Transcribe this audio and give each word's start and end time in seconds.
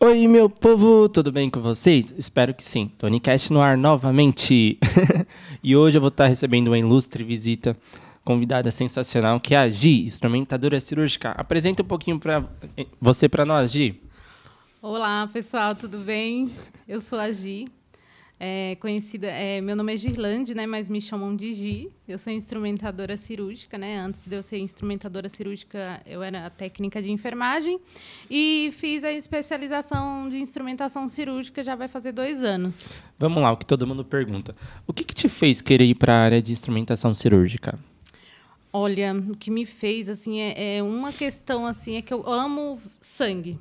Oi, 0.00 0.28
meu 0.28 0.48
povo, 0.48 1.08
tudo 1.08 1.32
bem 1.32 1.50
com 1.50 1.60
vocês? 1.60 2.14
Espero 2.16 2.54
que 2.54 2.62
sim. 2.62 2.86
Tony 2.96 3.18
Cash 3.18 3.50
no 3.50 3.60
ar 3.60 3.76
novamente. 3.76 4.78
e 5.60 5.74
hoje 5.74 5.96
eu 5.96 6.00
vou 6.00 6.06
estar 6.06 6.28
recebendo 6.28 6.68
uma 6.68 6.78
ilustre 6.78 7.24
visita, 7.24 7.76
convidada 8.24 8.70
sensacional, 8.70 9.40
que 9.40 9.56
é 9.56 9.58
a 9.58 9.68
Gi, 9.68 10.04
instrumentadora 10.04 10.78
cirúrgica. 10.78 11.32
Apresenta 11.32 11.82
um 11.82 11.84
pouquinho 11.84 12.16
para 12.16 12.44
você 13.00 13.28
para 13.28 13.44
nós, 13.44 13.72
Gi. 13.72 14.00
Olá, 14.80 15.28
pessoal, 15.32 15.74
tudo 15.74 15.98
bem? 15.98 16.52
Eu 16.86 17.00
sou 17.00 17.18
a 17.18 17.32
Gi, 17.32 17.66
é, 18.40 18.76
conhecida, 18.76 19.26
é, 19.26 19.60
meu 19.60 19.74
nome 19.74 19.92
é 19.92 19.96
Girlande, 19.96 20.54
né, 20.54 20.64
mas 20.64 20.88
me 20.88 21.00
chamam 21.00 21.34
de 21.34 21.52
Gi. 21.52 21.90
Eu 22.06 22.18
sou 22.18 22.32
instrumentadora 22.32 23.16
cirúrgica, 23.16 23.76
né? 23.76 23.98
Antes 23.98 24.26
de 24.26 24.34
eu 24.34 24.42
ser 24.42 24.58
instrumentadora 24.58 25.28
cirúrgica, 25.28 26.00
eu 26.06 26.22
era 26.22 26.48
técnica 26.48 27.02
de 27.02 27.10
enfermagem 27.10 27.80
e 28.30 28.70
fiz 28.72 29.02
a 29.02 29.12
especialização 29.12 30.28
de 30.28 30.38
instrumentação 30.38 31.08
cirúrgica 31.08 31.64
já 31.64 31.74
vai 31.74 31.88
fazer 31.88 32.12
dois 32.12 32.42
anos. 32.42 32.88
Vamos 33.18 33.42
lá, 33.42 33.52
o 33.52 33.56
que 33.56 33.66
todo 33.66 33.86
mundo 33.86 34.04
pergunta. 34.04 34.54
O 34.86 34.92
que, 34.92 35.04
que 35.04 35.14
te 35.14 35.28
fez 35.28 35.60
querer 35.60 35.84
ir 35.84 35.96
para 35.96 36.14
a 36.14 36.18
área 36.18 36.40
de 36.40 36.52
instrumentação 36.52 37.12
cirúrgica? 37.12 37.78
Olha, 38.72 39.12
o 39.14 39.36
que 39.36 39.50
me 39.50 39.66
fez 39.66 40.08
assim 40.08 40.40
é, 40.40 40.76
é 40.76 40.82
uma 40.82 41.12
questão 41.12 41.66
assim 41.66 41.96
é 41.96 42.02
que 42.02 42.14
eu 42.14 42.28
amo 42.28 42.80
sangue. 43.00 43.58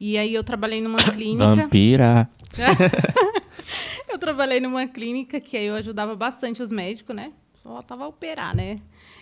E 0.00 0.16
aí 0.16 0.34
eu 0.34 0.44
trabalhei 0.44 0.80
numa 0.80 0.98
clínica. 1.12 1.56
Vampira. 1.56 2.30
eu 4.08 4.18
trabalhei 4.18 4.60
numa 4.60 4.86
clínica 4.86 5.40
que 5.40 5.56
aí 5.56 5.66
eu 5.66 5.74
ajudava 5.74 6.14
bastante 6.14 6.62
os 6.62 6.70
médicos, 6.70 7.14
né? 7.14 7.32
Só 7.62 7.82
tava 7.82 8.04
a 8.04 8.08
operar, 8.08 8.54
né? 8.54 8.80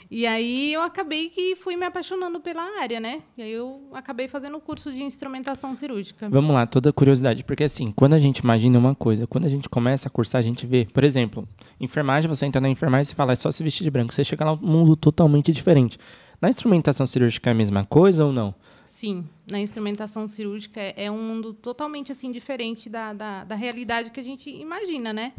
E 0.09 0.25
aí 0.25 0.73
eu 0.73 0.83
acabei 0.83 1.29
que 1.31 1.57
fui 1.57 1.75
me 1.75 1.85
apaixonando 1.85 2.39
pela 2.39 2.63
área, 2.81 3.01
né? 3.01 3.23
E 3.37 3.43
aí 3.43 3.51
eu 3.51 3.89
acabei 3.93 4.29
fazendo 4.29 4.57
o 4.57 4.61
curso 4.61 4.93
de 4.93 5.03
instrumentação 5.03 5.75
cirúrgica. 5.75 6.29
Vamos 6.29 6.55
lá, 6.55 6.65
toda 6.65 6.93
curiosidade, 6.93 7.43
porque 7.43 7.65
assim, 7.65 7.91
quando 7.91 8.13
a 8.13 8.19
gente 8.19 8.39
imagina 8.39 8.79
uma 8.79 8.95
coisa, 8.95 9.27
quando 9.27 9.47
a 9.47 9.49
gente 9.49 9.69
começa 9.69 10.07
a 10.07 10.11
cursar, 10.11 10.39
a 10.39 10.43
gente 10.43 10.65
vê, 10.65 10.87
por 10.93 11.03
exemplo, 11.03 11.47
enfermagem, 11.81 12.29
você 12.29 12.47
entra 12.47 12.61
na 12.61 12.69
enfermagem 12.69 13.13
e 13.13 13.17
fala, 13.17 13.33
é 13.33 13.37
só 13.37 13.51
se 13.51 13.65
vestir 13.65 13.83
de 13.83 13.91
branco, 13.91 14.15
você 14.15 14.23
chega 14.23 14.45
lá 14.45 14.53
um 14.53 14.59
mundo 14.59 14.95
totalmente 14.95 15.51
diferente. 15.51 15.99
Na 16.41 16.49
instrumentação 16.49 17.07
cirúrgica 17.07 17.51
é 17.51 17.53
a 17.53 17.55
mesma 17.55 17.85
coisa 17.85 18.25
ou 18.25 18.33
não? 18.33 18.55
Sim, 18.87 19.29
na 19.51 19.59
instrumentação 19.59 20.29
cirúrgica 20.29 20.81
é, 20.81 21.07
é 21.07 21.11
um 21.11 21.21
mundo 21.21 21.53
totalmente 21.53 22.13
assim 22.13 22.31
diferente 22.31 22.89
da, 22.89 23.13
da, 23.13 23.45
da, 23.45 23.55
realidade 23.57 24.13
que 24.13 24.21
a 24.21 24.23
gente 24.23 24.49
imagina, 24.49 25.13
né? 25.13 25.33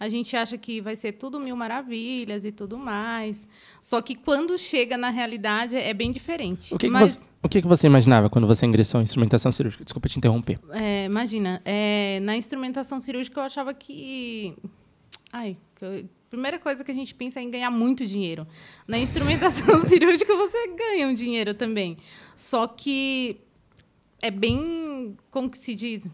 A 0.00 0.08
gente 0.08 0.34
acha 0.36 0.56
que 0.56 0.80
vai 0.80 0.96
ser 0.96 1.12
tudo 1.12 1.38
mil 1.38 1.54
maravilhas 1.54 2.44
e 2.44 2.50
tudo 2.50 2.78
mais. 2.78 3.46
Só 3.80 4.00
que 4.00 4.14
quando 4.14 4.58
chega 4.58 4.96
na 4.96 5.10
realidade 5.10 5.76
é 5.76 5.92
bem 5.92 6.10
diferente. 6.10 6.74
O 6.74 6.78
que, 6.78 6.88
Mas, 6.88 7.14
que 7.14 7.20
você, 7.20 7.28
o 7.42 7.48
que, 7.48 7.62
que 7.62 7.68
você 7.68 7.86
imaginava 7.86 8.30
quando 8.30 8.46
você 8.46 8.64
ingressou 8.64 9.00
em 9.00 9.04
instrumentação 9.04 9.52
cirúrgica? 9.52 9.84
Desculpa 9.84 10.08
te 10.08 10.18
interromper. 10.18 10.58
É, 10.70 11.04
imagina, 11.04 11.60
é, 11.64 12.20
na 12.20 12.36
instrumentação 12.36 13.00
cirúrgica 13.00 13.38
eu 13.38 13.44
achava 13.44 13.74
que. 13.74 14.56
Ai, 15.30 15.56
que 15.76 15.84
eu, 15.84 16.04
primeira 16.34 16.58
coisa 16.58 16.84
que 16.84 16.90
a 16.90 16.94
gente 16.94 17.14
pensa 17.14 17.40
é 17.40 17.42
em 17.42 17.50
ganhar 17.50 17.70
muito 17.70 18.06
dinheiro. 18.06 18.46
Na 18.86 18.98
instrumentação 18.98 19.80
cirúrgica 19.86 20.34
você 20.36 20.68
ganha 20.68 21.08
um 21.08 21.14
dinheiro 21.14 21.54
também. 21.54 21.96
Só 22.36 22.66
que 22.66 23.40
é 24.20 24.30
bem, 24.30 25.16
como 25.30 25.48
que 25.48 25.58
se 25.58 25.74
diz? 25.74 26.10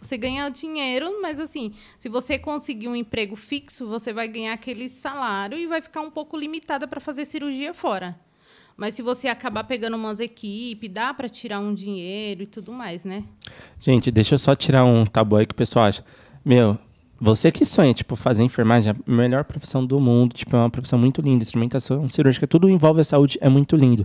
Você 0.00 0.16
ganha 0.16 0.48
dinheiro, 0.48 1.20
mas 1.22 1.38
assim, 1.38 1.72
se 1.98 2.08
você 2.08 2.38
conseguir 2.38 2.88
um 2.88 2.96
emprego 2.96 3.36
fixo, 3.36 3.86
você 3.86 4.12
vai 4.12 4.26
ganhar 4.26 4.52
aquele 4.52 4.88
salário 4.88 5.56
e 5.56 5.66
vai 5.66 5.80
ficar 5.80 6.00
um 6.00 6.10
pouco 6.10 6.36
limitada 6.36 6.88
para 6.88 7.00
fazer 7.00 7.24
cirurgia 7.24 7.72
fora. 7.72 8.18
Mas 8.76 8.94
se 8.94 9.02
você 9.02 9.28
acabar 9.28 9.64
pegando 9.64 9.96
umas 9.96 10.18
equipes, 10.18 10.90
dá 10.90 11.14
para 11.14 11.28
tirar 11.28 11.60
um 11.60 11.72
dinheiro 11.72 12.42
e 12.42 12.46
tudo 12.46 12.72
mais, 12.72 13.04
né? 13.04 13.22
Gente, 13.78 14.10
deixa 14.10 14.34
eu 14.34 14.38
só 14.38 14.54
tirar 14.54 14.84
um 14.84 15.04
tabu 15.04 15.36
aí 15.36 15.46
que 15.46 15.52
o 15.52 15.56
pessoal 15.56 15.86
acha. 15.86 16.04
Meu, 16.44 16.76
você 17.24 17.52
que 17.52 17.64
sonha, 17.64 17.94
tipo, 17.94 18.16
fazer 18.16 18.42
enfermagem, 18.42 18.92
a 18.92 19.10
melhor 19.10 19.44
profissão 19.44 19.86
do 19.86 20.00
mundo, 20.00 20.34
tipo, 20.34 20.56
é 20.56 20.58
uma 20.58 20.68
profissão 20.68 20.98
muito 20.98 21.22
linda, 21.22 21.44
instrumentação 21.44 22.08
cirúrgica, 22.08 22.48
tudo 22.48 22.68
envolve 22.68 23.00
a 23.00 23.04
saúde, 23.04 23.38
é 23.40 23.48
muito 23.48 23.76
lindo. 23.76 24.04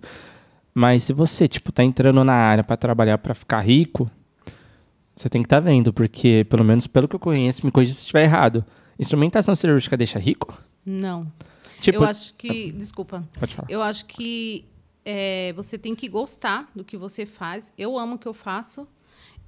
Mas 0.72 1.02
se 1.02 1.14
você, 1.14 1.48
tipo, 1.48 1.72
tá 1.72 1.84
entrando 1.84 2.24
na 2.24 2.36
área 2.36 2.64
para 2.64 2.78
trabalhar 2.78 3.18
para 3.18 3.34
ficar 3.34 3.62
rico, 3.62 4.08
você 5.16 5.28
tem 5.28 5.42
que 5.42 5.48
estar 5.48 5.56
tá 5.56 5.62
vendo, 5.62 5.92
porque, 5.92 6.46
pelo 6.48 6.64
menos 6.64 6.86
pelo 6.86 7.08
que 7.08 7.16
eu 7.16 7.20
conheço, 7.20 7.66
me 7.66 7.72
corrija 7.72 7.92
se 7.92 8.02
estiver 8.02 8.22
errado. 8.22 8.64
Instrumentação 9.00 9.56
cirúrgica 9.56 9.98
deixa 9.98 10.20
rico? 10.20 10.56
Não. 10.86 11.26
Tipo, 11.82 11.98
eu 11.98 12.04
acho 12.04 12.36
que. 12.36 12.72
Desculpa. 12.72 13.28
Pode 13.40 13.56
falar. 13.56 13.68
Eu 13.68 13.82
acho 13.82 14.06
que 14.06 14.66
é, 15.04 15.54
você 15.54 15.76
tem 15.76 15.96
que 15.96 16.08
gostar 16.08 16.70
do 16.76 16.84
que 16.84 16.96
você 16.96 17.26
faz. 17.26 17.74
Eu 17.76 17.98
amo 17.98 18.16
o 18.16 18.20
que 18.20 18.28
eu 18.28 18.34
faço. 18.34 18.88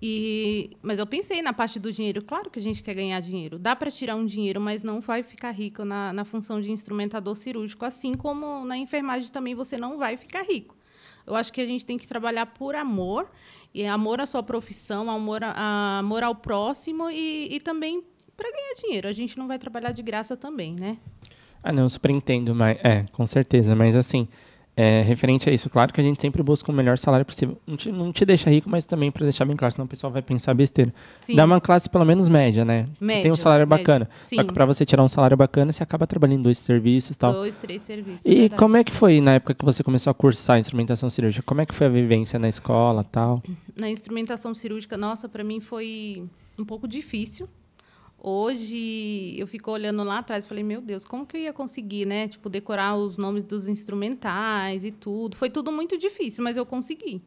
E, 0.01 0.77
mas 0.81 0.97
eu 0.97 1.05
pensei 1.05 1.41
na 1.41 1.51
parte 1.51 1.79
do 1.79 1.91
dinheiro. 1.91 2.21
Claro 2.21 2.49
que 2.49 2.57
a 2.57 2.61
gente 2.61 2.81
quer 2.81 2.93
ganhar 2.93 3.19
dinheiro. 3.19 3.59
Dá 3.59 3.75
para 3.75 3.91
tirar 3.91 4.15
um 4.15 4.25
dinheiro, 4.25 4.61
mas 4.61 4.81
não 4.81 5.01
vai 5.01 5.23
ficar 5.23 5.51
rico 5.51 5.83
na, 5.83 6.13
na 6.13 6.23
função 6.23 6.61
de 6.61 6.71
instrumentador 6.71 7.35
cirúrgico. 7.35 7.83
Assim 7.83 8.15
como 8.15 8.65
na 8.65 8.77
enfermagem 8.77 9.29
também 9.29 9.53
você 9.53 9.77
não 9.77 9.97
vai 9.97 10.15
ficar 10.15 10.43
rico. 10.43 10.77
Eu 11.27 11.35
acho 11.35 11.51
que 11.51 11.61
a 11.61 11.65
gente 11.65 11.85
tem 11.85 11.97
que 11.97 12.07
trabalhar 12.07 12.47
por 12.47 12.75
amor, 12.75 13.29
e 13.73 13.85
amor 13.85 14.19
à 14.19 14.25
sua 14.25 14.41
profissão, 14.41 15.09
amor, 15.09 15.43
a, 15.43 15.99
amor 15.99 16.23
ao 16.23 16.35
próximo 16.35 17.09
e, 17.09 17.47
e 17.51 17.59
também 17.59 18.03
para 18.35 18.49
ganhar 18.51 18.73
dinheiro. 18.75 19.07
A 19.07 19.11
gente 19.11 19.37
não 19.37 19.47
vai 19.47 19.59
trabalhar 19.59 19.91
de 19.91 20.01
graça 20.01 20.35
também, 20.35 20.75
né? 20.79 20.97
Ah, 21.61 21.71
não, 21.71 21.87
super 21.89 22.09
entendo, 22.09 22.55
mas 22.55 22.77
é, 22.83 23.05
com 23.11 23.27
certeza. 23.27 23.75
Mas 23.75 23.95
assim, 23.95 24.27
é, 24.79 25.01
referente 25.01 25.49
a 25.49 25.51
isso, 25.51 25.69
claro 25.69 25.91
que 25.91 25.99
a 25.99 26.03
gente 26.03 26.21
sempre 26.21 26.41
busca 26.41 26.71
o 26.71 26.73
melhor 26.73 26.97
salário 26.97 27.25
possível. 27.25 27.57
Não 27.67 27.75
te, 27.75 27.91
não 27.91 28.13
te 28.13 28.23
deixa 28.23 28.49
rico, 28.49 28.69
mas 28.69 28.85
também 28.85 29.11
para 29.11 29.23
deixar 29.23 29.43
bem 29.43 29.57
claro, 29.57 29.73
senão 29.73 29.85
o 29.85 29.89
pessoal 29.89 30.09
vai 30.09 30.21
pensar 30.21 30.53
besteira. 30.53 30.93
Sim. 31.19 31.35
Dá 31.35 31.43
uma 31.43 31.59
classe 31.59 31.89
pelo 31.89 32.05
menos 32.05 32.29
média, 32.29 32.63
né? 32.63 32.87
Média, 32.97 33.17
você 33.17 33.21
tem 33.23 33.31
um 33.33 33.35
salário 33.35 33.67
bacana. 33.67 34.09
Sim. 34.23 34.37
Só 34.37 34.43
que 34.45 34.53
para 34.53 34.65
você 34.65 34.85
tirar 34.85 35.03
um 35.03 35.09
salário 35.09 35.35
bacana, 35.35 35.73
você 35.73 35.83
acaba 35.83 36.07
trabalhando 36.07 36.39
em 36.39 36.43
dois 36.43 36.59
serviços 36.59 37.13
e 37.13 37.19
tal. 37.19 37.33
Dois, 37.33 37.57
três 37.57 37.81
serviços. 37.81 38.25
E 38.25 38.33
verdade. 38.33 38.55
como 38.57 38.77
é 38.77 38.83
que 38.85 38.93
foi 38.93 39.19
na 39.19 39.33
época 39.33 39.53
que 39.53 39.65
você 39.65 39.83
começou 39.83 40.11
a 40.11 40.13
cursar 40.13 40.57
instrumentação 40.57 41.09
cirúrgica? 41.09 41.43
Como 41.45 41.59
é 41.59 41.65
que 41.65 41.75
foi 41.75 41.87
a 41.87 41.89
vivência 41.89 42.39
na 42.39 42.47
escola 42.47 43.03
tal? 43.03 43.43
Na 43.75 43.89
instrumentação 43.89 44.55
cirúrgica, 44.55 44.95
nossa, 44.95 45.27
para 45.27 45.43
mim 45.43 45.59
foi 45.59 46.23
um 46.57 46.63
pouco 46.63 46.87
difícil 46.87 47.49
Hoje 48.21 49.35
eu 49.37 49.47
fico 49.47 49.71
olhando 49.71 50.03
lá 50.03 50.19
atrás 50.19 50.45
e 50.45 50.47
falei, 50.47 50.63
meu 50.63 50.81
Deus, 50.81 51.05
como 51.05 51.25
que 51.25 51.37
eu 51.37 51.41
ia 51.41 51.53
conseguir, 51.53 52.05
né? 52.05 52.27
Tipo, 52.27 52.49
decorar 52.49 52.95
os 52.95 53.17
nomes 53.17 53.45
dos 53.45 53.67
instrumentais 53.69 54.83
e 54.83 54.91
tudo. 54.91 55.37
Foi 55.37 55.49
tudo 55.49 55.71
muito 55.71 55.97
difícil, 55.97 56.43
mas 56.43 56.57
eu 56.57 56.65
consegui. 56.65 57.21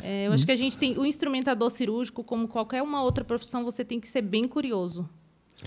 É, 0.00 0.26
eu 0.26 0.30
hum. 0.30 0.34
acho 0.34 0.46
que 0.46 0.52
a 0.52 0.56
gente 0.56 0.78
tem. 0.78 0.96
O 0.96 1.04
instrumentador 1.04 1.70
cirúrgico, 1.70 2.22
como 2.22 2.46
qualquer 2.46 2.82
uma 2.82 3.02
outra 3.02 3.24
profissão, 3.24 3.64
você 3.64 3.84
tem 3.84 3.98
que 3.98 4.08
ser 4.08 4.22
bem 4.22 4.46
curioso. 4.46 5.08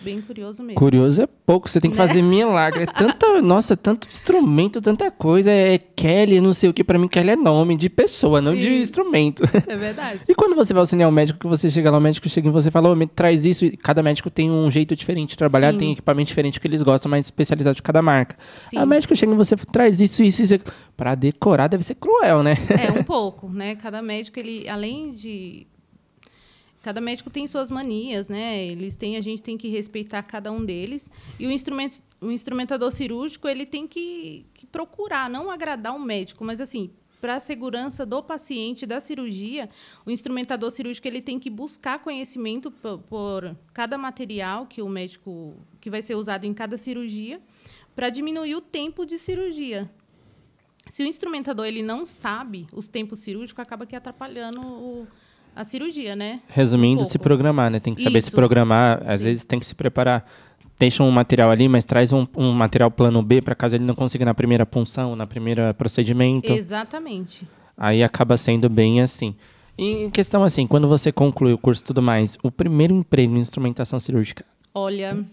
Bem 0.02 0.22
curioso 0.22 0.64
mesmo. 0.64 0.80
Curioso 0.80 1.22
é 1.22 1.28
pouco, 1.46 1.70
você 1.70 1.80
tem 1.80 1.92
que 1.92 1.98
né? 1.98 2.08
fazer 2.08 2.22
milagre. 2.22 2.84
É 2.84 2.86
tanta, 2.86 3.40
nossa, 3.44 3.76
tanto 3.76 4.08
instrumento, 4.08 4.82
tanta 4.82 5.12
coisa. 5.12 5.52
É 5.52 5.78
Kelly, 5.78 6.40
não 6.40 6.54
sei 6.54 6.70
o 6.70 6.74
que. 6.74 6.84
Para 6.84 6.98
mim, 6.98 7.10
Kelly 7.10 7.32
é 7.32 7.36
nome 7.36 7.76
de 7.76 7.90
pessoa, 7.90 8.40
Sim. 8.40 8.46
não 8.46 8.56
de 8.56 8.70
instrumento. 8.70 9.44
É 9.68 9.76
verdade. 9.76 10.22
e 10.30 10.34
quando 10.34 10.56
você 10.56 10.74
vai 10.74 10.80
auxiliar 10.80 11.10
um 11.10 11.12
médico, 11.12 11.40
que 11.40 11.48
você 11.48 11.70
chega 11.70 11.92
lá, 11.92 11.98
o 11.98 12.02
médico 12.02 12.30
chega 12.30 12.48
e 12.48 12.52
você 12.52 12.72
fala, 12.72 12.90
oh, 12.90 13.08
traz 13.08 13.46
isso. 13.46 13.66
E 13.66 13.76
cada 13.76 14.02
médico 14.02 14.30
tem 14.30 14.50
um 14.50 14.72
jeito 14.72 14.96
diferente 14.96 15.32
de 15.32 15.38
trabalhar, 15.38 15.74
Sim. 15.74 15.78
tem 15.78 15.92
equipamento 15.92 16.28
diferente 16.28 16.60
que 16.60 16.68
eles 16.68 16.82
gostam, 16.82 17.10
mais 17.10 17.26
especializado 17.26 17.76
de 17.76 17.82
cada 17.82 18.02
marca. 18.02 18.38
Sim. 18.70 18.78
A 18.78 18.86
médico 18.86 19.14
chega 19.16 19.34
e 19.34 19.36
você 19.36 19.58
traz 19.58 20.00
isso, 20.00 20.24
isso, 20.24 20.42
isso. 20.42 20.58
Para 20.96 21.16
decorar 21.16 21.68
deve 21.68 21.84
ser 21.84 21.96
cruel, 21.96 22.42
né? 22.44 22.56
É, 22.70 22.92
um 22.98 23.04
pouco, 23.04 23.50
né? 23.50 23.76
Cada 23.76 24.02
médico, 24.02 24.40
ele, 24.40 24.70
além 24.70 25.12
de 25.12 25.68
Cada 26.82 27.00
médico 27.00 27.30
tem 27.30 27.46
suas 27.46 27.70
manias, 27.70 28.28
né? 28.28 28.66
Eles 28.66 28.96
têm, 28.96 29.16
a 29.16 29.22
gente 29.22 29.42
tem 29.42 29.58
que 29.58 29.68
respeitar 29.68 30.24
cada 30.24 30.52
um 30.52 30.66
deles. 30.66 31.12
E 31.40 31.46
o, 31.46 31.52
instrumento, 31.52 32.02
o 32.20 32.32
instrumentador 32.32 32.92
cirúrgico, 32.92 33.48
ele 33.48 33.66
tem 33.66 33.88
que, 33.88 34.46
que 34.54 34.66
procurar, 34.66 35.30
não 35.30 35.52
agradar 35.52 35.96
o 35.96 36.00
médico, 36.00 36.44
mas 36.44 36.60
assim, 36.60 36.90
para 37.22 37.36
a 37.36 37.40
segurança 37.40 38.04
do 38.04 38.24
paciente 38.24 38.88
da 38.88 39.00
cirurgia, 39.00 39.70
o 40.04 40.10
instrumentador 40.10 40.72
cirúrgico 40.72 41.08
ele 41.08 41.22
tem 41.22 41.40
que 41.40 41.52
buscar 41.52 42.02
conhecimento 42.02 42.72
por, 42.72 42.98
por 42.98 43.56
cada 43.72 43.96
material 43.96 44.66
que 44.66 44.82
o 44.82 44.90
médico 44.90 45.56
que 45.80 45.90
vai 45.90 46.02
ser 46.02 46.16
usado 46.16 46.46
em 46.46 46.54
cada 46.54 46.80
cirurgia 46.80 47.40
para 47.96 48.10
diminuir 48.10 48.56
o 48.56 48.62
tempo 48.62 49.06
de 49.06 49.20
cirurgia. 49.20 49.90
Se 50.90 51.04
o 51.04 51.06
instrumentador 51.06 51.68
ele 51.68 51.84
não 51.84 52.08
sabe 52.08 52.66
os 52.74 52.88
tempos 52.88 53.20
cirúrgicos, 53.20 53.62
acaba 53.62 53.86
que 53.86 53.96
atrapalhando 53.96 54.60
o, 54.62 55.08
a 55.56 55.64
cirurgia, 55.64 56.16
né? 56.16 56.42
Resumindo, 56.48 57.04
um 57.04 57.06
se 57.06 57.20
programar, 57.20 57.70
né? 57.70 57.80
Tem 57.80 57.94
que 57.94 58.02
saber 58.02 58.20
Isso. 58.20 58.30
se 58.30 58.36
programar. 58.36 59.02
Às 59.06 59.20
Sim. 59.20 59.26
vezes 59.26 59.44
tem 59.44 59.60
que 59.60 59.66
se 59.66 59.76
preparar. 59.76 60.26
Deixa 60.80 61.04
um 61.04 61.12
material 61.12 61.52
ali, 61.52 61.68
mas 61.68 61.86
traz 61.86 62.12
um, 62.12 62.26
um 62.36 62.52
material 62.52 62.90
plano 62.90 63.22
B 63.22 63.42
para 63.42 63.54
caso 63.54 63.76
ele 63.76 63.84
não 63.84 63.94
consiga 63.94 64.26
na 64.26 64.34
primeira 64.34 64.66
punção, 64.66 65.16
na 65.16 65.28
primeira 65.28 65.74
procedimento. 65.74 66.52
Exatamente. 66.52 67.48
Aí 67.78 68.04
acaba 68.04 68.38
sendo 68.38 68.70
bem 68.70 69.02
assim. 69.02 69.36
E 69.78 70.06
em 70.06 70.10
questão 70.10 70.44
assim, 70.44 70.66
quando 70.66 70.88
você 70.88 71.12
conclui 71.12 71.54
o 71.54 71.58
curso 71.58 71.84
e 71.84 71.86
tudo 71.86 72.02
mais, 72.02 72.38
o 72.44 72.52
primeiro 72.52 72.96
emprego 72.96 73.36
em 73.36 73.40
instrumentação 73.40 74.00
cirúrgica? 74.00 74.44
Olha, 74.74 75.24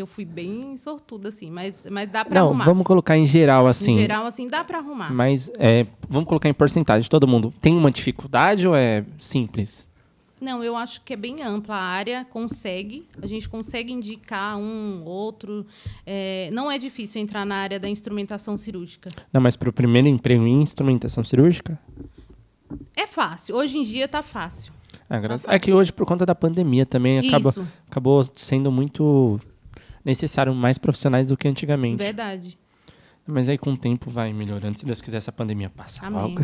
eu 0.00 0.06
fui 0.06 0.24
bem 0.24 0.76
sortuda, 0.76 1.28
assim, 1.28 1.50
mas, 1.50 1.82
mas 1.90 2.08
dá 2.08 2.24
para 2.24 2.40
arrumar. 2.40 2.64
Não, 2.64 2.72
vamos 2.72 2.86
colocar 2.86 3.16
em 3.16 3.26
geral, 3.26 3.66
assim. 3.66 3.92
Em 3.92 4.00
geral, 4.00 4.26
assim, 4.26 4.48
dá 4.48 4.62
para 4.64 4.78
arrumar. 4.78 5.12
Mas 5.12 5.50
é, 5.58 5.86
vamos 6.08 6.28
colocar 6.28 6.48
em 6.48 6.54
porcentagem. 6.54 7.08
Todo 7.08 7.26
mundo 7.26 7.52
tem 7.60 7.76
uma 7.76 7.90
dificuldade 7.90 8.66
ou 8.66 8.74
é 8.74 9.04
simples? 9.18 9.86
Não, 10.40 10.62
eu 10.62 10.76
acho 10.76 11.00
que 11.00 11.12
é 11.12 11.16
bem 11.16 11.42
ampla 11.42 11.74
a 11.74 11.82
área, 11.82 12.24
consegue, 12.24 13.04
a 13.20 13.26
gente 13.26 13.48
consegue 13.48 13.92
indicar 13.92 14.56
um, 14.56 15.02
outro. 15.04 15.66
É, 16.06 16.48
não 16.52 16.70
é 16.70 16.78
difícil 16.78 17.20
entrar 17.20 17.44
na 17.44 17.56
área 17.56 17.80
da 17.80 17.88
instrumentação 17.88 18.56
cirúrgica. 18.56 19.10
Não, 19.32 19.40
mas 19.40 19.56
para 19.56 19.68
o 19.68 19.72
primeiro 19.72 20.06
emprego 20.06 20.46
em 20.46 20.62
instrumentação 20.62 21.24
cirúrgica? 21.24 21.78
É 22.94 23.06
fácil, 23.06 23.56
hoje 23.56 23.78
em 23.78 23.82
dia 23.82 24.04
está 24.04 24.22
fácil. 24.22 24.72
É, 25.10 25.20
tá 25.20 25.28
fácil. 25.28 25.50
é 25.50 25.58
que 25.58 25.72
hoje, 25.72 25.92
por 25.92 26.06
conta 26.06 26.24
da 26.24 26.34
pandemia, 26.34 26.86
também 26.86 27.18
acabou, 27.18 27.52
acabou 27.90 28.30
sendo 28.36 28.70
muito 28.70 29.40
necessário 30.04 30.54
mais 30.54 30.78
profissionais 30.78 31.28
do 31.28 31.36
que 31.36 31.48
antigamente. 31.48 31.98
Verdade. 31.98 32.58
Mas 33.30 33.46
aí 33.46 33.58
com 33.58 33.74
o 33.74 33.76
tempo 33.76 34.08
vai 34.08 34.32
melhorando. 34.32 34.78
Se 34.78 34.86
Deus 34.86 35.02
quiser, 35.02 35.18
essa 35.18 35.30
pandemia 35.30 35.68
passa 35.68 36.04
Amém. 36.06 36.18
logo. 36.18 36.40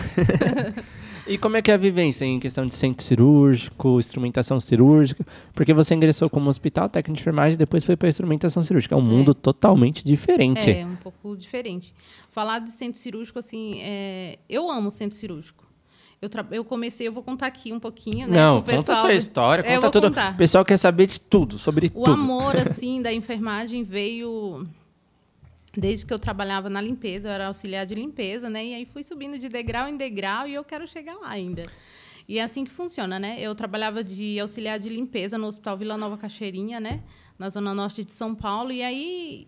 e 1.26 1.38
como 1.38 1.56
é 1.56 1.62
que 1.62 1.70
é 1.70 1.74
a 1.74 1.78
vivência 1.78 2.26
em 2.26 2.38
questão 2.38 2.66
de 2.66 2.74
centro 2.74 3.02
cirúrgico, 3.02 3.98
instrumentação 3.98 4.60
cirúrgica? 4.60 5.24
Porque 5.54 5.72
você 5.72 5.94
ingressou 5.94 6.28
como 6.28 6.50
hospital 6.50 6.90
técnico 6.90 7.16
de 7.16 7.22
enfermagem 7.22 7.54
e 7.54 7.56
depois 7.56 7.86
foi 7.86 7.96
para 7.96 8.10
instrumentação 8.10 8.62
cirúrgica. 8.62 8.94
É 8.94 8.98
um 8.98 9.00
é. 9.00 9.02
mundo 9.02 9.32
totalmente 9.32 10.04
diferente. 10.04 10.70
É, 10.70 10.84
um 10.84 10.96
pouco 10.96 11.34
diferente. 11.34 11.94
Falar 12.28 12.58
de 12.58 12.70
centro 12.70 13.00
cirúrgico, 13.00 13.38
assim, 13.38 13.80
é... 13.80 14.38
eu 14.46 14.70
amo 14.70 14.90
centro 14.90 15.16
cirúrgico. 15.16 15.64
Eu, 16.24 16.28
tra... 16.28 16.46
eu 16.50 16.64
comecei, 16.64 17.06
eu 17.06 17.12
vou 17.12 17.22
contar 17.22 17.46
aqui 17.46 17.72
um 17.72 17.78
pouquinho, 17.78 18.26
né? 18.26 18.36
Não, 18.36 18.62
conta 18.62 18.92
a 18.92 18.96
sua 18.96 19.14
história, 19.14 19.62
é, 19.62 19.74
conta 19.76 19.90
tudo. 19.90 20.08
Contar. 20.08 20.32
O 20.32 20.36
pessoal 20.36 20.64
quer 20.64 20.76
saber 20.76 21.06
de 21.06 21.20
tudo, 21.20 21.58
sobre 21.58 21.86
o 21.86 21.90
tudo. 21.90 22.10
O 22.10 22.12
amor, 22.12 22.56
assim, 22.58 23.02
da 23.02 23.12
enfermagem 23.12 23.84
veio 23.84 24.66
desde 25.76 26.06
que 26.06 26.14
eu 26.14 26.18
trabalhava 26.18 26.70
na 26.70 26.80
limpeza, 26.80 27.28
eu 27.28 27.32
era 27.32 27.48
auxiliar 27.48 27.84
de 27.84 27.94
limpeza, 27.94 28.48
né? 28.48 28.64
E 28.64 28.74
aí 28.74 28.84
fui 28.84 29.02
subindo 29.02 29.38
de 29.38 29.48
degrau 29.48 29.88
em 29.88 29.96
degrau 29.96 30.46
e 30.48 30.54
eu 30.54 30.64
quero 30.64 30.86
chegar 30.86 31.14
lá 31.14 31.28
ainda. 31.28 31.66
E 32.28 32.38
é 32.38 32.42
assim 32.42 32.64
que 32.64 32.70
funciona, 32.70 33.18
né? 33.18 33.36
Eu 33.38 33.54
trabalhava 33.54 34.02
de 34.02 34.40
auxiliar 34.40 34.78
de 34.78 34.88
limpeza 34.88 35.36
no 35.36 35.46
Hospital 35.46 35.76
Vila 35.76 35.96
Nova 35.96 36.16
Cachoeirinha, 36.16 36.80
né? 36.80 37.02
Na 37.38 37.48
zona 37.48 37.74
norte 37.74 38.04
de 38.04 38.14
São 38.14 38.34
Paulo. 38.34 38.72
E 38.72 38.82
aí, 38.82 39.46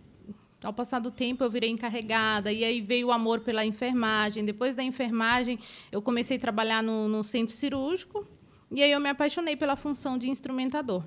ao 0.62 0.72
passar 0.72 0.98
do 0.98 1.10
tempo, 1.10 1.44
eu 1.44 1.50
virei 1.50 1.70
encarregada. 1.70 2.52
E 2.52 2.64
aí 2.64 2.80
veio 2.80 3.08
o 3.08 3.12
amor 3.12 3.40
pela 3.40 3.64
enfermagem. 3.64 4.44
Depois 4.44 4.74
da 4.74 4.82
enfermagem, 4.82 5.58
eu 5.92 6.00
comecei 6.00 6.36
a 6.36 6.40
trabalhar 6.40 6.82
no, 6.82 7.08
no 7.08 7.22
centro 7.22 7.54
cirúrgico. 7.54 8.26
E 8.70 8.82
aí 8.82 8.90
eu 8.90 9.00
me 9.00 9.08
apaixonei 9.08 9.56
pela 9.56 9.76
função 9.76 10.18
de 10.18 10.28
instrumentador. 10.28 11.02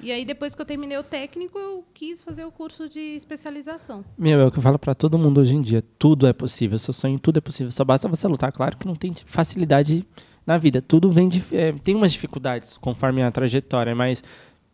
E 0.00 0.12
aí, 0.12 0.24
depois 0.24 0.54
que 0.54 0.62
eu 0.62 0.66
terminei 0.66 0.96
o 0.96 1.02
técnico, 1.02 1.58
eu 1.58 1.84
quis 1.92 2.22
fazer 2.22 2.44
o 2.44 2.52
curso 2.52 2.88
de 2.88 3.00
especialização. 3.00 4.04
Meu, 4.16 4.38
é 4.40 4.46
o 4.46 4.50
que 4.52 4.58
eu 4.58 4.62
falo 4.62 4.78
para 4.78 4.94
todo 4.94 5.18
mundo 5.18 5.40
hoje 5.40 5.56
em 5.56 5.60
dia. 5.60 5.82
Tudo 5.98 6.28
é 6.28 6.32
possível. 6.32 6.78
Seu 6.78 6.94
sonho, 6.94 7.18
tudo 7.18 7.38
é 7.38 7.40
possível. 7.40 7.72
Só 7.72 7.84
basta 7.84 8.06
você 8.06 8.28
lutar. 8.28 8.52
Claro 8.52 8.76
que 8.76 8.86
não 8.86 8.94
tem 8.94 9.12
facilidade 9.26 10.06
na 10.46 10.58
vida. 10.58 10.80
Tudo 10.80 11.10
vem 11.10 11.28
de... 11.28 11.42
É, 11.52 11.72
tem 11.72 11.96
umas 11.96 12.12
dificuldades 12.12 12.76
conforme 12.76 13.22
a 13.22 13.30
trajetória, 13.30 13.94
mas... 13.94 14.22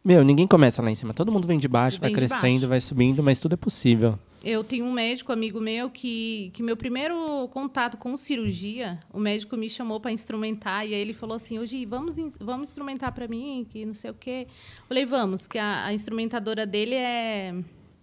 Meu, 0.06 0.22
ninguém 0.22 0.46
começa 0.46 0.80
lá 0.80 0.88
em 0.88 0.94
cima. 0.94 1.12
Todo 1.12 1.32
mundo 1.32 1.48
vem 1.48 1.58
de 1.58 1.66
baixo, 1.66 2.00
vem 2.00 2.12
vai 2.12 2.14
crescendo, 2.14 2.52
baixo. 2.52 2.68
vai 2.68 2.80
subindo, 2.80 3.24
mas 3.24 3.40
tudo 3.40 3.54
é 3.54 3.56
possível 3.56 4.16
eu 4.46 4.62
tenho 4.62 4.84
um 4.84 4.92
médico 4.92 5.32
amigo 5.32 5.60
meu 5.60 5.90
que, 5.90 6.52
que 6.54 6.62
meu 6.62 6.76
primeiro 6.76 7.48
contato 7.48 7.96
com 7.96 8.16
cirurgia, 8.16 9.00
o 9.12 9.18
médico 9.18 9.56
me 9.56 9.68
chamou 9.68 9.98
para 9.98 10.12
instrumentar 10.12 10.86
e 10.86 10.94
aí 10.94 11.00
ele 11.00 11.12
falou 11.12 11.34
assim, 11.34 11.58
hoje 11.58 11.84
vamos 11.84 12.16
vamos 12.38 12.68
instrumentar 12.70 13.10
para 13.12 13.26
mim, 13.26 13.66
que 13.68 13.84
não 13.84 13.94
sei 13.94 14.12
o 14.12 14.14
quê. 14.14 14.46
Falei, 14.86 15.04
vamos, 15.04 15.48
que 15.48 15.58
a, 15.58 15.86
a 15.86 15.92
instrumentadora 15.92 16.64
dele 16.64 16.94
é 16.94 17.54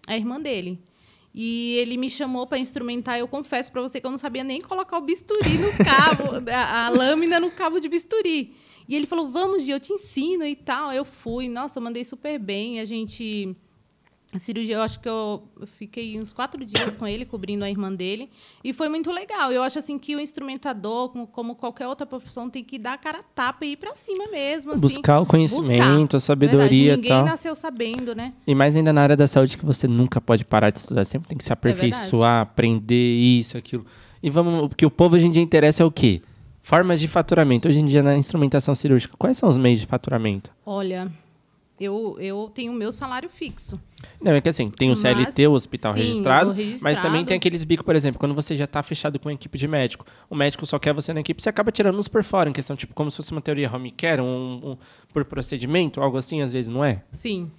a 0.05 0.17
irmã 0.17 0.39
dele. 0.39 0.79
E 1.33 1.77
ele 1.77 1.97
me 1.97 2.09
chamou 2.09 2.45
para 2.45 2.59
instrumentar. 2.59 3.17
Eu 3.17 3.27
confesso 3.27 3.71
para 3.71 3.81
você 3.81 3.99
que 3.99 4.05
eu 4.05 4.11
não 4.11 4.17
sabia 4.17 4.43
nem 4.43 4.61
colocar 4.61 4.97
o 4.97 5.01
bisturi 5.01 5.57
no 5.57 5.71
cabo, 5.83 6.49
a, 6.51 6.85
a, 6.85 6.89
lâmina 6.89 7.39
no 7.39 7.49
cabo 7.49 7.79
de 7.79 7.89
bisturi. 7.89 8.55
E 8.87 8.95
ele 8.95 9.07
falou: 9.07 9.29
Vamos, 9.29 9.63
Gi, 9.63 9.71
eu 9.71 9.79
te 9.79 9.93
ensino 9.93 10.45
e 10.45 10.55
tal. 10.55 10.91
Eu 10.91 11.03
fui. 11.03 11.47
Nossa, 11.49 11.79
eu 11.79 11.83
mandei 11.83 12.03
super 12.03 12.37
bem. 12.37 12.79
A 12.79 12.85
gente 12.85 13.55
a 14.37 14.39
cirurgia, 14.39 14.75
eu 14.75 14.81
acho 14.81 14.99
que 14.99 15.07
eu 15.07 15.43
fiquei 15.77 16.19
uns 16.19 16.33
quatro 16.33 16.65
dias 16.65 16.95
com 16.95 17.05
ele, 17.05 17.25
cobrindo 17.25 17.63
a 17.63 17.69
irmã 17.69 17.93
dele. 17.93 18.29
E 18.63 18.73
foi 18.73 18.89
muito 18.89 19.11
legal. 19.11 19.51
Eu 19.51 19.61
acho 19.63 19.79
assim 19.79 19.99
que 19.99 20.15
o 20.15 20.19
instrumentador, 20.19 21.09
como, 21.09 21.27
como 21.27 21.55
qualquer 21.55 21.87
outra 21.87 22.05
profissão, 22.05 22.49
tem 22.49 22.63
que 22.63 22.79
dar 22.79 22.93
a 22.93 22.97
cara 22.97 23.19
a 23.19 23.23
tapa 23.23 23.65
e 23.65 23.73
ir 23.73 23.77
para 23.77 23.95
cima 23.95 24.25
mesmo. 24.31 24.71
Assim, 24.71 24.81
buscar 24.81 25.19
o 25.19 25.25
conhecimento, 25.25 26.01
buscar. 26.01 26.17
a 26.17 26.19
sabedoria. 26.19 26.95
Ninguém 26.95 27.11
tal. 27.11 27.25
nasceu 27.25 27.55
sabendo, 27.55 28.15
né? 28.15 28.33
E 28.47 28.55
mais 28.55 28.75
ainda 28.75 28.91
na 28.91 29.01
área 29.01 29.15
da 29.15 29.27
saúde, 29.27 29.57
que 29.57 29.65
você 29.65 29.87
nunca 29.87 30.19
pode 30.19 30.43
parar 30.43 30.69
de 30.71 30.79
estudar. 30.79 31.05
Sempre 31.05 31.29
tem 31.29 31.37
que 31.37 31.43
se 31.43 31.51
é 31.51 31.53
aperfeiçoar, 31.53 32.39
é 32.39 32.41
aprender 32.41 33.15
isso, 33.15 33.57
aquilo. 33.57 33.85
E 34.21 34.29
vamos. 34.29 34.63
O 34.63 34.69
que 34.69 34.85
o 34.85 34.91
povo 34.91 35.15
hoje 35.15 35.27
em 35.27 35.31
dia 35.31 35.41
interessa 35.41 35.83
é 35.83 35.85
o 35.85 35.91
quê? 35.91 36.21
Formas 36.61 36.99
de 36.99 37.09
faturamento. 37.09 37.67
Hoje 37.67 37.81
em 37.81 37.85
dia, 37.85 38.01
na 38.01 38.15
instrumentação 38.15 38.73
cirúrgica, 38.73 39.15
quais 39.17 39.37
são 39.37 39.49
os 39.49 39.57
meios 39.57 39.81
de 39.81 39.85
faturamento? 39.85 40.49
Olha, 40.65 41.11
eu, 41.83 42.17
eu 42.19 42.51
tenho 42.53 42.71
o 42.71 42.75
meu 42.75 42.91
salário 42.91 43.29
fixo. 43.29 43.79
Não, 44.21 44.33
é 44.33 44.41
que 44.41 44.49
assim, 44.49 44.69
tem 44.69 44.91
o 44.91 44.95
CLT, 44.95 45.47
o 45.47 45.53
hospital 45.53 45.93
sim, 45.93 45.99
registrado, 45.99 46.51
registrado, 46.51 46.83
mas 46.83 47.01
também 47.01 47.23
tem 47.23 47.37
aqueles 47.37 47.63
bicos, 47.63 47.85
por 47.85 47.95
exemplo, 47.95 48.19
quando 48.19 48.35
você 48.35 48.55
já 48.55 48.65
está 48.65 48.83
fechado 48.83 49.19
com 49.19 49.29
a 49.29 49.33
equipe 49.33 49.57
de 49.57 49.67
médico, 49.67 50.05
o 50.29 50.35
médico 50.35 50.65
só 50.65 50.77
quer 50.79 50.93
você 50.93 51.13
na 51.13 51.21
equipe, 51.21 51.41
você 51.41 51.49
acaba 51.49 51.71
tirando 51.71 51.97
uns 51.97 52.07
por 52.07 52.23
fora, 52.23 52.49
em 52.49 52.53
questão, 52.53 52.75
tipo, 52.75 52.93
como 52.93 53.09
se 53.09 53.17
fosse 53.17 53.31
uma 53.31 53.41
teoria 53.41 53.73
home 53.73 53.91
care, 53.91 54.21
um, 54.21 54.71
um, 54.71 54.77
por 55.13 55.23
procedimento, 55.25 56.01
algo 56.01 56.17
assim, 56.17 56.41
às 56.41 56.51
vezes, 56.51 56.69
não 56.69 56.83
é? 56.83 57.01
Sim. 57.11 57.49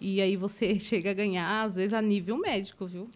E 0.00 0.20
aí 0.20 0.36
você 0.36 0.76
chega 0.80 1.10
a 1.10 1.14
ganhar, 1.14 1.64
às 1.64 1.76
vezes, 1.76 1.92
a 1.92 2.02
nível 2.02 2.38
médico, 2.38 2.86
viu? 2.86 3.08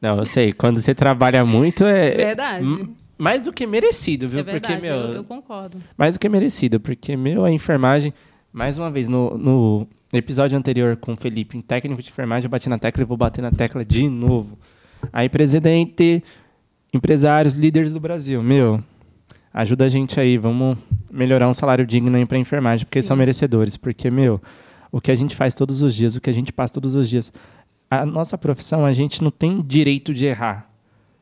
Não, 0.00 0.18
eu 0.18 0.24
sei. 0.24 0.52
Quando 0.52 0.80
você 0.80 0.94
trabalha 0.94 1.44
muito, 1.44 1.84
é. 1.84 2.14
Verdade. 2.14 2.94
Mais 3.18 3.42
do 3.42 3.52
que 3.52 3.66
merecido, 3.66 4.28
viu? 4.28 4.40
É 4.40 4.42
verdade, 4.42 4.74
porque, 4.74 4.88
meu, 4.88 5.00
eu, 5.00 5.12
eu 5.14 5.24
concordo. 5.24 5.78
Mais 5.96 6.14
do 6.14 6.20
que 6.20 6.28
merecido, 6.28 6.78
porque, 6.78 7.16
meu, 7.16 7.44
a 7.44 7.50
enfermagem 7.50 8.12
mais 8.56 8.78
uma 8.78 8.90
vez, 8.90 9.06
no, 9.06 9.36
no 9.36 9.86
episódio 10.10 10.56
anterior 10.56 10.96
com 10.96 11.12
o 11.12 11.16
Felipe, 11.16 11.58
em 11.58 11.60
técnico 11.60 12.02
de 12.02 12.08
enfermagem, 12.08 12.46
eu 12.46 12.50
bati 12.50 12.70
na 12.70 12.78
tecla 12.78 13.02
e 13.02 13.04
vou 13.04 13.14
bater 13.14 13.42
na 13.42 13.50
tecla 13.50 13.84
de 13.84 14.08
novo. 14.08 14.56
Aí, 15.12 15.28
presidente, 15.28 16.24
empresários, 16.90 17.52
líderes 17.52 17.92
do 17.92 18.00
Brasil, 18.00 18.42
meu, 18.42 18.82
ajuda 19.52 19.84
a 19.84 19.88
gente 19.90 20.18
aí, 20.18 20.38
vamos 20.38 20.78
melhorar 21.12 21.50
um 21.50 21.52
salário 21.52 21.86
digno 21.86 22.16
aí 22.16 22.24
para 22.24 22.38
enfermagem, 22.38 22.86
porque 22.86 23.02
Sim. 23.02 23.08
são 23.08 23.16
merecedores. 23.18 23.76
Porque, 23.76 24.10
meu, 24.10 24.40
o 24.90 25.02
que 25.02 25.10
a 25.10 25.14
gente 25.14 25.36
faz 25.36 25.54
todos 25.54 25.82
os 25.82 25.94
dias, 25.94 26.16
o 26.16 26.20
que 26.20 26.30
a 26.30 26.32
gente 26.32 26.50
passa 26.50 26.72
todos 26.72 26.94
os 26.94 27.10
dias, 27.10 27.30
a 27.90 28.06
nossa 28.06 28.38
profissão, 28.38 28.86
a 28.86 28.92
gente 28.94 29.22
não 29.22 29.30
tem 29.30 29.60
direito 29.60 30.14
de 30.14 30.24
errar. 30.24 30.66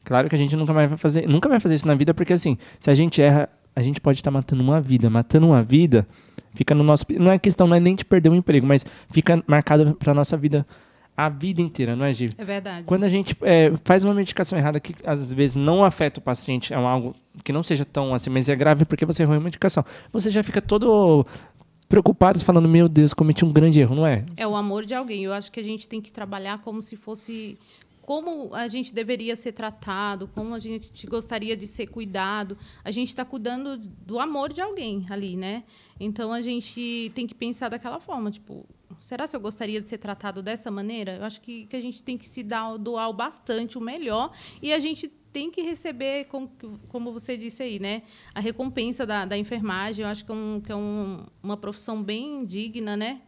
Claro 0.04 0.28
que 0.28 0.36
a 0.36 0.38
gente 0.38 0.54
nunca 0.54 0.72
mais 0.72 0.88
vai 0.88 0.98
fazer, 0.98 1.28
nunca 1.28 1.48
vai 1.48 1.58
fazer 1.58 1.74
isso 1.74 1.88
na 1.88 1.96
vida, 1.96 2.14
porque 2.14 2.32
assim, 2.32 2.56
se 2.78 2.92
a 2.92 2.94
gente 2.94 3.20
erra, 3.20 3.48
a 3.74 3.82
gente 3.82 4.00
pode 4.00 4.20
estar 4.20 4.30
tá 4.30 4.38
matando 4.38 4.62
uma 4.62 4.80
vida. 4.80 5.10
Matando 5.10 5.48
uma 5.48 5.64
vida, 5.64 6.06
Fica 6.54 6.74
no 6.74 6.84
nosso. 6.84 7.04
Não 7.18 7.30
é 7.30 7.38
questão, 7.38 7.66
não 7.66 7.76
é 7.76 7.80
nem 7.80 7.94
de 7.94 8.04
perder 8.04 8.28
o 8.28 8.34
emprego, 8.34 8.66
mas 8.66 8.84
fica 9.10 9.42
marcado 9.46 9.94
para 9.94 10.14
nossa 10.14 10.36
vida 10.36 10.66
a 11.16 11.28
vida 11.28 11.62
inteira, 11.62 11.94
não 11.94 12.04
é, 12.04 12.12
Gi? 12.12 12.30
É 12.36 12.44
verdade. 12.44 12.86
Quando 12.86 13.04
a 13.04 13.08
gente 13.08 13.36
é, 13.42 13.72
faz 13.84 14.02
uma 14.02 14.12
medicação 14.12 14.58
errada 14.58 14.80
que 14.80 14.94
às 15.04 15.32
vezes 15.32 15.54
não 15.54 15.84
afeta 15.84 16.18
o 16.18 16.22
paciente, 16.22 16.72
é 16.72 16.76
algo 16.76 17.14
que 17.44 17.52
não 17.52 17.62
seja 17.62 17.84
tão 17.84 18.14
assim, 18.14 18.30
mas 18.30 18.48
é 18.48 18.56
grave 18.56 18.84
porque 18.84 19.06
você 19.06 19.22
errou 19.22 19.36
a 19.36 19.40
medicação. 19.40 19.84
Você 20.12 20.28
já 20.28 20.42
fica 20.42 20.60
todo 20.60 21.24
preocupado 21.88 22.44
falando, 22.44 22.68
meu 22.68 22.88
Deus, 22.88 23.14
cometi 23.14 23.44
um 23.44 23.52
grande 23.52 23.80
erro, 23.80 23.94
não 23.94 24.06
é? 24.06 24.24
É 24.36 24.46
o 24.46 24.56
amor 24.56 24.84
de 24.84 24.94
alguém. 24.94 25.22
Eu 25.24 25.32
acho 25.32 25.52
que 25.52 25.60
a 25.60 25.62
gente 25.62 25.86
tem 25.86 26.00
que 26.00 26.10
trabalhar 26.10 26.58
como 26.58 26.82
se 26.82 26.96
fosse 26.96 27.56
como 28.04 28.54
a 28.54 28.68
gente 28.68 28.94
deveria 28.94 29.34
ser 29.34 29.52
tratado, 29.52 30.28
como 30.28 30.54
a 30.54 30.58
gente 30.58 31.06
gostaria 31.06 31.56
de 31.56 31.66
ser 31.66 31.86
cuidado. 31.86 32.56
A 32.84 32.90
gente 32.90 33.08
está 33.08 33.24
cuidando 33.24 33.78
do 33.78 34.18
amor 34.20 34.52
de 34.52 34.60
alguém 34.60 35.06
ali, 35.08 35.36
né? 35.36 35.64
Então 35.98 36.32
a 36.32 36.42
gente 36.42 37.10
tem 37.14 37.26
que 37.26 37.34
pensar 37.34 37.70
daquela 37.70 37.98
forma, 37.98 38.30
tipo, 38.30 38.66
será 39.00 39.26
se 39.26 39.34
eu 39.34 39.40
gostaria 39.40 39.80
de 39.80 39.88
ser 39.88 39.98
tratado 39.98 40.42
dessa 40.42 40.70
maneira? 40.70 41.16
Eu 41.16 41.24
acho 41.24 41.40
que, 41.40 41.64
que 41.66 41.76
a 41.76 41.80
gente 41.80 42.02
tem 42.02 42.18
que 42.18 42.28
se 42.28 42.42
dar, 42.42 42.76
doar 42.76 43.10
bastante 43.12 43.78
o 43.78 43.80
melhor 43.80 44.32
e 44.60 44.72
a 44.72 44.78
gente 44.78 45.08
tem 45.08 45.50
que 45.50 45.62
receber, 45.62 46.26
como, 46.26 46.50
como 46.88 47.10
você 47.10 47.36
disse 47.38 47.62
aí, 47.62 47.78
né? 47.78 48.02
A 48.34 48.40
recompensa 48.40 49.06
da, 49.06 49.24
da 49.24 49.36
enfermagem. 49.36 50.04
Eu 50.04 50.10
acho 50.10 50.24
que 50.24 50.30
é, 50.30 50.34
um, 50.34 50.60
que 50.60 50.70
é 50.70 50.76
um, 50.76 51.24
uma 51.42 51.56
profissão 51.56 52.02
bem 52.02 52.44
digna, 52.44 52.96
né? 52.96 53.20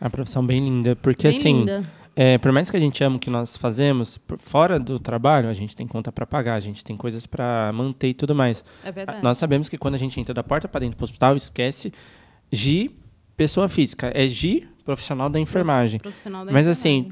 É 0.00 0.04
uma 0.04 0.10
profissão 0.10 0.46
bem 0.46 0.60
linda, 0.60 0.96
porque 0.96 1.28
bem 1.28 1.36
assim. 1.36 1.58
Linda 1.58 2.01
é, 2.14 2.36
por 2.38 2.52
mais 2.52 2.70
que 2.70 2.76
a 2.76 2.80
gente 2.80 3.02
ame 3.02 3.16
o 3.16 3.18
que 3.18 3.30
nós 3.30 3.56
fazemos, 3.56 4.18
fora 4.38 4.78
do 4.78 4.98
trabalho, 4.98 5.48
a 5.48 5.54
gente 5.54 5.74
tem 5.74 5.86
conta 5.86 6.12
para 6.12 6.26
pagar, 6.26 6.54
a 6.54 6.60
gente 6.60 6.84
tem 6.84 6.96
coisas 6.96 7.26
para 7.26 7.72
manter 7.72 8.08
e 8.08 8.14
tudo 8.14 8.34
mais. 8.34 8.64
É 8.84 8.92
verdade. 8.92 9.22
Nós 9.22 9.38
sabemos 9.38 9.68
que 9.68 9.78
quando 9.78 9.94
a 9.94 9.98
gente 9.98 10.20
entra 10.20 10.34
da 10.34 10.42
porta 10.42 10.68
para 10.68 10.80
dentro 10.80 10.98
do 10.98 11.04
hospital, 11.04 11.34
esquece 11.36 11.92
G, 12.50 12.90
pessoa 13.36 13.66
física, 13.66 14.12
é 14.14 14.26
G, 14.26 14.66
profissional 14.84 15.30
da 15.30 15.40
enfermagem. 15.40 16.00
Profissional 16.00 16.44
da 16.44 16.52
Mas 16.52 16.66
assim, 16.66 17.10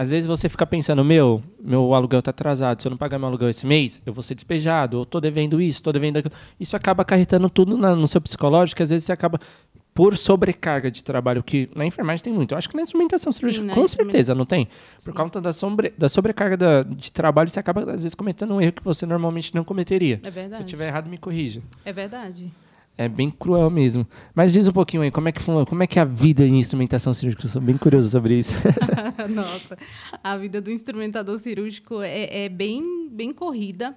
às 0.00 0.08
vezes 0.08 0.26
você 0.26 0.48
fica 0.48 0.66
pensando, 0.66 1.04
meu, 1.04 1.42
meu 1.62 1.92
aluguel 1.92 2.20
está 2.20 2.30
atrasado, 2.30 2.80
se 2.80 2.88
eu 2.88 2.90
não 2.90 2.96
pagar 2.96 3.18
meu 3.18 3.28
aluguel 3.28 3.50
esse 3.50 3.66
mês, 3.66 4.00
eu 4.06 4.14
vou 4.14 4.22
ser 4.22 4.34
despejado, 4.34 4.96
eu 4.96 5.02
estou 5.02 5.20
devendo 5.20 5.60
isso, 5.60 5.76
estou 5.76 5.92
devendo 5.92 6.16
aquilo. 6.16 6.34
Isso 6.58 6.74
acaba 6.74 7.02
acarretando 7.02 7.50
tudo 7.50 7.76
na, 7.76 7.94
no 7.94 8.08
seu 8.08 8.18
psicológico, 8.18 8.78
que 8.78 8.82
às 8.82 8.88
vezes 8.88 9.04
você 9.04 9.12
acaba 9.12 9.38
por 9.92 10.16
sobrecarga 10.16 10.90
de 10.90 11.04
trabalho, 11.04 11.42
que 11.42 11.68
na 11.76 11.84
enfermagem 11.84 12.24
tem 12.24 12.32
muito. 12.32 12.52
Eu 12.52 12.56
acho 12.56 12.66
que 12.66 12.74
na 12.74 12.80
instrumentação 12.80 13.30
cirúrgica, 13.30 13.66
Sim, 13.66 13.74
com 13.74 13.86
certeza, 13.86 14.34
não 14.34 14.46
tem? 14.46 14.68
Por 15.04 15.10
Sim. 15.10 15.12
conta 15.12 15.38
da, 15.38 15.52
sobre, 15.52 15.92
da 15.98 16.08
sobrecarga 16.08 16.56
da, 16.56 16.82
de 16.82 17.12
trabalho, 17.12 17.50
você 17.50 17.60
acaba, 17.60 17.82
às 17.82 18.02
vezes, 18.02 18.14
cometendo 18.14 18.54
um 18.54 18.60
erro 18.62 18.72
que 18.72 18.82
você 18.82 19.04
normalmente 19.04 19.54
não 19.54 19.64
cometeria. 19.64 20.18
É 20.24 20.30
verdade. 20.30 20.56
Se 20.56 20.62
eu 20.62 20.64
estiver 20.64 20.88
errado, 20.88 21.10
me 21.10 21.18
corrija. 21.18 21.60
É 21.84 21.92
verdade. 21.92 22.50
É 23.00 23.08
bem 23.08 23.30
cruel 23.30 23.70
mesmo. 23.70 24.06
Mas 24.34 24.52
diz 24.52 24.68
um 24.68 24.72
pouquinho 24.72 25.02
aí, 25.02 25.10
como 25.10 25.26
é 25.26 25.32
que 25.32 25.42
como 25.42 25.82
é 25.82 25.86
que 25.86 25.98
é 25.98 26.02
a 26.02 26.04
vida 26.04 26.44
em 26.44 26.58
instrumentação 26.58 27.14
cirúrgica? 27.14 27.46
Eu 27.46 27.48
sou 27.48 27.62
bem 27.62 27.78
curioso 27.78 28.10
sobre 28.10 28.38
isso. 28.38 28.52
Nossa, 29.30 29.78
a 30.22 30.36
vida 30.36 30.60
do 30.60 30.70
instrumentador 30.70 31.38
cirúrgico 31.38 32.02
é, 32.02 32.44
é 32.44 32.48
bem, 32.50 33.08
bem 33.10 33.32
corrida. 33.32 33.96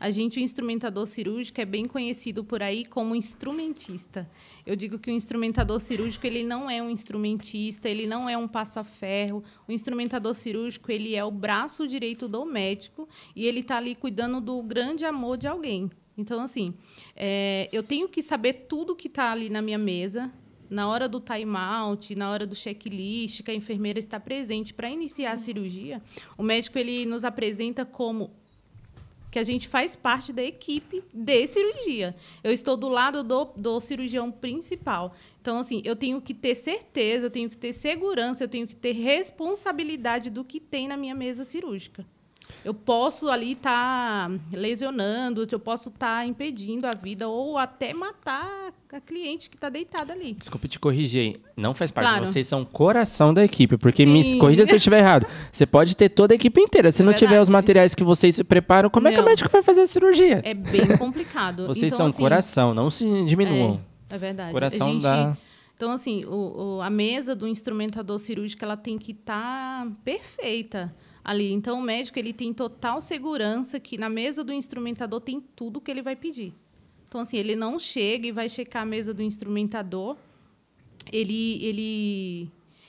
A 0.00 0.10
gente, 0.10 0.38
o 0.38 0.42
instrumentador 0.42 1.06
cirúrgico, 1.06 1.60
é 1.60 1.64
bem 1.66 1.84
conhecido 1.84 2.42
por 2.42 2.62
aí 2.62 2.86
como 2.86 3.14
instrumentista. 3.14 4.26
Eu 4.64 4.74
digo 4.74 4.98
que 4.98 5.10
o 5.10 5.12
instrumentador 5.12 5.78
cirúrgico 5.78 6.26
ele 6.26 6.42
não 6.42 6.70
é 6.70 6.82
um 6.82 6.88
instrumentista, 6.88 7.86
ele 7.86 8.06
não 8.06 8.26
é 8.26 8.34
um 8.34 8.48
passa-ferro. 8.48 9.44
O 9.68 9.72
instrumentador 9.72 10.34
cirúrgico 10.34 10.90
ele 10.90 11.14
é 11.14 11.22
o 11.22 11.30
braço 11.30 11.86
direito 11.86 12.26
do 12.26 12.46
médico 12.46 13.06
e 13.36 13.46
ele 13.46 13.60
está 13.60 13.76
ali 13.76 13.94
cuidando 13.94 14.40
do 14.40 14.62
grande 14.62 15.04
amor 15.04 15.36
de 15.36 15.46
alguém. 15.46 15.90
Então, 16.16 16.40
assim, 16.40 16.72
é, 17.14 17.68
eu 17.70 17.82
tenho 17.82 18.08
que 18.08 18.22
saber 18.22 18.66
tudo 18.68 18.96
que 18.96 19.06
está 19.06 19.30
ali 19.30 19.50
na 19.50 19.60
minha 19.60 19.78
mesa, 19.78 20.32
na 20.70 20.88
hora 20.88 21.06
do 21.06 21.20
time-out, 21.20 22.14
na 22.14 22.30
hora 22.30 22.46
do 22.46 22.56
checklist, 22.56 23.42
que 23.42 23.50
a 23.50 23.54
enfermeira 23.54 23.98
está 23.98 24.18
presente 24.18 24.72
para 24.72 24.88
iniciar 24.88 25.32
a 25.32 25.36
cirurgia, 25.36 26.00
o 26.38 26.42
médico 26.42 26.78
ele 26.78 27.04
nos 27.04 27.24
apresenta 27.24 27.84
como 27.84 28.30
que 29.30 29.38
a 29.38 29.44
gente 29.44 29.68
faz 29.68 29.94
parte 29.94 30.32
da 30.32 30.42
equipe 30.42 31.04
de 31.12 31.46
cirurgia. 31.46 32.16
Eu 32.42 32.52
estou 32.52 32.76
do 32.76 32.88
lado 32.88 33.22
do, 33.22 33.44
do 33.56 33.80
cirurgião 33.80 34.30
principal. 34.30 35.14
Então, 35.40 35.58
assim, 35.58 35.80
eu 35.84 35.94
tenho 35.94 36.20
que 36.20 36.34
ter 36.34 36.54
certeza, 36.54 37.26
eu 37.26 37.30
tenho 37.30 37.48
que 37.48 37.56
ter 37.56 37.72
segurança, 37.72 38.44
eu 38.44 38.48
tenho 38.48 38.66
que 38.66 38.74
ter 38.74 38.92
responsabilidade 38.92 40.30
do 40.30 40.44
que 40.44 40.58
tem 40.58 40.88
na 40.88 40.96
minha 40.96 41.14
mesa 41.14 41.44
cirúrgica. 41.44 42.04
Eu 42.64 42.74
posso 42.74 43.28
ali 43.28 43.52
estar 43.52 44.28
tá 44.28 44.38
lesionando, 44.52 45.46
eu 45.50 45.58
posso 45.58 45.88
estar 45.88 46.18
tá 46.18 46.26
impedindo 46.26 46.86
a 46.86 46.92
vida 46.92 47.28
ou 47.28 47.56
até 47.56 47.94
matar 47.94 48.72
a 48.92 49.00
cliente 49.00 49.48
que 49.48 49.56
está 49.56 49.68
deitada 49.68 50.12
ali. 50.12 50.34
Desculpe 50.34 50.68
te 50.68 50.78
corrigir, 50.78 51.40
não 51.56 51.72
faz 51.74 51.90
parte. 51.90 52.08
Claro. 52.08 52.26
Vocês 52.26 52.46
são 52.46 52.64
coração 52.64 53.32
da 53.32 53.44
equipe, 53.44 53.76
porque 53.76 54.04
Sim. 54.04 54.12
me 54.12 54.38
corrija 54.38 54.66
se 54.66 54.72
eu 54.72 54.76
estiver 54.76 54.98
errado. 54.98 55.26
Você 55.50 55.64
pode 55.64 55.96
ter 55.96 56.08
toda 56.08 56.34
a 56.34 56.36
equipe 56.36 56.60
inteira. 56.60 56.92
Se 56.92 57.02
é 57.02 57.04
não 57.04 57.12
verdade, 57.12 57.26
tiver 57.26 57.40
os 57.40 57.48
materiais 57.48 57.94
que 57.94 58.04
vocês 58.04 58.42
preparam, 58.42 58.90
como 58.90 59.04
não. 59.04 59.10
é 59.10 59.14
que 59.14 59.20
o 59.20 59.24
médico 59.24 59.48
vai 59.50 59.62
fazer 59.62 59.82
a 59.82 59.86
cirurgia? 59.86 60.42
É 60.44 60.54
bem 60.54 60.96
complicado. 60.98 61.66
vocês 61.68 61.92
então, 61.92 61.96
são 61.96 62.06
assim, 62.06 62.22
coração, 62.22 62.74
não 62.74 62.90
se 62.90 63.04
diminuam. 63.24 63.80
É, 64.08 64.16
é 64.16 64.18
verdade. 64.18 64.52
Coração 64.52 64.92
gente, 64.92 65.02
da 65.02 65.36
então, 65.80 65.92
assim, 65.92 66.26
o, 66.26 66.76
o, 66.76 66.82
a 66.82 66.90
mesa 66.90 67.34
do 67.34 67.48
instrumentador 67.48 68.18
cirúrgico 68.18 68.62
ela 68.62 68.76
tem 68.76 68.98
que 68.98 69.12
estar 69.12 69.86
tá 69.86 69.90
perfeita 70.04 70.94
ali. 71.24 71.52
Então, 71.52 71.78
o 71.78 71.82
médico 71.82 72.18
ele 72.18 72.32
tem 72.32 72.52
total 72.52 73.00
segurança 73.00 73.78
que 73.78 73.96
na 73.98 74.08
mesa 74.08 74.42
do 74.42 74.52
instrumentador 74.52 75.20
tem 75.20 75.40
tudo 75.40 75.80
que 75.80 75.90
ele 75.90 76.02
vai 76.02 76.16
pedir. 76.16 76.52
Então, 77.08 77.20
assim, 77.20 77.36
ele 77.36 77.56
não 77.56 77.78
chega 77.78 78.26
e 78.26 78.32
vai 78.32 78.48
checar 78.48 78.82
a 78.82 78.86
mesa 78.86 79.12
do 79.12 79.22
instrumentador. 79.22 80.16
Ele, 81.12 81.64
ele, 81.64 82.48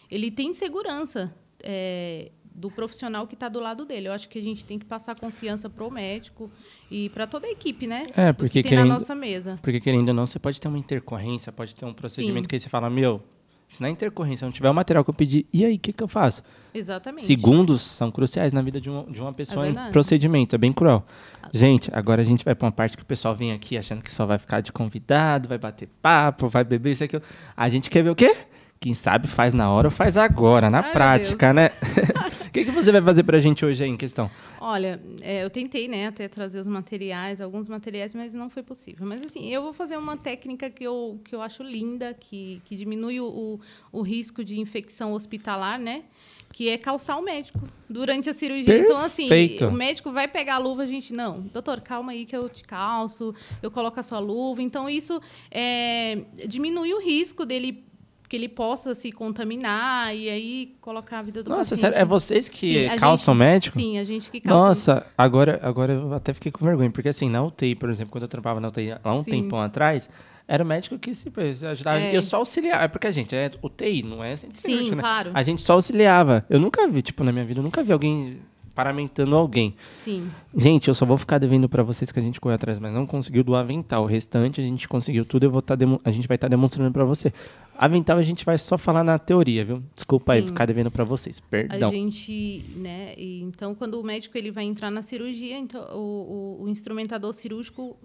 ele 0.10 0.30
tem 0.30 0.54
segurança 0.54 1.34
é, 1.64 2.32
do 2.54 2.70
profissional 2.70 3.26
que 3.26 3.34
está 3.34 3.50
do 3.50 3.60
lado 3.60 3.86
dele. 3.86 4.10
Eu 4.10 4.14
acho 4.14 4.30
que 4.30 4.38
a 4.38 4.42
gente 4.42 4.64
tem 4.66 4.78
que 4.78 4.86
passar 4.86 5.20
confiança 5.20 5.70
para 5.70 5.86
o 5.86 5.90
médico 5.90 6.52
e 6.90 7.10
para 7.10 7.26
toda 7.26 7.48
a 7.48 7.50
equipe, 7.50 7.88
né? 7.88 8.06
É, 8.16 8.32
porque 8.32 8.62
querendo, 8.62 8.88
na 8.88 8.94
nossa 8.94 9.16
mesa. 9.16 9.58
Porque 9.62 9.80
querendo 9.80 10.10
ou 10.10 10.14
não, 10.14 10.28
você 10.28 10.38
pode 10.38 10.62
ter 10.62 10.68
uma 10.68 10.78
intercorrência, 10.78 11.52
pode 11.52 11.76
ter 11.76 11.86
um 11.86 11.94
procedimento 11.94 12.46
Sim. 12.46 12.50
que 12.50 12.56
aí 12.56 12.60
você 12.60 12.70
fala, 12.70 12.90
meu, 12.90 13.24
se 13.72 13.82
na 13.82 13.90
intercorrência 13.90 14.44
não 14.44 14.52
tiver 14.52 14.70
o 14.70 14.74
material 14.74 15.02
que 15.02 15.10
eu 15.10 15.14
pedi, 15.14 15.46
e 15.54 15.64
aí, 15.64 15.76
o 15.76 15.80
que, 15.80 15.94
que 15.94 16.04
eu 16.04 16.08
faço? 16.08 16.44
Exatamente. 16.74 17.24
Segundos 17.24 17.82
são 17.82 18.12
cruciais 18.12 18.52
na 18.52 18.62
vida 18.62 18.82
de 18.82 18.90
uma, 18.90 19.04
de 19.04 19.22
uma 19.22 19.32
pessoa 19.32 19.66
é 19.66 19.70
em 19.70 19.92
procedimento, 19.94 20.54
é 20.54 20.58
bem 20.58 20.74
cruel. 20.74 21.06
Gente, 21.54 21.90
agora 21.94 22.22
a 22.22 22.26
gente 22.26 22.44
vai 22.44 22.54
para 22.54 22.66
uma 22.66 22.72
parte 22.74 22.98
que 22.98 23.04
o 23.04 23.06
pessoal 23.06 23.34
vem 23.34 23.54
aqui 23.54 23.78
achando 23.78 24.02
que 24.02 24.12
só 24.12 24.26
vai 24.26 24.38
ficar 24.38 24.60
de 24.60 24.74
convidado, 24.74 25.48
vai 25.48 25.58
bater 25.58 25.88
papo, 26.02 26.50
vai 26.50 26.66
beber 26.66 26.92
isso 26.92 27.06
aqui. 27.06 27.22
A 27.56 27.70
gente 27.70 27.90
quer 27.90 28.04
ver 28.04 28.10
o 28.10 28.16
quê? 28.16 28.36
Quem 28.78 28.94
sabe 28.94 29.26
faz 29.26 29.54
na 29.54 29.72
hora 29.72 29.88
ou 29.88 29.92
faz 29.92 30.18
agora, 30.18 30.70
na 30.70 30.82
Ai, 30.82 30.92
prática, 30.92 31.54
né? 31.54 31.70
O 32.52 32.54
que, 32.54 32.66
que 32.66 32.72
você 32.72 32.92
vai 32.92 33.02
fazer 33.02 33.24
para 33.24 33.38
a 33.38 33.40
gente 33.40 33.64
hoje 33.64 33.82
aí 33.82 33.90
em 33.90 33.96
questão? 33.96 34.30
Olha, 34.60 35.02
é, 35.22 35.42
eu 35.42 35.50
tentei, 35.50 35.88
né, 35.88 36.08
até 36.08 36.28
trazer 36.28 36.60
os 36.60 36.68
materiais, 36.68 37.40
alguns 37.40 37.70
materiais, 37.70 38.14
mas 38.14 38.34
não 38.34 38.50
foi 38.50 38.62
possível. 38.62 39.08
Mas 39.08 39.22
assim, 39.22 39.48
eu 39.48 39.62
vou 39.64 39.72
fazer 39.72 39.96
uma 39.96 40.18
técnica 40.18 40.70
que 40.70 40.84
eu, 40.84 41.22
que 41.24 41.34
eu 41.34 41.42
acho 41.42 41.64
linda, 41.64 42.14
que, 42.14 42.62
que 42.66 42.76
diminui 42.76 43.22
o, 43.22 43.58
o, 43.90 44.02
risco 44.02 44.44
de 44.44 44.60
infecção 44.60 45.14
hospitalar, 45.14 45.80
né? 45.80 46.04
Que 46.52 46.68
é 46.68 46.78
calçar 46.78 47.18
o 47.18 47.22
médico 47.22 47.62
durante 47.90 48.30
a 48.30 48.34
cirurgia. 48.34 48.66
Perfeito. 48.66 48.92
Então, 48.92 49.02
assim, 49.02 49.66
o 49.66 49.72
médico 49.72 50.12
vai 50.12 50.28
pegar 50.28 50.56
a 50.56 50.58
luva, 50.58 50.84
a 50.84 50.86
gente, 50.86 51.14
não, 51.14 51.44
doutor, 51.54 51.80
calma 51.80 52.12
aí 52.12 52.26
que 52.26 52.36
eu 52.36 52.50
te 52.50 52.66
calço, 52.66 53.34
eu 53.64 53.72
coloco 53.72 53.98
a 53.98 54.04
sua 54.04 54.20
luva. 54.20 54.62
Então, 54.62 54.90
isso 54.90 55.22
é, 55.50 56.26
diminui 56.46 56.94
o 56.94 57.00
risco 57.00 57.46
dele 57.46 57.90
que 58.32 58.38
ele 58.38 58.48
possa 58.48 58.96
se 58.96 59.12
contaminar 59.12 60.16
e 60.16 60.30
aí 60.30 60.78
colocar 60.80 61.20
a 61.20 61.22
vida 61.22 61.44
do 61.44 61.50
Nossa, 61.50 61.72
paciente. 61.72 61.92
Nossa, 61.92 62.02
é 62.02 62.06
vocês 62.06 62.48
que 62.48 62.88
sim, 62.90 62.96
calçam 62.96 63.34
gente, 63.34 63.40
médico? 63.40 63.76
Sim, 63.76 63.98
a 63.98 64.06
gente 64.06 64.32
que 64.32 64.40
calça. 64.40 64.68
Nossa, 64.68 65.08
agora, 65.18 65.60
agora 65.62 65.92
eu 65.92 66.14
até 66.14 66.34
fiquei 66.34 66.50
com 66.50 66.64
vergonha, 66.64 66.90
porque 66.90 67.10
assim, 67.10 67.30
na 67.30 67.44
UTI, 67.44 67.76
por 67.76 67.90
exemplo, 67.90 68.10
quando 68.14 68.22
eu 68.22 68.30
trabalhava 68.30 68.62
na 68.62 68.70
UTI 68.70 68.96
há 69.04 69.14
um 69.14 69.22
sim. 69.22 69.32
tempão 69.32 69.60
atrás, 69.60 70.08
era 70.48 70.64
o 70.64 70.66
médico 70.66 70.98
que 70.98 71.14
se 71.14 71.30
ajudava. 71.66 72.00
É. 72.00 72.16
Eu 72.16 72.22
só 72.22 72.38
auxiliava. 72.38 72.86
É 72.86 72.88
porque 72.88 73.08
a 73.08 73.12
gente 73.12 73.36
é 73.36 73.52
UTI, 73.62 74.02
não 74.02 74.24
é 74.24 74.34
Sim, 74.38 74.92
né? 74.92 75.02
claro. 75.02 75.32
A 75.34 75.44
gente 75.44 75.62
só 75.62 75.74
auxiliava. 75.74 76.46
Eu 76.50 76.58
nunca 76.58 76.88
vi, 76.88 77.02
tipo, 77.02 77.26
na 77.26 77.34
minha 77.34 77.44
vida, 77.44 77.60
eu 77.60 77.64
nunca 77.66 77.84
vi 77.84 77.92
alguém 77.92 78.40
paramentando 78.74 79.36
alguém. 79.36 79.76
Sim. 79.92 80.30
Gente, 80.56 80.88
eu 80.88 80.94
só 80.94 81.06
vou 81.06 81.18
ficar 81.18 81.38
devendo 81.38 81.68
para 81.70 81.84
vocês 81.84 82.12
que 82.12 82.20
a 82.20 82.22
gente 82.22 82.40
correu 82.40 82.56
atrás, 82.56 82.80
mas 82.80 82.92
não 82.94 83.06
conseguiu 83.06 83.44
do 83.44 83.56
avental. 83.56 84.04
O 84.04 84.08
restante 84.08 84.60
a 84.60 84.64
gente 84.64 84.88
conseguiu 84.88 85.26
tudo, 85.26 85.44
eu 85.44 85.52
vou 85.52 85.62
tá 85.62 85.76
a 86.04 86.12
gente 86.12 86.28
vai 86.28 86.36
estar 86.36 86.48
tá 86.48 86.50
demonstrando 86.50 86.92
para 86.92 87.04
você. 87.04 87.34
Avental 87.78 88.18
a 88.18 88.22
gente 88.22 88.46
vai 88.46 88.58
só 88.58 88.78
falar 88.78 89.04
na 89.04 89.18
teoria, 89.18 89.66
viu? 89.66 89.84
Desculpa 89.96 90.34
Sim. 90.34 90.40
aí 90.40 90.46
ficar 90.46 90.66
devendo 90.66 90.92
para 90.92 91.04
vocês. 91.04 91.40
Perdão. 91.40 91.90
A 91.90 91.92
gente, 91.92 92.66
né, 92.76 93.14
então 93.18 93.74
quando 93.74 94.00
o 94.00 94.04
médico 94.04 94.38
ele 94.38 94.52
vai 94.52 94.66
entrar 94.66 94.92
na 94.92 95.02
cirurgia, 95.02 95.58
então 95.58 95.82
o, 95.96 96.60
o, 96.60 96.64
o 96.64 96.70
instrumentador 96.70 97.34
cirúrgico 97.34 97.98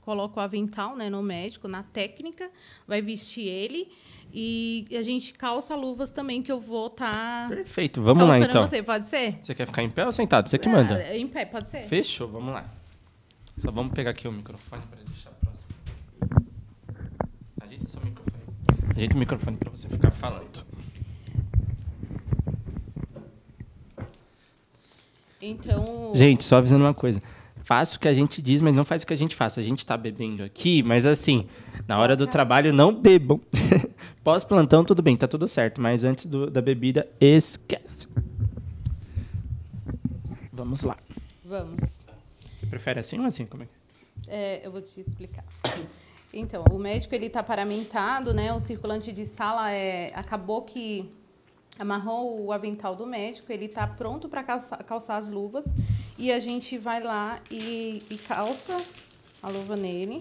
coloca 0.00 0.40
o 0.40 0.42
avental, 0.42 0.96
né, 0.96 1.08
no 1.08 1.22
médico, 1.22 1.68
na 1.68 1.82
técnica, 1.82 2.50
vai 2.88 3.00
vestir 3.00 3.46
ele 3.46 3.88
e 4.32 4.86
a 4.92 5.02
gente 5.02 5.32
calça 5.32 5.74
luvas 5.74 6.12
também, 6.12 6.42
que 6.42 6.50
eu 6.50 6.60
vou 6.60 6.86
estar. 6.86 7.48
Tá 7.48 7.54
Perfeito, 7.54 8.02
vamos 8.02 8.28
lá 8.28 8.38
então. 8.38 8.62
você, 8.62 8.82
pode 8.82 9.08
ser? 9.08 9.38
Você 9.40 9.54
quer 9.54 9.66
ficar 9.66 9.82
em 9.82 9.90
pé 9.90 10.06
ou 10.06 10.12
sentado? 10.12 10.48
Você 10.48 10.58
que 10.58 10.68
manda. 10.68 11.00
É, 11.02 11.18
em 11.18 11.26
pé, 11.26 11.44
pode 11.44 11.68
ser. 11.68 11.82
Fechou, 11.82 12.28
vamos 12.28 12.52
lá. 12.52 12.64
Só 13.58 13.70
vamos 13.70 13.92
pegar 13.92 14.10
aqui 14.10 14.28
o 14.28 14.32
microfone 14.32 14.82
para 14.90 15.02
deixar 15.02 15.30
próximo. 15.30 15.66
Ajeita 17.60 17.88
seu 17.88 18.00
microfone. 18.00 18.44
Ajeita 18.96 19.16
o 19.16 19.18
microfone 19.18 19.56
para 19.56 19.70
você 19.70 19.88
ficar 19.88 20.10
falando. 20.10 20.64
Então. 25.42 26.12
Gente, 26.14 26.44
só 26.44 26.56
avisando 26.56 26.84
uma 26.84 26.94
coisa 26.94 27.20
faz 27.70 27.94
o 27.94 28.00
que 28.00 28.08
a 28.08 28.12
gente 28.12 28.42
diz, 28.42 28.60
mas 28.60 28.74
não 28.74 28.84
faz 28.84 29.04
o 29.04 29.06
que 29.06 29.12
a 29.12 29.16
gente 29.16 29.36
faz. 29.36 29.56
A 29.56 29.62
gente 29.62 29.78
está 29.78 29.96
bebendo 29.96 30.42
aqui, 30.42 30.82
mas 30.82 31.06
assim, 31.06 31.46
na 31.86 32.00
hora 32.00 32.16
do 32.16 32.26
trabalho, 32.26 32.72
não 32.72 32.92
bebam. 32.92 33.40
Pós-plantão, 34.24 34.84
tudo 34.84 35.00
bem, 35.00 35.16
tá 35.16 35.28
tudo 35.28 35.46
certo, 35.46 35.80
mas 35.80 36.02
antes 36.02 36.26
do, 36.26 36.50
da 36.50 36.60
bebida, 36.60 37.08
esquece. 37.20 38.08
Vamos 40.52 40.82
lá. 40.82 40.98
Vamos. 41.44 42.04
Você 42.58 42.66
prefere 42.66 42.98
assim 42.98 43.20
ou 43.20 43.24
assim? 43.24 43.46
Como 43.46 43.62
é? 43.62 43.68
é 44.26 44.66
eu 44.66 44.72
vou 44.72 44.82
te 44.82 45.00
explicar. 45.00 45.44
Então, 46.34 46.64
o 46.72 46.76
médico 46.76 47.14
ele 47.14 47.26
está 47.26 47.40
paramentado, 47.40 48.34
né? 48.34 48.52
O 48.52 48.58
circulante 48.58 49.12
de 49.12 49.24
sala 49.24 49.70
é 49.70 50.10
acabou 50.16 50.62
que 50.62 51.08
amarrou 51.78 52.46
o 52.46 52.52
avental 52.52 52.96
do 52.96 53.06
médico, 53.06 53.50
ele 53.52 53.66
está 53.66 53.86
pronto 53.86 54.28
para 54.28 54.42
calçar, 54.42 54.82
calçar, 54.84 55.16
as 55.16 55.30
luvas 55.30 55.72
e 56.20 56.30
a 56.30 56.38
gente 56.38 56.76
vai 56.76 57.02
lá 57.02 57.40
e, 57.50 58.02
e 58.10 58.16
calça 58.18 58.76
a 59.42 59.48
luva 59.48 59.74
nele. 59.74 60.20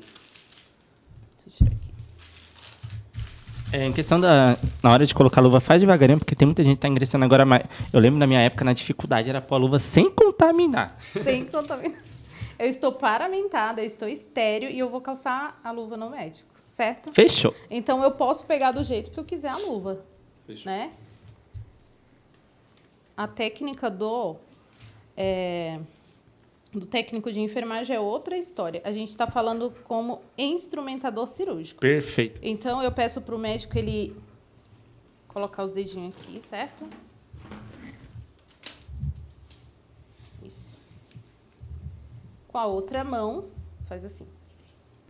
Deixa 1.46 1.66
eu 1.66 1.68
tirar 1.68 1.76
aqui. 1.76 1.90
É, 3.74 3.86
em 3.86 3.92
questão 3.92 4.20
da. 4.20 4.58
Na 4.82 4.92
hora 4.92 5.06
de 5.06 5.14
colocar 5.14 5.42
a 5.42 5.44
luva, 5.44 5.60
faz 5.60 5.82
devagarinho, 5.82 6.18
porque 6.18 6.36
tem 6.36 6.46
muita 6.46 6.64
gente 6.64 6.76
que 6.76 6.78
está 6.78 6.88
ingressando 6.88 7.26
agora. 7.26 7.46
Mas 7.46 7.64
eu 7.92 8.00
lembro 8.00 8.18
na 8.18 8.26
minha 8.26 8.40
época, 8.40 8.64
na 8.64 8.72
dificuldade, 8.72 9.30
era 9.30 9.42
pôr 9.42 9.56
a 9.56 9.58
luva 9.58 9.78
sem 9.78 10.10
contaminar. 10.10 10.98
Sem 11.22 11.46
contaminar. 11.46 12.02
Eu 12.58 12.68
estou 12.68 12.94
paramentada, 12.94 13.82
eu 13.82 13.86
estou 13.86 14.08
estéreo 14.08 14.70
e 14.70 14.80
eu 14.80 14.90
vou 14.90 15.02
calçar 15.02 15.60
a 15.64 15.72
luva 15.72 15.96
no 15.96 16.10
médico, 16.10 16.50
certo? 16.68 17.12
Fechou. 17.12 17.54
Então 17.70 18.04
eu 18.04 18.12
posso 18.12 18.46
pegar 18.46 18.72
do 18.72 18.84
jeito 18.84 19.12
que 19.12 19.20
eu 19.20 19.24
quiser 19.24 19.50
a 19.50 19.58
luva. 19.58 20.04
Fechou. 20.48 20.66
Né? 20.66 20.92
a 23.20 23.28
técnica 23.28 23.90
do, 23.90 24.38
é, 25.22 25.82
do 26.72 26.86
técnico 26.86 27.30
de 27.30 27.42
enfermagem 27.42 27.94
é 27.94 28.00
outra 28.00 28.38
história. 28.38 28.82
A 28.86 28.92
gente 28.94 29.10
está 29.10 29.28
falando 29.28 29.70
como 29.84 30.22
instrumentador 30.38 31.28
cirúrgico. 31.28 31.82
Perfeito. 31.82 32.40
Então, 32.42 32.82
eu 32.82 32.90
peço 32.90 33.20
para 33.20 33.36
o 33.36 33.38
médico 33.38 33.78
ele 33.78 34.16
colocar 35.28 35.64
os 35.64 35.74
dedinhos 35.74 36.16
aqui, 36.16 36.40
certo? 36.40 36.88
Isso. 40.42 40.78
Com 42.48 42.58
a 42.58 42.66
outra 42.66 43.04
mão, 43.04 43.50
faz 43.88 44.06
assim. 44.06 44.26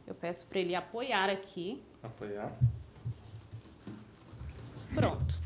Eu 0.07 0.15
peço 0.15 0.47
para 0.47 0.59
ele 0.59 0.73
apoiar 0.73 1.29
aqui. 1.29 1.83
Apoiar. 2.01 2.51
Pronto. 4.95 5.39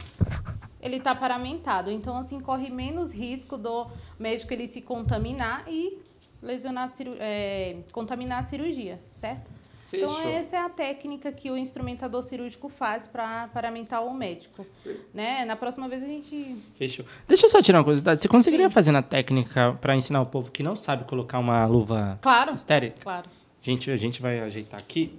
Ele 0.83 0.97
está 0.97 1.15
paramentado, 1.15 1.89
então 1.89 2.17
assim 2.17 2.39
corre 2.39 2.69
menos 2.69 3.13
risco 3.13 3.57
do 3.57 3.87
médico 4.19 4.53
ele 4.53 4.67
se 4.67 4.81
contaminar 4.81 5.63
e 5.67 5.97
lesionar, 6.41 6.89
é, 7.19 7.77
contaminar 7.91 8.39
a 8.39 8.43
cirurgia, 8.43 8.99
certo? 9.11 9.49
Fechou. 9.89 10.09
Então, 10.09 10.27
essa 10.27 10.55
é 10.55 10.59
a 10.59 10.69
técnica 10.69 11.31
que 11.31 11.51
o 11.51 11.57
instrumentador 11.57 12.23
cirúrgico 12.23 12.67
faz 12.67 13.05
para 13.05 13.47
paramentar 13.49 14.03
o 14.03 14.11
médico. 14.11 14.65
Né? 15.13 15.45
Na 15.45 15.55
próxima 15.55 15.87
vez 15.87 16.03
a 16.03 16.07
gente. 16.07 16.57
Fechou. 16.75 17.05
Deixa 17.27 17.45
eu 17.45 17.49
só 17.49 17.61
tirar 17.61 17.77
uma 17.77 17.83
curiosidade. 17.83 18.19
Você 18.19 18.27
conseguiria 18.27 18.69
Sim. 18.69 18.73
fazer 18.73 18.91
na 18.91 19.03
técnica 19.03 19.77
para 19.79 19.95
ensinar 19.95 20.21
o 20.21 20.25
povo 20.25 20.49
que 20.49 20.63
não 20.63 20.75
sabe 20.75 21.05
colocar 21.05 21.37
uma 21.37 21.63
luva 21.67 22.17
claro. 22.21 22.55
estéreo? 22.55 22.93
Claro. 22.99 23.29
Gente, 23.61 23.91
a 23.91 23.95
gente 23.95 24.19
vai 24.19 24.39
ajeitar 24.39 24.79
aqui. 24.79 25.17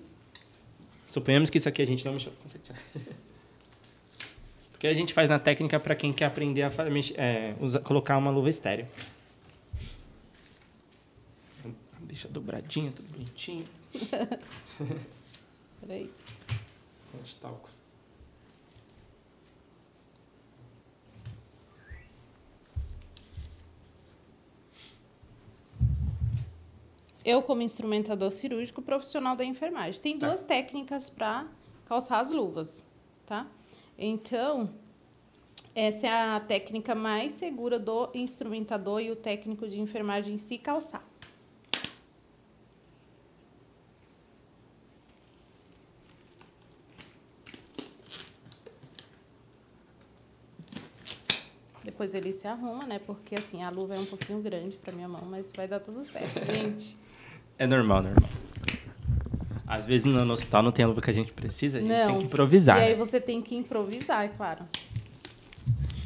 Suponhamos 1.07 1.51
que 1.51 1.59
isso 1.59 1.69
aqui 1.69 1.81
a 1.81 1.87
gente 1.87 2.05
não 2.05 2.15
mexeu. 2.15 2.33
Porque 4.85 4.93
a 4.93 4.99
gente 4.99 5.15
faz 5.15 5.31
na 5.31 5.39
técnica 5.39 5.81
para 5.81 5.97
quem 5.97 6.13
quer 6.13 6.27
aprender 6.27 6.63
a 6.63 6.71
é, 7.17 7.55
usar, 7.59 7.81
colocar 7.81 8.19
uma 8.19 8.31
luva 8.31 8.51
estéreo. 8.51 8.87
Deixa 12.01 12.29
dobradinha, 12.29 12.93
tudo 12.93 13.11
bonitinho. 13.11 13.67
Peraí. 15.81 16.11
Onde 17.19 17.37
talco? 17.37 17.71
Eu, 27.25 27.41
como 27.41 27.63
instrumentador 27.63 28.31
cirúrgico 28.33 28.83
profissional 28.83 29.35
da 29.35 29.47
enfermagem, 29.47 29.99
tem 29.99 30.19
tá. 30.19 30.27
duas 30.27 30.43
técnicas 30.43 31.09
para 31.09 31.49
calçar 31.87 32.21
as 32.21 32.31
luvas, 32.31 32.85
tá? 33.25 33.47
Então, 33.99 34.71
essa 35.75 36.07
é 36.07 36.11
a 36.11 36.41
técnica 36.41 36.95
mais 36.95 37.33
segura 37.33 37.79
do 37.79 38.11
instrumentador 38.15 39.01
e 39.01 39.11
o 39.11 39.17
técnico 39.17 39.69
de 39.69 39.81
enfermagem 39.81 40.39
se 40.39 40.59
calçar. 40.59 41.05
Depois 51.85 52.15
ele 52.15 52.33
se 52.33 52.49
arruma, 52.49 52.85
né? 52.87 52.99
Porque 52.99 53.35
assim, 53.35 53.63
a 53.63 53.71
luva 53.71 53.95
é 53.95 53.99
um 53.99 54.07
pouquinho 54.07 54.41
grande 54.41 54.77
para 54.77 54.93
minha 54.93 55.09
mão, 55.09 55.23
mas 55.27 55.53
vai 55.55 55.69
dar 55.69 55.81
tudo 55.81 56.05
certo, 56.05 56.45
gente. 56.53 56.99
É 57.59 57.67
normal, 57.67 58.03
normal. 58.03 58.31
Às 59.67 59.87
vezes 59.87 60.05
no, 60.05 60.33
hospital 60.33 60.63
não 60.63 60.71
tem 60.71 60.85
a 60.85 60.89
luva 60.89 61.01
que 61.01 61.11
a 61.11 61.13
gente 61.15 61.33
precisa, 61.33 61.79
a 61.79 61.81
gente 61.81 61.91
não. 61.91 62.07
tem 62.07 62.19
que 62.19 62.25
improvisar. 62.25 62.79
E 62.79 62.83
aí 62.83 62.95
você 62.95 63.21
tem 63.21 63.41
que 63.41 63.57
improvisar, 63.57 64.25
é 64.25 64.29
claro. 64.29 64.65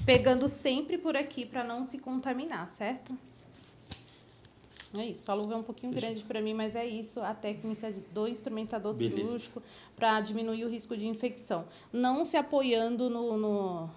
Pegando 0.07 0.49
sempre 0.49 0.97
por 0.97 1.17
aqui 1.17 1.45
para 1.45 1.65
não 1.65 1.85
se 1.85 1.99
contaminar, 1.99 2.71
certo? 2.71 3.17
É 4.97 5.05
isso. 5.05 5.31
A 5.31 5.35
luva 5.35 5.55
é 5.55 5.57
um 5.57 5.63
pouquinho 5.63 5.93
grande 5.93 6.23
para 6.23 6.41
mim, 6.41 6.55
mas 6.55 6.75
é 6.75 6.87
isso 6.87 7.21
a 7.21 7.35
técnica 7.35 7.93
do 8.13 8.27
instrumentador 8.27 8.97
Beleza. 8.97 9.17
cirúrgico 9.17 9.63
para 9.95 10.21
diminuir 10.21 10.65
o 10.65 10.69
risco 10.71 10.97
de 10.97 11.07
infecção. 11.07 11.67
Não 11.93 12.25
se 12.25 12.37
apoiando 12.37 13.11
no, 13.11 13.37
no 13.37 13.91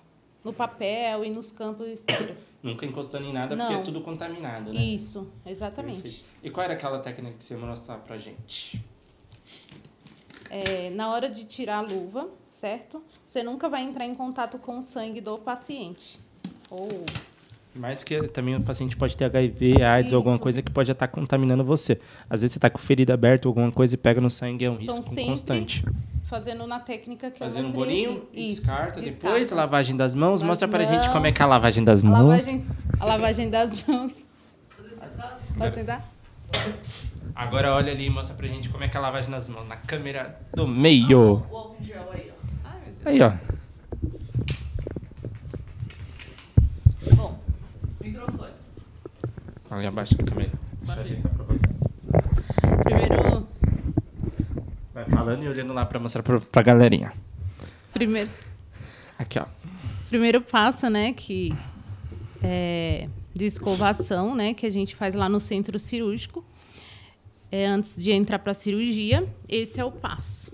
no 0.44 0.51
papel 0.51 1.24
e 1.24 1.30
nos 1.30 1.51
campos 1.51 1.88
exteriores. 1.88 2.38
Nunca 2.62 2.86
encostando 2.86 3.25
em 3.25 3.34
nada, 3.34 3.56
Não. 3.56 3.65
porque 3.65 3.82
é 3.82 3.84
tudo 3.84 4.01
contaminado, 4.01 4.72
né? 4.72 4.82
Isso, 4.82 5.27
exatamente. 5.46 6.01
Perfeito. 6.01 6.25
E 6.44 6.50
qual 6.50 6.63
era 6.63 6.74
aquela 6.74 7.00
técnica 7.00 7.38
que 7.38 7.44
você 7.44 7.56
ia 7.56 7.60
mostrar 7.60 7.98
pra 7.98 8.18
gente? 8.18 8.84
É, 10.53 10.89
na 10.89 11.10
hora 11.10 11.29
de 11.29 11.46
tirar 11.46 11.77
a 11.77 11.81
luva, 11.81 12.27
certo? 12.50 13.01
Você 13.25 13.41
nunca 13.41 13.70
vai 13.70 13.81
entrar 13.81 14.05
em 14.05 14.13
contato 14.13 14.58
com 14.58 14.79
o 14.79 14.84
sangue 14.84 15.22
do 15.22 15.38
paciente. 15.38 16.19
Ou... 16.69 16.89
Mais 17.73 18.04
que 18.04 18.28
também 18.28 18.56
o 18.58 18.62
paciente 18.62 18.97
pode 18.97 19.15
ter 19.15 19.23
HIV, 19.23 19.82
AIDS 19.82 20.08
Isso. 20.08 20.15
ou 20.15 20.19
alguma 20.19 20.38
coisa 20.38 20.62
que 20.62 20.69
pode 20.69 20.91
estar 20.91 21.08
contaminando 21.08 21.63
você. 21.63 22.02
Às 22.30 22.41
vezes 22.41 22.52
você 22.52 22.58
está 22.58 22.69
com 22.69 22.80
ferida 22.80 23.13
aberta 23.13 23.47
ou 23.47 23.52
alguma 23.52 23.71
coisa 23.71 23.95
e 23.95 23.97
pega 23.97 24.19
no 24.19 24.30
sangue, 24.30 24.65
é 24.65 24.69
um 24.69 24.78
então, 24.82 24.97
risco 24.97 25.15
constante 25.15 25.86
fazendo 26.32 26.65
na 26.65 26.80
técnica 26.80 27.30
que 27.30 27.39
fazendo 27.39 27.65
eu 27.65 27.73
mostrei. 27.73 28.06
Fazendo 28.06 28.10
um 28.10 28.15
bolinho, 28.15 28.30
Isso, 28.34 28.62
descarta, 28.62 29.02
descarta, 29.02 29.38
depois 29.38 29.52
lavagem 29.52 29.97
das 29.97 30.15
mãos. 30.15 30.39
Das 30.39 30.47
Mostra 30.47 30.65
mãos, 30.65 30.78
pra 30.78 30.86
gente 30.86 31.12
como 31.12 31.28
é 31.28 31.32
que 31.34 31.41
é 31.41 31.43
a 31.43 31.47
lavagem 31.47 31.84
das 31.84 32.02
mãos. 32.02 32.15
A 32.15 32.23
lavagem, 32.23 32.65
a 32.97 33.06
lavagem 33.06 33.49
das 33.49 33.84
mãos. 33.84 34.26
Pode 35.58 35.76
sentar? 35.76 36.10
Agora 37.36 37.74
olha 37.74 37.92
ali 37.92 38.06
e 38.06 38.10
mostra 38.10 38.36
pra 38.36 38.48
gente 38.48 38.70
como 38.70 38.84
é 38.84 38.88
que 38.88 38.96
é 38.96 39.00
a 39.00 39.02
lavagem 39.02 39.32
das 39.32 39.48
mãos. 39.48 39.68
Na 39.68 39.78
câmera 39.78 40.40
do 40.54 40.68
meio. 40.68 41.44
Ah, 41.50 41.54
o 41.54 41.58
álcool 41.58 41.84
gel 41.84 42.10
aí, 42.14 42.32
ó. 42.32 42.70
Ai, 42.70 42.82
aí, 43.06 43.22
ó. 43.22 43.34
Bom, 47.16 47.40
microfone. 48.02 48.52
Ali 49.70 49.88
abaixo 49.88 50.18
da 50.18 50.24
câmera. 50.24 50.52
Deixa 50.82 50.96
eu 50.96 51.02
ajeitar 51.02 51.32
pra 51.32 51.46
você. 51.46 51.68
Primeiro 52.84 53.48
Vai 54.94 55.06
falando 55.06 55.44
e 55.44 55.48
olhando 55.48 55.74
lá 55.74 55.86
para 55.86 56.00
mostrar 56.00 56.22
para 56.22 56.38
a 56.54 56.62
galerinha. 56.62 57.14
Primeiro. 57.94 58.30
Aqui, 59.18 59.40
ó. 59.40 59.46
Primeiro 60.10 60.42
passo, 60.42 60.90
né, 60.90 61.14
que 61.14 61.56
é 62.44 63.08
de 63.34 63.46
escovação, 63.46 64.36
né, 64.36 64.54
que 64.54 64.65
a 64.65 64.70
gente 64.70 64.96
faz 64.96 65.15
lá 65.15 65.30
no 65.30 65.39
centro 65.39 65.80
cirúrgico, 65.80 66.44
é 67.52 67.65
antes 67.65 67.96
de 67.96 68.12
entrar 68.12 68.39
para 68.39 68.52
a 68.52 68.56
cirurgia. 68.56 69.28
Esse 69.48 69.80
é 69.80 69.86
o 69.86 69.91
passo. 69.91 70.52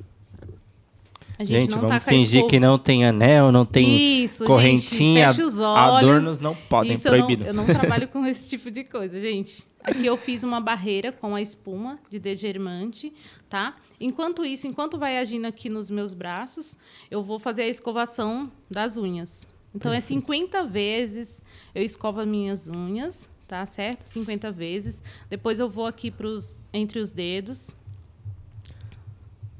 A 1.39 1.43
gente, 1.43 1.61
gente 1.61 1.69
não 1.69 1.81
vamos 1.81 1.95
tá 1.97 1.99
fingir 1.99 2.47
que 2.47 2.59
não 2.59 2.79
tem 2.79 3.05
anel, 3.05 3.51
não 3.51 3.63
tem 3.63 4.23
Isso, 4.23 4.43
correntinha, 4.43 5.27
gente, 5.27 5.35
fecha 5.35 5.47
os 5.47 5.59
olhos. 5.59 6.09
adornos 6.09 6.39
não 6.39 6.55
podem, 6.55 6.93
Isso 6.93 7.07
proibido. 7.07 7.45
Eu 7.45 7.53
não, 7.53 7.63
eu 7.63 7.67
não 7.67 7.79
trabalho 7.79 8.07
com 8.07 8.25
esse 8.25 8.49
tipo 8.49 8.71
de 8.71 8.83
coisa, 8.83 9.19
gente. 9.19 9.63
Aqui 9.83 10.05
eu 10.05 10.17
fiz 10.17 10.43
uma 10.43 10.59
barreira 10.59 11.11
com 11.11 11.35
a 11.35 11.41
espuma 11.41 11.99
de 12.09 12.17
degermante, 12.17 13.13
tá? 13.47 13.75
Enquanto 14.01 14.43
isso, 14.43 14.65
enquanto 14.65 14.97
vai 14.97 15.19
agindo 15.19 15.45
aqui 15.45 15.69
nos 15.69 15.91
meus 15.91 16.11
braços, 16.11 16.75
eu 17.11 17.23
vou 17.23 17.37
fazer 17.37 17.61
a 17.61 17.67
escovação 17.67 18.51
das 18.69 18.97
unhas. 18.97 19.47
Então 19.77 19.93
é 19.93 20.01
50 20.01 20.63
vezes 20.65 21.41
eu 21.73 21.83
escovo 21.83 22.19
as 22.19 22.27
minhas 22.27 22.67
unhas, 22.67 23.29
tá 23.47 23.63
certo? 23.65 24.05
50 24.05 24.51
vezes. 24.51 25.03
Depois 25.29 25.59
eu 25.59 25.69
vou 25.69 25.85
aqui 25.85 26.09
pros, 26.09 26.59
entre 26.73 26.99
os 26.99 27.11
dedos. 27.11 27.75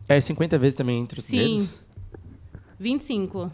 É 0.09 0.19
50 0.19 0.57
vezes 0.57 0.75
também 0.75 0.99
entre 0.99 1.19
os 1.19 1.25
Sim. 1.25 1.37
dedos? 1.37 1.69
Sim. 1.69 1.75
25. 2.79 3.51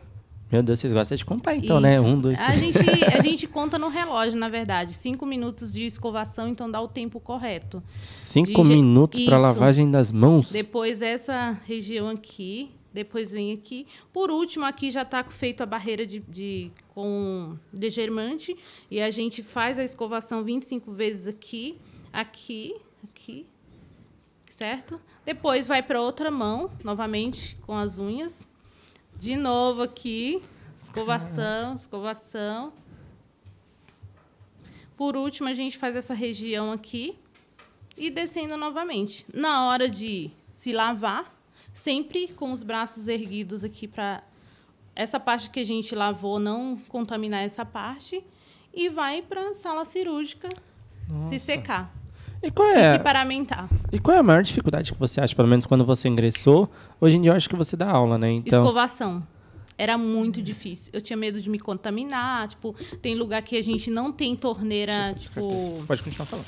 Meu 0.50 0.64
Deus, 0.64 0.80
vocês 0.80 0.94
gostam 0.94 1.18
de 1.18 1.26
contar 1.26 1.56
então, 1.56 1.82
né? 1.82 1.96
Isso. 1.96 2.04
né? 2.04 2.10
Um, 2.10 2.22
dois, 2.22 2.38
três. 2.38 2.78
A 2.78 2.84
gente, 2.84 3.06
a 3.06 3.20
gente 3.24 3.48
conta 3.48 3.78
no 3.78 3.90
relógio, 3.90 4.40
na 4.40 4.48
verdade. 4.48 4.94
Cinco 4.94 5.26
minutos 5.26 5.74
de 5.74 5.84
escovação, 5.84 6.48
então 6.48 6.70
dá 6.72 6.80
o 6.80 6.88
tempo 6.88 7.20
correto. 7.20 7.84
Cinco 8.00 8.62
de... 8.62 8.70
minutos 8.70 9.26
para 9.26 9.38
lavagem 9.38 9.92
das 9.92 10.12
mãos? 10.12 10.52
Depois 10.52 11.02
essa 11.02 11.60
região 11.66 12.08
aqui, 12.08 12.70
depois 12.94 13.32
vem 13.32 13.52
aqui. 13.52 13.88
Por 14.12 14.30
último, 14.30 14.66
aqui 14.66 14.92
já 14.92 15.02
está 15.02 15.24
feito 15.24 15.62
a 15.62 15.66
barreira 15.66 16.06
de, 16.06 16.20
de, 16.20 16.72
com 16.90 17.58
degermante. 17.72 18.56
E 18.90 19.02
a 19.02 19.10
gente 19.10 19.42
faz 19.42 19.80
a 19.80 19.84
escovação 19.84 20.44
25 20.44 20.92
vezes 20.92 21.28
aqui, 21.28 21.78
aqui, 22.12 22.76
aqui, 23.04 23.48
certo? 24.50 25.02
Depois 25.26 25.66
vai 25.66 25.82
para 25.82 26.00
outra 26.00 26.30
mão, 26.30 26.72
novamente 26.84 27.58
com 27.64 27.76
as 27.76 27.98
unhas. 27.98 28.48
De 29.18 29.36
novo 29.36 29.82
aqui. 29.82 30.42
Escovação, 30.80 31.74
escovação. 31.74 32.74
Por 34.96 35.16
último, 35.16 35.48
a 35.48 35.54
gente 35.54 35.78
faz 35.78 35.96
essa 35.96 36.14
região 36.14 36.72
aqui 36.72 37.18
e 37.98 38.10
descendo 38.10 38.58
novamente. 38.58 39.26
Na 39.34 39.66
hora 39.68 39.90
de 39.90 40.30
se 40.54 40.72
lavar, 40.72 41.34
sempre 41.74 42.28
com 42.30 42.52
os 42.52 42.62
braços 42.64 43.08
erguidos 43.08 43.64
aqui 43.64 43.88
para 43.88 44.24
essa 44.96 45.20
parte 45.20 45.50
que 45.50 45.60
a 45.60 45.64
gente 45.64 45.96
lavou 45.96 46.40
não 46.40 46.78
contaminar 46.88 47.44
essa 47.44 47.66
parte 47.66 48.24
e 48.74 48.90
vai 48.90 49.22
para 49.22 49.50
a 49.50 49.54
sala 49.54 49.84
cirúrgica 49.86 50.50
Nossa. 51.10 51.30
se 51.30 51.40
secar. 51.40 51.94
E 52.42 52.52
qual 52.52 52.68
é? 52.68 52.90
E 52.90 52.92
se 52.92 53.00
paramentar. 53.00 53.70
E 53.92 54.00
qual 54.00 54.16
é 54.16 54.20
a 54.20 54.24
maior 54.24 54.44
dificuldade 54.44 54.92
que 54.92 55.00
você 55.00 55.22
acha, 55.22 55.36
pelo 55.36 55.48
menos 55.48 55.66
quando 55.66 55.86
você 55.86 56.10
ingressou? 56.10 56.70
Hoje 57.00 57.18
em 57.18 57.22
dia 57.22 57.32
eu 57.32 57.36
acho 57.36 57.50
que 57.50 57.56
você 57.56 57.76
dá 57.76 57.90
aula, 57.90 58.18
né? 58.18 58.32
Então... 58.32 58.62
Escovação. 58.62 59.26
Era 59.78 59.98
muito 59.98 60.42
difícil. 60.42 60.92
Eu 60.94 61.02
tinha 61.02 61.18
medo 61.18 61.42
de 61.42 61.50
me 61.50 61.58
contaminar. 61.58 62.48
Tipo, 62.48 62.76
tem 63.02 63.16
lugar 63.16 63.42
que 63.42 63.58
a 63.58 63.62
gente 63.62 63.90
não 63.90 64.12
tem 64.12 64.36
torneira, 64.36 65.16
tipo... 65.18 65.84
Pode 65.88 66.04
continuar 66.04 66.28
falando. 66.28 66.46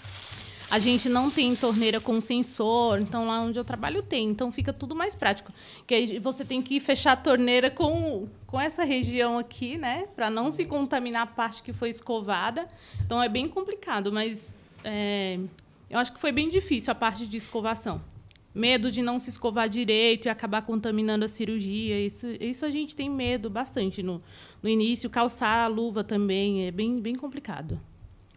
A 0.70 0.80
gente 0.80 1.08
não 1.08 1.30
tem 1.30 1.56
torneira 1.56 2.00
com 2.00 2.20
sensor, 2.20 3.00
então 3.00 3.28
lá 3.28 3.40
onde 3.40 3.60
eu 3.60 3.64
trabalho 3.64 4.02
tem. 4.02 4.30
Então 4.30 4.52
fica 4.52 4.74
tudo 4.74 4.96
mais 4.96 5.16
prático. 5.16 5.54
Que 5.86 5.94
aí 5.94 6.20
você 6.20 6.44
tem 6.44 6.62
que 6.62 6.80
fechar 6.80 7.12
a 7.12 7.16
torneira 7.16 7.70
com, 7.70 8.28
com 8.48 8.60
essa 8.60 8.84
região 8.84 9.38
aqui, 9.38 9.78
né? 9.78 10.08
Para 10.16 10.30
não 10.30 10.50
se 10.50 10.66
contaminar 10.66 11.22
a 11.22 11.28
parte 11.28 11.62
que 11.62 11.72
foi 11.72 11.90
escovada. 11.90 12.68
Então 13.06 13.22
é 13.22 13.30
bem 13.30 13.48
complicado, 13.48 14.12
mas 14.12 14.58
é, 14.84 15.40
eu 15.90 16.00
acho 16.00 16.12
que 16.12 16.20
foi 16.20 16.32
bem 16.32 16.50
difícil 16.50 16.92
a 16.92 16.96
parte 16.96 17.28
de 17.28 17.38
escovação. 17.38 18.02
medo 18.54 18.90
de 18.90 19.02
não 19.02 19.20
se 19.20 19.30
escovar 19.30 19.68
direito 19.70 20.26
e 20.26 20.30
acabar 20.30 20.64
contaminando 20.64 21.26
a 21.26 21.28
cirurgia. 21.28 22.00
Isso, 22.00 22.26
isso 22.40 22.66
a 22.66 22.72
gente 22.72 22.96
tem 22.96 23.10
medo 23.10 23.50
bastante 23.50 24.02
no, 24.02 24.22
no 24.64 24.70
início. 24.70 25.10
Calçar 25.10 25.66
a 25.66 25.68
luva 25.68 26.04
também 26.04 26.66
é 26.66 26.72
bem, 26.72 27.00
bem 27.00 27.16
complicado. 27.16 27.80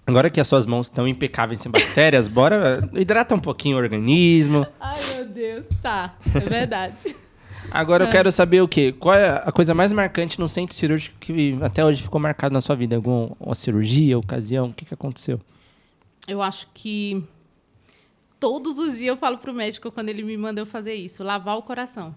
Agora 0.09 0.31
que 0.31 0.41
as 0.41 0.49
suas 0.49 0.65
mãos 0.65 0.87
estão 0.87 1.07
impecáveis 1.07 1.61
sem 1.61 1.71
bactérias, 1.71 2.29
bora 2.33 2.89
hidrata 2.95 3.35
um 3.35 3.39
pouquinho 3.39 3.77
o 3.77 3.79
organismo. 3.79 4.67
Ai, 4.81 4.99
meu 5.15 5.27
Deus. 5.27 5.67
Tá, 5.83 6.17
é 6.35 6.41
verdade. 6.41 7.15
Agora 7.71 8.05
eu 8.05 8.11
quero 8.11 8.33
saber 8.33 8.63
o 8.63 8.67
quê? 8.67 8.95
Qual 8.99 9.15
é 9.15 9.43
a 9.45 9.53
coisa 9.53 9.75
mais 9.75 9.93
marcante 9.93 10.41
no 10.41 10.49
centro 10.49 10.75
cirúrgico 10.75 11.15
que 11.21 11.59
até 11.61 11.85
hoje 11.85 12.03
ficou 12.03 12.19
marcado 12.19 12.55
na 12.55 12.63
sua 12.63 12.75
vida? 12.75 12.97
Alguma 12.97 13.55
cirurgia, 13.55 14.19
ocasião? 14.19 14.69
O 14.69 14.73
que, 14.73 14.87
que 14.87 14.95
aconteceu? 14.95 15.39
Eu 16.27 16.41
acho 16.41 16.67
que 16.73 17.23
todos 18.41 18.79
os 18.79 18.97
dias 18.97 19.09
eu 19.09 19.17
falo 19.19 19.37
pro 19.37 19.53
médico 19.53 19.93
quando 19.93 20.09
ele 20.09 20.23
me 20.23 20.39
manda 20.39 20.59
eu 20.59 20.65
fazer 20.65 20.95
isso, 20.95 21.23
lavar 21.23 21.59
o 21.59 21.63
coração. 21.63 22.15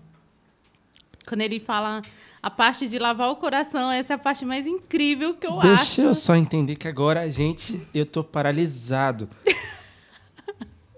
Quando 1.25 1.41
ele 1.41 1.59
fala 1.59 2.01
a 2.41 2.49
parte 2.49 2.87
de 2.87 2.97
lavar 2.97 3.29
o 3.29 3.35
coração, 3.35 3.91
essa 3.91 4.13
é 4.13 4.15
a 4.15 4.19
parte 4.19 4.43
mais 4.45 4.65
incrível 4.65 5.35
que 5.35 5.45
eu 5.45 5.53
Deixa 5.59 5.73
acho. 5.73 5.85
Deixa 5.85 6.01
eu 6.01 6.15
só 6.15 6.35
entender 6.35 6.75
que 6.75 6.87
agora 6.87 7.21
a 7.21 7.29
gente, 7.29 7.85
eu 7.93 8.05
tô 8.05 8.23
paralisado. 8.23 9.29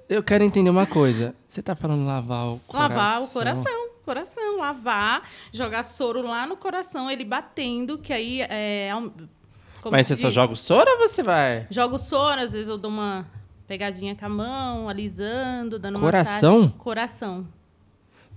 eu 0.08 0.24
quero 0.24 0.44
entender 0.44 0.70
uma 0.70 0.86
coisa. 0.86 1.36
Você 1.50 1.62
tá 1.62 1.76
falando 1.76 2.06
lavar 2.06 2.48
o 2.48 2.60
coração? 2.60 2.98
Lavar 2.98 3.22
o 3.22 3.28
coração, 3.28 3.90
coração, 4.06 4.58
lavar, 4.58 5.28
jogar 5.52 5.84
soro 5.84 6.22
lá 6.22 6.48
no 6.48 6.56
coração, 6.56 7.12
ele 7.12 7.26
batendo, 7.26 7.98
que 7.98 8.14
aí 8.14 8.42
é 8.42 8.92
Mas 9.92 10.08
você 10.08 10.14
diz? 10.14 10.22
só 10.22 10.30
joga 10.30 10.54
o 10.54 10.58
soro 10.58 10.90
ou 10.90 10.98
você 11.00 11.22
vai? 11.22 11.68
Jogo 11.70 12.00
soro, 12.00 12.42
às 12.42 12.54
vezes 12.54 12.70
eu 12.70 12.78
dou 12.78 12.90
uma 12.90 13.26
pegadinha 13.68 14.16
com 14.16 14.26
a 14.26 14.30
mão, 14.30 14.90
alisando, 14.90 15.78
dando 15.78 16.00
coração? 16.00 16.62
massagem. 16.62 16.78
Coração? 16.78 17.48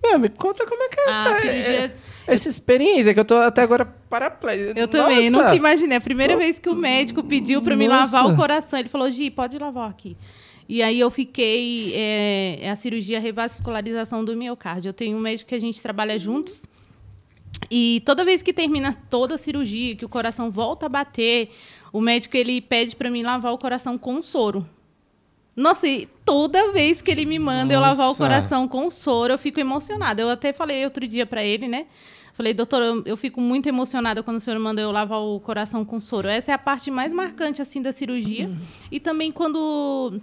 Meu, 0.03 0.19
me 0.19 0.29
conta 0.29 0.67
como 0.67 0.83
é 0.83 0.89
que 0.89 1.01
é 1.01 1.09
essa, 1.09 1.31
ah, 1.31 1.41
cirurgia... 1.41 1.97
É, 2.27 2.33
essa 2.33 2.49
experiência, 2.49 3.15
que 3.15 3.21
eu 3.21 3.25
tô 3.25 3.37
até 3.37 3.63
agora 3.63 3.85
paraplégico. 3.85 4.79
Eu 4.79 4.87
Nossa. 4.87 4.99
também, 4.99 5.31
nunca 5.31 5.55
imaginei. 5.55 5.97
A 5.97 6.01
primeira 6.01 6.37
vez 6.37 6.59
que 6.59 6.69
o 6.69 6.75
médico 6.75 7.23
pediu 7.23 7.63
para 7.63 7.77
me 7.77 7.89
lavar 7.89 8.27
o 8.27 8.37
coração, 8.37 8.79
ele 8.79 8.89
falou, 8.89 9.11
Gi, 9.11 9.31
pode 9.31 9.59
lavar 9.59 9.91
aqui. 9.91 10.17
E 10.69 10.83
aí 10.83 10.99
eu 10.99 11.11
fiquei, 11.11 11.93
é, 11.95 12.59
é 12.63 12.71
a 12.71 12.77
cirurgia 12.77 13.21
revascularização 13.21 14.25
do 14.25 14.37
miocárdio. 14.37 14.89
Eu 14.89 14.93
tenho 14.93 15.17
um 15.17 15.21
médico 15.21 15.49
que 15.49 15.55
a 15.55 15.61
gente 15.61 15.81
trabalha 15.81 16.19
juntos, 16.19 16.67
e 17.71 18.03
toda 18.05 18.25
vez 18.25 18.43
que 18.43 18.53
termina 18.53 18.93
toda 18.93 19.35
a 19.35 19.39
cirurgia, 19.39 19.97
que 19.97 20.05
o 20.05 20.09
coração 20.09 20.51
volta 20.51 20.87
a 20.87 20.89
bater, 20.89 21.51
o 21.93 22.01
médico 22.01 22.37
ele 22.37 22.61
pede 22.61 22.95
para 22.95 23.11
mim 23.11 23.23
lavar 23.23 23.53
o 23.53 23.59
coração 23.59 23.97
com 23.97 24.23
soro. 24.23 24.67
Nossa, 25.57 25.89
e 25.89 26.07
toda 26.23 26.71
vez 26.71 27.01
que 27.01 27.11
ele 27.11 27.25
me 27.25 27.39
manda 27.39 27.65
Nossa. 27.65 27.75
eu 27.75 27.81
lavar 27.81 28.11
o 28.11 28.15
coração 28.15 28.69
com 28.69 28.91
soro, 28.91 29.33
eu 29.33 29.39
fico 29.39 29.59
emocionada. 29.59 30.21
Eu 30.21 30.29
até 30.29 30.53
falei 30.53 30.85
outro 30.85 31.09
dia 31.09 31.25
para 31.25 31.43
ele, 31.43 31.67
né? 31.67 31.87
Falei, 32.35 32.53
doutor, 32.53 32.83
eu, 32.83 33.03
eu, 33.07 33.17
fico 33.17 33.41
muito 33.41 33.67
emocionada 33.67 34.23
quando 34.23 34.37
o 34.37 34.41
senhor 34.41 34.61
manda 34.61 34.83
eu 34.83 34.93
lavar 34.93 35.21
o 35.21 35.41
coração 35.41 35.83
com 35.87 35.99
soro. 35.99 36.29
Essa 36.29 36.51
é 36.53 36.55
a 36.55 36.59
parte 36.59 36.91
mais 36.91 37.11
marcante, 37.11 37.63
assim, 37.63 37.81
da 37.81 37.93
cirurgia. 37.93 38.49
Uhum. 38.49 38.59
E 38.93 39.01
também 39.01 39.33
quando 39.33 40.21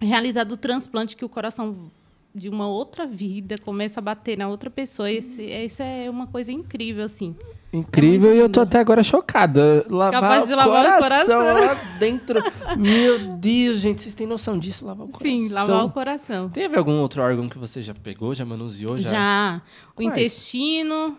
realizado 0.00 0.52
o 0.52 0.56
transplante, 0.56 1.16
que 1.16 1.24
o 1.24 1.28
coração 1.28 1.90
de 2.32 2.48
uma 2.48 2.68
outra 2.68 3.06
vida 3.06 3.58
começa 3.58 3.98
a 3.98 4.02
bater 4.02 4.38
na 4.38 4.48
outra 4.48 4.70
pessoa. 4.70 5.10
Esse, 5.10 5.42
isso 5.42 5.82
é 5.82 6.08
uma 6.08 6.28
coisa 6.28 6.52
incrível, 6.52 7.04
assim. 7.04 7.34
Incrível 7.72 8.32
é 8.32 8.36
e 8.36 8.38
eu 8.38 8.50
tô 8.50 8.60
até 8.60 8.78
agora 8.78 9.02
chocada. 9.02 9.86
Lavar 9.88 10.20
Capaz 10.20 10.46
de 10.46 10.54
lavar 10.54 10.84
o 10.84 11.02
coração, 11.02 11.40
o 11.40 11.42
coração. 11.42 11.66
lá 11.66 11.98
dentro. 11.98 12.42
Meu 12.76 13.36
Deus, 13.36 13.80
gente, 13.80 14.02
vocês 14.02 14.14
têm 14.14 14.26
noção 14.26 14.58
disso? 14.58 14.84
Lavar 14.84 15.06
o 15.06 15.08
coração. 15.08 15.38
Sim, 15.38 15.48
lavar 15.48 15.84
o 15.86 15.90
coração. 15.90 16.50
Teve 16.50 16.76
algum 16.76 17.00
outro 17.00 17.22
órgão 17.22 17.48
que 17.48 17.56
você 17.56 17.80
já 17.80 17.94
pegou, 17.94 18.34
já 18.34 18.44
manuseou? 18.44 18.98
Já. 18.98 19.10
já. 19.10 19.62
O 19.92 20.02
Quais? 20.02 20.10
intestino. 20.10 21.16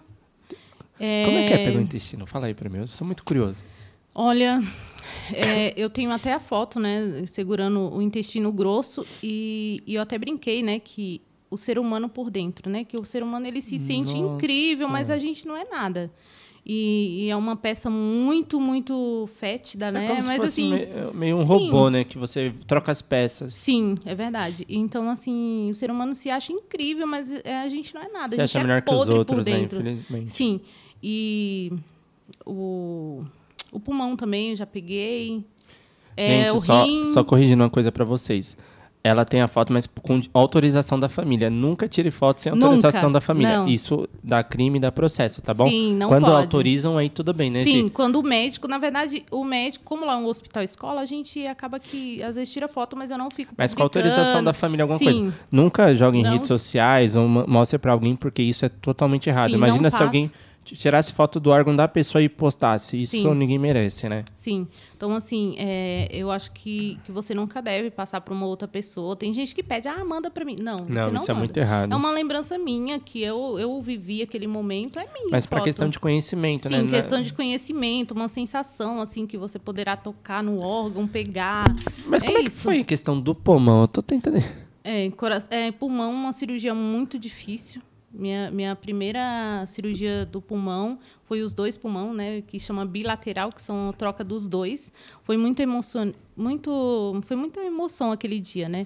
É... 1.00 1.26
Como 1.26 1.38
é 1.38 1.44
que 1.46 1.54
é 1.54 1.58
pegar 1.66 1.80
o 1.80 1.82
intestino? 1.82 2.28
Fala 2.28 2.46
aí 2.46 2.54
pra 2.54 2.70
mim, 2.70 2.80
eu 2.80 2.88
sou 2.88 3.06
muito 3.08 3.24
curioso. 3.24 3.58
Olha, 4.14 4.62
é, 5.34 5.74
eu 5.76 5.90
tenho 5.90 6.12
até 6.12 6.34
a 6.34 6.40
foto, 6.40 6.80
né, 6.80 7.26
segurando 7.26 7.92
o 7.92 8.00
intestino 8.00 8.52
grosso 8.52 9.04
e, 9.24 9.82
e, 9.88 9.96
eu 9.96 10.02
até 10.04 10.20
brinquei, 10.20 10.62
né, 10.62 10.78
que 10.80 11.20
o 11.50 11.58
ser 11.58 11.80
humano 11.80 12.08
por 12.08 12.30
dentro, 12.30 12.70
né, 12.70 12.84
que 12.84 12.96
o 12.96 13.06
ser 13.06 13.24
humano 13.24 13.48
ele 13.48 13.62
se 13.62 13.80
sente 13.80 14.14
Nossa. 14.14 14.36
incrível, 14.36 14.88
mas 14.88 15.10
a 15.10 15.18
gente 15.18 15.48
não 15.48 15.58
é 15.58 15.66
nada. 15.66 16.12
E, 16.66 17.26
e, 17.26 17.30
é 17.30 17.36
uma 17.36 17.58
peça 17.58 17.90
muito, 17.90 18.60
muito 18.60 19.30
fétida, 19.38 19.88
é 19.88 19.92
né? 19.92 20.08
Como 20.08 20.24
Mas 20.24 20.42
assim. 20.44 20.74
Meio, 20.74 21.14
meio 21.14 21.36
um 21.38 21.42
sim, 21.42 21.48
robô, 21.48 21.90
né? 21.90 22.06
Que 22.06 22.18
você 22.18 22.54
troca 22.66 22.90
as 22.90 23.02
peças. 23.02 23.54
Sim, 23.54 23.98
é 24.06 24.16
verdade. 24.16 24.66
Então, 24.70 25.10
assim, 25.10 25.70
o 25.70 25.76
ser 25.76 25.92
humano 25.92 26.16
se 26.16 26.30
acha 26.30 26.54
incrível, 26.54 27.06
mas 27.06 27.30
é, 27.30 27.62
a 27.62 27.68
gente 27.68 27.94
não 27.94 28.02
é 28.02 28.08
nada. 28.08 28.30
Você 28.30 28.42
a 28.42 28.46
gente 28.46 28.58
acha 28.58 28.60
é 28.60 28.64
melhor 28.64 28.82
que 28.82 28.94
os 28.94 29.10
outros, 29.10 29.46
né? 29.46 29.60
Infelizmente. 29.60 30.32
Sim. 30.32 30.62
E 31.02 31.74
o, 32.46 33.24
o 33.70 33.80
pulmão 33.82 34.16
também 34.16 34.52
eu 34.52 34.56
já 34.56 34.66
peguei. 34.66 35.44
É, 36.16 36.50
gente, 36.50 36.66
só, 36.66 36.86
rim... 36.86 37.06
só 37.08 37.24
corrigindo 37.26 37.62
uma 37.62 37.70
coisa 37.70 37.92
para 37.92 38.06
vocês 38.06 38.56
ela 39.04 39.26
tem 39.26 39.42
a 39.42 39.50
foto, 39.50 39.74
mas 39.74 39.86
com 39.86 40.22
autorização 40.34 40.98
da 40.98 41.10
família. 41.10 41.50
Nunca 41.50 41.90
tire 41.90 42.10
foto 42.10 42.40
sem 42.40 42.54
autorização 42.54 43.02
Nunca, 43.04 43.14
da 43.14 43.22
família. 43.22 43.58
Não. 43.58 43.68
Isso 43.68 44.08
dá 44.24 44.42
crime 44.42 44.78
e 44.78 44.80
dá 44.80 44.94
processo, 44.94 45.42
tá 45.42 45.54
bom? 45.54 45.68
Sim, 45.68 45.94
não 45.96 46.08
Quando 46.08 46.26
pode. 46.26 46.38
autorizam, 46.38 46.98
aí 46.98 47.10
tudo 47.10 47.34
bem, 47.34 47.52
né? 47.52 47.66
Sim, 47.66 47.90
quando 47.90 48.16
o 48.18 48.24
médico, 48.24 48.66
na 48.66 48.78
verdade, 48.78 49.26
o 49.30 49.44
médico, 49.44 49.84
como 49.84 50.06
lá 50.06 50.14
é 50.14 50.16
um 50.16 50.26
hospital 50.26 50.64
escola, 50.64 51.02
a 51.02 51.06
gente 51.06 51.46
acaba 51.46 51.82
que 51.82 52.24
às 52.24 52.36
vezes 52.36 52.54
tira 52.54 52.70
foto, 52.70 52.96
mas 52.96 53.12
eu 53.12 53.18
não 53.18 53.30
fico 53.30 53.54
Mas 53.58 53.74
com 53.74 53.84
autorização 53.84 54.42
da 54.42 54.54
família, 54.54 54.84
alguma 54.84 54.98
Sim. 54.98 55.06
coisa. 55.06 55.34
Nunca 55.52 55.94
jogue 55.94 56.20
em 56.20 56.24
não. 56.24 56.32
redes 56.32 56.48
sociais 56.48 57.18
ou 57.18 57.28
mostre 57.28 57.78
para 57.78 57.92
alguém, 57.92 58.16
porque 58.16 58.42
isso 58.42 58.64
é 58.64 58.70
totalmente 58.70 59.28
errado. 59.28 59.50
Sim, 59.50 59.58
Imagina 59.58 59.90
se 59.90 60.02
alguém 60.02 60.32
tirasse 60.64 61.12
foto 61.12 61.40
do 61.40 61.50
órgão 61.50 61.76
da 61.76 61.88
pessoa 61.88 62.22
e 62.22 62.30
postasse. 62.30 62.98
Isso 62.98 63.12
Sim. 63.12 63.34
ninguém 63.34 63.60
merece, 63.60 64.08
né? 64.08 64.24
Sim. 64.34 64.68
Então, 64.96 65.14
assim, 65.14 65.56
é, 65.58 66.08
eu 66.12 66.32
acho 66.32 66.52
que, 66.52 66.98
que 67.04 67.12
você 67.12 67.34
nunca 67.34 67.62
deve 67.62 67.92
passar 67.92 68.22
para 68.22 68.34
uma 68.34 68.46
outra 68.46 68.68
pessoa. 68.68 69.16
Tem 69.16 69.34
gente 69.34 69.54
que 69.54 69.62
pede, 69.62 69.88
ah, 69.88 70.04
manda 70.06 70.32
para 70.32 70.46
mim. 70.46 70.56
Não, 70.62 70.86
não, 70.86 71.12
não 71.12 71.22
isso 71.22 71.30
é 71.30 71.34
muito 71.34 71.58
errado. 71.58 71.92
É 71.92 71.96
uma 71.96 72.12
lembrança 72.12 72.58
minha, 72.58 73.00
que 73.00 73.22
eu, 73.22 73.60
eu 73.60 73.82
vivi 73.82 74.22
aquele 74.22 74.48
momento, 74.48 75.00
é 75.00 75.06
minha. 75.14 75.28
Mas 75.30 75.46
para 75.46 75.62
questão 75.62 75.90
de 75.90 76.00
conhecimento, 76.00 76.68
Sim, 76.68 76.74
né? 76.74 76.82
Sim, 76.82 76.88
questão 76.88 77.22
de 77.22 77.34
conhecimento, 77.34 78.12
uma 78.12 78.30
sensação, 78.30 79.02
assim, 79.02 79.28
que 79.28 79.38
você 79.38 79.60
poderá 79.60 79.98
tocar 79.98 80.42
no 80.42 80.64
órgão, 80.64 81.08
pegar. 81.08 81.66
Mas 82.06 82.24
é 82.24 82.26
como 82.26 82.38
é 82.38 82.44
que 82.44 82.50
foi 82.50 82.80
a 82.80 82.84
questão 82.84 83.20
do 83.20 83.36
pulmão? 83.36 83.82
Eu 83.82 83.88
tô 83.88 84.02
tentando... 84.02 84.42
É, 84.86 85.10
é, 85.50 85.72
pulmão 85.72 86.12
é 86.12 86.14
uma 86.14 86.32
cirurgia 86.34 86.74
muito 86.74 87.18
difícil 87.18 87.82
minha, 88.14 88.52
minha 88.52 88.76
primeira 88.76 89.66
cirurgia 89.68 90.26
do 90.26 90.40
pulmão 90.40 91.00
foi 91.26 91.42
os 91.42 91.54
dois 91.54 91.76
pulmão, 91.76 92.14
né, 92.14 92.42
que 92.42 92.60
chama 92.60 92.86
bilateral, 92.86 93.52
que 93.52 93.62
são 93.62 93.90
a 93.90 93.94
troca 93.94 94.24
dos 94.24 94.48
dois. 94.48 94.94
Foi 95.24 95.36
muito 95.36 95.60
emoção, 95.62 96.14
muito, 96.38 97.20
foi 97.24 97.36
muita 97.36 97.60
emoção 97.62 98.12
aquele 98.12 98.40
dia, 98.40 98.70
né? 98.70 98.86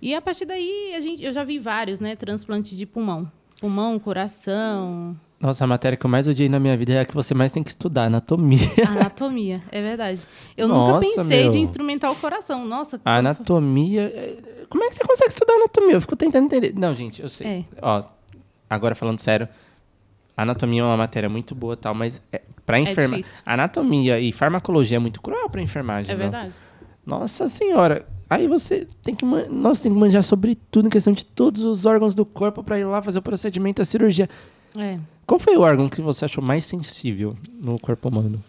E 0.00 0.14
a 0.14 0.20
partir 0.20 0.44
daí 0.44 0.94
a 0.94 1.00
gente, 1.00 1.24
eu 1.24 1.32
já 1.32 1.44
vi 1.44 1.58
vários, 1.58 1.98
né, 1.98 2.14
transplantes 2.14 2.76
de 2.76 2.84
pulmão, 2.84 3.30
pulmão, 3.60 3.98
coração. 3.98 5.16
Nossa, 5.40 5.64
a 5.64 5.66
matéria 5.66 5.96
que 5.96 6.04
eu 6.04 6.10
mais 6.10 6.26
odiei 6.26 6.48
na 6.48 6.58
minha 6.58 6.76
vida 6.76 6.92
é 6.92 7.00
a 7.00 7.04
que 7.04 7.14
você 7.14 7.32
mais 7.32 7.52
tem 7.52 7.62
que 7.62 7.70
estudar, 7.70 8.04
anatomia. 8.04 8.58
Anatomia, 8.86 9.62
é 9.70 9.80
verdade. 9.80 10.22
Eu 10.56 10.66
Nossa, 10.66 10.92
nunca 10.92 11.06
pensei 11.06 11.42
meu. 11.44 11.52
de 11.52 11.58
instrumentar 11.60 12.10
o 12.10 12.16
coração. 12.16 12.64
Nossa. 12.66 13.00
A 13.04 13.18
anatomia. 13.18 14.02
É, 14.02 14.66
como 14.68 14.82
é 14.82 14.88
que 14.88 14.96
você 14.96 15.04
consegue 15.04 15.30
estudar 15.30 15.54
anatomia? 15.54 15.94
Eu 15.94 16.00
fico 16.00 16.16
tentando 16.16 16.46
entender. 16.46 16.74
Não, 16.76 16.92
gente, 16.92 17.22
eu 17.22 17.28
sei. 17.28 17.46
É. 17.46 17.64
Ó, 17.80 18.02
agora 18.68 18.94
falando 18.94 19.18
sério, 19.18 19.48
anatomia 20.36 20.82
é 20.82 20.84
uma 20.84 20.96
matéria 20.96 21.28
muito 21.28 21.54
boa 21.54 21.76
tal, 21.76 21.94
mas 21.94 22.20
é, 22.32 22.42
para 22.64 22.78
enfermar, 22.78 23.20
é 23.20 23.22
anatomia 23.44 24.20
e 24.20 24.32
farmacologia 24.32 24.96
é 24.96 25.00
muito 25.00 25.20
cruel 25.20 25.48
para 25.50 25.60
enfermagem. 25.60 26.10
É 26.10 26.14
não? 26.14 26.22
verdade. 26.22 26.54
Nossa 27.04 27.48
senhora, 27.48 28.06
aí 28.28 28.46
você 28.46 28.86
tem 29.02 29.14
que, 29.14 29.24
nossa, 29.24 29.82
tem 29.82 29.92
que 29.92 29.98
manjar 29.98 30.22
sobre 30.22 30.54
tudo 30.70 30.86
em 30.86 30.90
questão 30.90 31.12
de 31.12 31.24
todos 31.24 31.62
os 31.62 31.86
órgãos 31.86 32.14
do 32.14 32.24
corpo 32.24 32.62
para 32.62 32.78
ir 32.78 32.84
lá 32.84 33.00
fazer 33.02 33.18
o 33.18 33.22
procedimento, 33.22 33.80
a 33.80 33.84
cirurgia. 33.84 34.28
É. 34.76 34.98
Qual 35.26 35.40
foi 35.40 35.56
o 35.56 35.60
órgão 35.60 35.88
que 35.88 36.00
você 36.00 36.24
achou 36.24 36.44
mais 36.44 36.64
sensível 36.64 37.36
no 37.52 37.78
corpo 37.78 38.08
humano? 38.08 38.42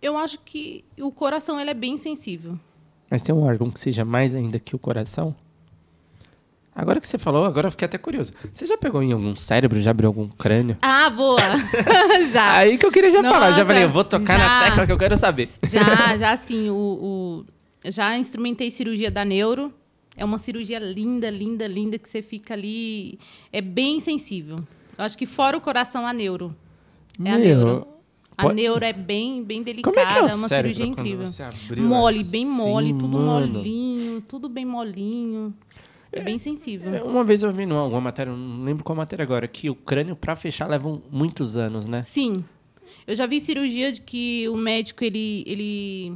Eu 0.00 0.16
acho 0.16 0.38
que 0.44 0.84
o 1.00 1.10
coração 1.10 1.58
ele 1.58 1.70
é 1.70 1.74
bem 1.74 1.96
sensível. 1.96 2.58
Mas 3.10 3.22
tem 3.22 3.34
um 3.34 3.42
órgão 3.42 3.70
que 3.70 3.80
seja 3.80 4.04
mais 4.04 4.34
ainda 4.34 4.58
que 4.58 4.76
o 4.76 4.78
coração? 4.78 5.34
Agora 6.76 7.00
que 7.00 7.08
você 7.08 7.16
falou, 7.16 7.46
agora 7.46 7.68
eu 7.68 7.70
fiquei 7.70 7.86
até 7.86 7.96
curioso. 7.96 8.34
Você 8.52 8.66
já 8.66 8.76
pegou 8.76 9.02
em 9.02 9.10
algum 9.10 9.34
cérebro, 9.34 9.80
já 9.80 9.92
abriu 9.92 10.08
algum 10.08 10.28
crânio? 10.28 10.76
Ah, 10.82 11.08
boa! 11.08 11.40
já. 12.30 12.52
Aí 12.52 12.76
que 12.76 12.84
eu 12.84 12.92
queria 12.92 13.10
já 13.10 13.22
Nossa, 13.22 13.34
falar. 13.34 13.52
Já 13.52 13.64
falei, 13.64 13.84
eu 13.84 13.88
vou 13.88 14.04
tocar 14.04 14.38
já, 14.38 14.46
na 14.46 14.64
tecla 14.66 14.86
que 14.86 14.92
eu 14.92 14.98
quero 14.98 15.16
saber. 15.16 15.48
Já, 15.62 16.14
já 16.18 16.36
sim. 16.36 16.68
O, 16.68 16.74
o, 16.74 17.46
já 17.86 18.18
instrumentei 18.18 18.70
cirurgia 18.70 19.10
da 19.10 19.24
neuro. 19.24 19.72
É 20.14 20.24
uma 20.24 20.38
cirurgia 20.38 20.78
linda, 20.78 21.30
linda, 21.30 21.66
linda, 21.66 21.98
que 21.98 22.08
você 22.08 22.20
fica 22.20 22.52
ali... 22.52 23.18
É 23.50 23.62
bem 23.62 23.98
sensível. 23.98 24.56
Eu 24.98 25.04
acho 25.04 25.16
que 25.16 25.24
fora 25.24 25.56
o 25.56 25.60
coração, 25.60 26.06
a 26.06 26.12
neuro. 26.12 26.54
É 27.18 27.22
Meu, 27.22 27.34
a 27.34 27.38
neuro. 27.38 27.86
A 28.36 28.42
pode... 28.42 28.54
neuro 28.54 28.84
é 28.84 28.92
bem, 28.92 29.42
bem 29.42 29.62
delicada, 29.62 29.98
é, 29.98 30.28
é, 30.28 30.30
é 30.30 30.34
uma 30.34 30.48
cirurgia 30.48 30.84
incrível. 30.84 31.26
Mole, 31.78 32.22
bem 32.24 32.44
mole, 32.44 32.90
assim, 32.90 32.98
tudo 32.98 33.18
mano. 33.18 33.52
molinho, 33.54 34.20
tudo 34.20 34.48
bem 34.48 34.64
molinho. 34.66 35.54
É 36.16 36.22
bem 36.22 36.38
sensível. 36.38 36.94
É, 36.94 37.02
Uma 37.02 37.24
vez 37.24 37.42
eu 37.42 37.52
vi 37.52 37.66
numa 37.66 37.80
alguma 37.80 38.00
matéria, 38.00 38.32
não 38.32 38.64
lembro 38.64 38.82
qual 38.84 38.96
matéria 38.96 39.22
agora, 39.22 39.46
que 39.46 39.68
o 39.68 39.74
crânio 39.74 40.16
pra 40.16 40.34
fechar 40.36 40.68
leva 40.68 41.00
muitos 41.10 41.56
anos, 41.56 41.86
né? 41.86 42.02
Sim. 42.02 42.44
Eu 43.06 43.14
já 43.14 43.26
vi 43.26 43.40
cirurgia 43.40 43.92
de 43.92 44.00
que 44.00 44.48
o 44.48 44.56
médico 44.56 45.04
ele, 45.04 45.44
ele 45.46 46.14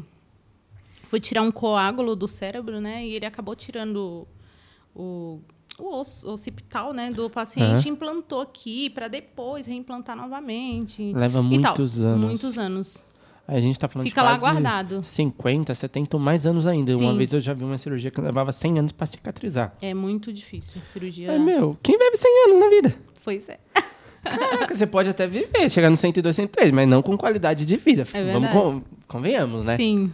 foi 1.08 1.20
tirar 1.20 1.42
um 1.42 1.50
coágulo 1.50 2.16
do 2.16 2.26
cérebro, 2.26 2.80
né? 2.80 3.06
E 3.06 3.14
ele 3.14 3.26
acabou 3.26 3.54
tirando 3.54 4.26
o, 4.94 5.40
o 5.78 6.00
osso 6.00 6.28
o 6.28 6.32
occipital, 6.32 6.92
né, 6.92 7.10
do 7.10 7.28
paciente, 7.30 7.88
Aham. 7.88 7.94
implantou 7.94 8.40
aqui 8.40 8.90
para 8.90 9.08
depois 9.08 9.66
reimplantar 9.66 10.16
novamente. 10.16 11.12
Leva 11.12 11.42
muitos 11.42 12.00
anos. 12.00 12.20
Muitos 12.20 12.58
anos. 12.58 13.04
A 13.52 13.60
gente 13.60 13.78
tá 13.78 13.88
falando 13.88 14.06
Fica 14.06 14.20
de 14.22 14.26
lá 14.28 14.36
guardado. 14.38 15.02
50, 15.02 15.74
70 15.74 16.16
ou 16.16 16.22
mais 16.22 16.46
anos 16.46 16.66
ainda. 16.66 16.96
Uma 16.96 17.10
Sim. 17.12 17.16
vez 17.18 17.32
eu 17.32 17.40
já 17.40 17.52
vi 17.52 17.64
uma 17.64 17.76
cirurgia 17.78 18.10
que 18.10 18.20
levava 18.20 18.52
100 18.52 18.78
anos 18.78 18.92
pra 18.92 19.06
cicatrizar. 19.06 19.74
É 19.82 19.92
muito 19.92 20.32
difícil. 20.32 20.80
Cirurgia. 20.92 21.32
Mas, 21.32 21.40
meu, 21.40 21.76
quem 21.82 21.98
vive 21.98 22.16
100 22.16 22.44
anos 22.46 22.60
na 22.60 22.68
vida? 22.70 22.94
Pois 23.24 23.48
é. 23.48 23.58
Caraca, 24.22 24.74
você 24.74 24.86
pode 24.86 25.08
até 25.08 25.26
viver, 25.26 25.68
chegar 25.70 25.90
no 25.90 25.96
102, 25.96 26.36
103, 26.36 26.70
mas 26.70 26.86
não 26.88 27.02
com 27.02 27.16
qualidade 27.16 27.66
de 27.66 27.76
vida. 27.76 28.02
É 28.12 28.32
Vamos 28.32 28.50
verdade. 28.50 28.52
con- 28.54 28.82
convenhamos, 29.08 29.64
né? 29.64 29.76
Sim. 29.76 30.12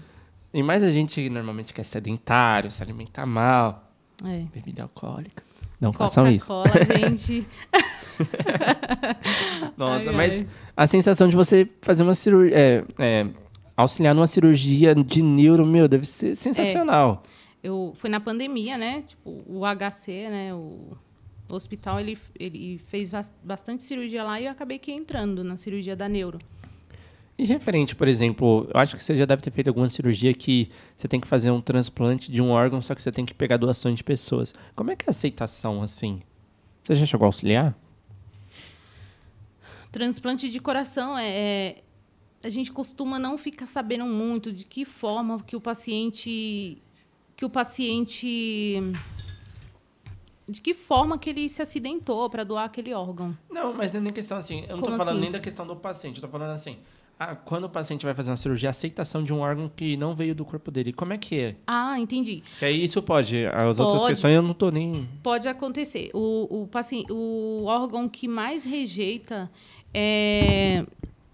E 0.55 0.63
mais 0.63 0.83
a 0.83 0.91
gente 0.91 1.29
normalmente 1.29 1.75
que 1.75 1.81
é 1.81 1.85
sedentário, 1.85 2.71
se 2.71 2.83
alimenta 2.83 3.27
mal, 3.27 3.91
É. 4.25 4.45
bebida 4.55 4.85
alcoólica. 4.85 5.43
Não 5.81 5.93
façam 5.93 6.27
isso. 6.29 6.51
Gente. 6.99 7.47
Nossa, 9.77 10.11
Ai, 10.11 10.17
mas 10.17 10.39
ai. 10.41 10.47
a 10.77 10.87
sensação 10.87 11.29
de 11.29 11.37
você 11.37 11.69
fazer 11.83 12.03
uma 12.03 12.15
cirurgia. 12.15 12.57
É, 12.57 12.85
é, 12.99 13.27
auxiliar 13.77 14.15
numa 14.15 14.27
cirurgia 14.27 14.95
de 14.95 15.23
neuro, 15.23 15.67
meu, 15.67 15.87
deve 15.87 16.07
ser 16.07 16.35
sensacional. 16.35 17.23
Eu 17.63 17.93
foi 17.97 18.09
na 18.09 18.19
pandemia, 18.21 18.79
né? 18.79 19.03
Tipo, 19.07 19.43
o 19.47 19.63
HC, 19.67 20.29
né, 20.31 20.55
o 20.55 20.97
o 21.49 21.55
hospital 21.55 22.01
ele, 22.01 22.19
ele 22.41 22.81
fez 22.89 23.09
bas- 23.09 23.33
bastante 23.41 23.85
cirurgia 23.85 24.25
lá 24.25 24.41
e 24.41 24.47
eu 24.47 24.51
acabei 24.51 24.81
que 24.81 24.91
entrando 24.91 25.45
na 25.45 25.57
cirurgia 25.57 25.95
da 25.95 26.09
neuro. 26.09 26.41
E 27.39 27.45
referente, 27.45 27.95
por 27.95 28.09
exemplo, 28.09 28.67
eu 28.73 28.81
acho 28.81 28.97
que 28.97 29.03
você 29.03 29.15
já 29.15 29.27
deve 29.27 29.43
ter 29.43 29.51
feito 29.51 29.69
alguma 29.69 29.89
cirurgia 29.91 30.33
que 30.33 30.71
você 30.97 31.07
tem 31.07 31.21
que 31.21 31.27
fazer 31.27 31.51
um 31.51 31.61
transplante 31.61 32.33
de 32.33 32.41
um 32.41 32.49
órgão, 32.51 32.81
só 32.81 32.95
que 32.95 33.03
você 33.03 33.13
tem 33.13 33.27
que 33.27 33.35
pegar 33.35 33.59
doações 33.59 33.97
de 33.97 34.03
pessoas. 34.05 34.55
Como 34.75 34.91
é 34.91 34.97
que 34.97 35.05
é 35.05 35.09
a 35.09 35.11
aceitação, 35.11 35.83
assim? 35.83 36.23
Você 36.83 36.95
já 36.95 37.05
chegou 37.05 37.27
a 37.27 37.29
auxiliar? 37.29 37.77
Transplante 39.93 40.49
de 40.49 40.61
coração 40.61 41.17
é, 41.17 41.29
é- 41.29 41.83
a 42.43 42.49
gente 42.49 42.73
costuma 42.73 43.19
não 43.19 43.37
ficar 43.37 43.67
sabendo 43.67 44.07
muito 44.07 44.51
de 44.53 44.65
que 44.65 44.85
forma 44.85 45.41
que 45.43 45.57
o 45.57 45.61
paciente 45.61 46.79
que 47.37 47.45
o 47.45 47.51
paciente 47.51 48.81
de 50.49 50.61
que 50.61 50.73
forma 50.73 51.19
que 51.19 51.29
ele 51.29 51.49
se 51.49 51.61
acidentou 51.61 52.31
para 52.31 52.45
doar 52.45 52.65
aquele 52.65 52.95
órgão. 52.95 53.37
Não, 53.51 53.75
mas 53.75 53.93
não 53.93 54.01
é 54.01 54.03
nem 54.05 54.13
questão 54.13 54.39
assim. 54.39 54.65
Eu 54.69 54.77
não 54.77 54.83
tô 54.83 54.91
falando 54.97 55.09
assim? 55.11 55.21
nem 55.21 55.33
da 55.33 55.41
questão 55.41 55.67
do 55.67 55.77
paciente. 55.77 56.17
Eu 56.17 56.23
tô 56.23 56.29
falando 56.29 56.53
assim. 56.53 56.79
Ah, 57.19 57.35
quando 57.35 57.65
o 57.65 57.71
paciente 57.71 58.05
vai 58.05 58.15
fazer 58.15 58.29
uma 58.31 58.37
cirurgia, 58.37 58.69
a 58.69 58.71
aceitação 58.71 59.25
de 59.25 59.33
um 59.33 59.41
órgão 59.41 59.71
que 59.75 59.97
não 59.97 60.15
veio 60.15 60.35
do 60.35 60.45
corpo 60.45 60.71
dele. 60.71 60.93
Como 60.93 61.15
é 61.15 61.19
que 61.19 61.41
é? 61.41 61.57
Ah, 61.67 61.99
entendi. 61.99 62.43
Que 62.59 62.67
aí 62.67 62.85
isso 62.85 63.03
pode. 63.03 63.47
As 63.47 63.79
outras 63.79 64.03
Pode. 64.03 64.13
questões 64.13 64.35
eu 64.35 64.43
não 64.43 64.53
tô 64.53 64.71
nem. 64.71 65.09
Pode 65.23 65.49
acontecer. 65.49 66.11
O, 66.13 66.63
o, 66.63 66.67
paciente, 66.67 67.11
o 67.11 67.65
órgão 67.65 68.07
que 68.07 68.29
mais 68.29 68.65
rejeita 68.65 69.51
é, 69.95 70.85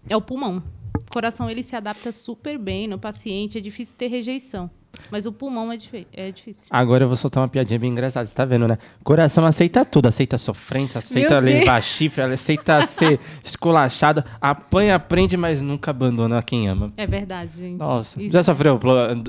é 0.08 0.16
o 0.16 0.20
pulmão. 0.20 0.62
O 0.94 1.10
coração 1.12 1.50
ele 1.50 1.64
se 1.64 1.74
adapta 1.74 2.12
super 2.12 2.56
bem 2.58 2.86
no 2.86 2.98
paciente, 2.98 3.58
é 3.58 3.60
difícil 3.60 3.96
ter 3.98 4.06
rejeição. 4.06 4.70
Mas 5.10 5.26
o 5.26 5.32
pulmão 5.32 5.70
é, 5.72 5.78
é 6.12 6.30
difícil. 6.30 6.64
Agora 6.70 7.04
eu 7.04 7.08
vou 7.08 7.16
soltar 7.16 7.42
uma 7.42 7.48
piadinha 7.48 7.78
bem 7.78 7.90
engraçada. 7.90 8.26
Você 8.26 8.34
tá 8.34 8.44
vendo, 8.44 8.66
né? 8.68 8.78
Coração 9.02 9.44
aceita 9.44 9.84
tudo. 9.84 10.06
Aceita 10.06 10.36
sofrência, 10.38 10.98
aceita 10.98 11.38
levar 11.38 11.82
chifre, 11.82 12.22
aceita 12.22 12.84
ser 12.86 13.18
esculachado. 13.44 14.24
Apanha, 14.40 14.94
aprende, 14.94 15.36
mas 15.36 15.60
nunca 15.60 15.90
abandona 15.90 16.42
quem 16.42 16.68
ama. 16.68 16.92
É 16.96 17.06
verdade, 17.06 17.56
gente. 17.58 17.78
Nossa. 17.78 18.22
Isso- 18.22 18.32
Já 18.32 18.42
sofreu 18.42 18.78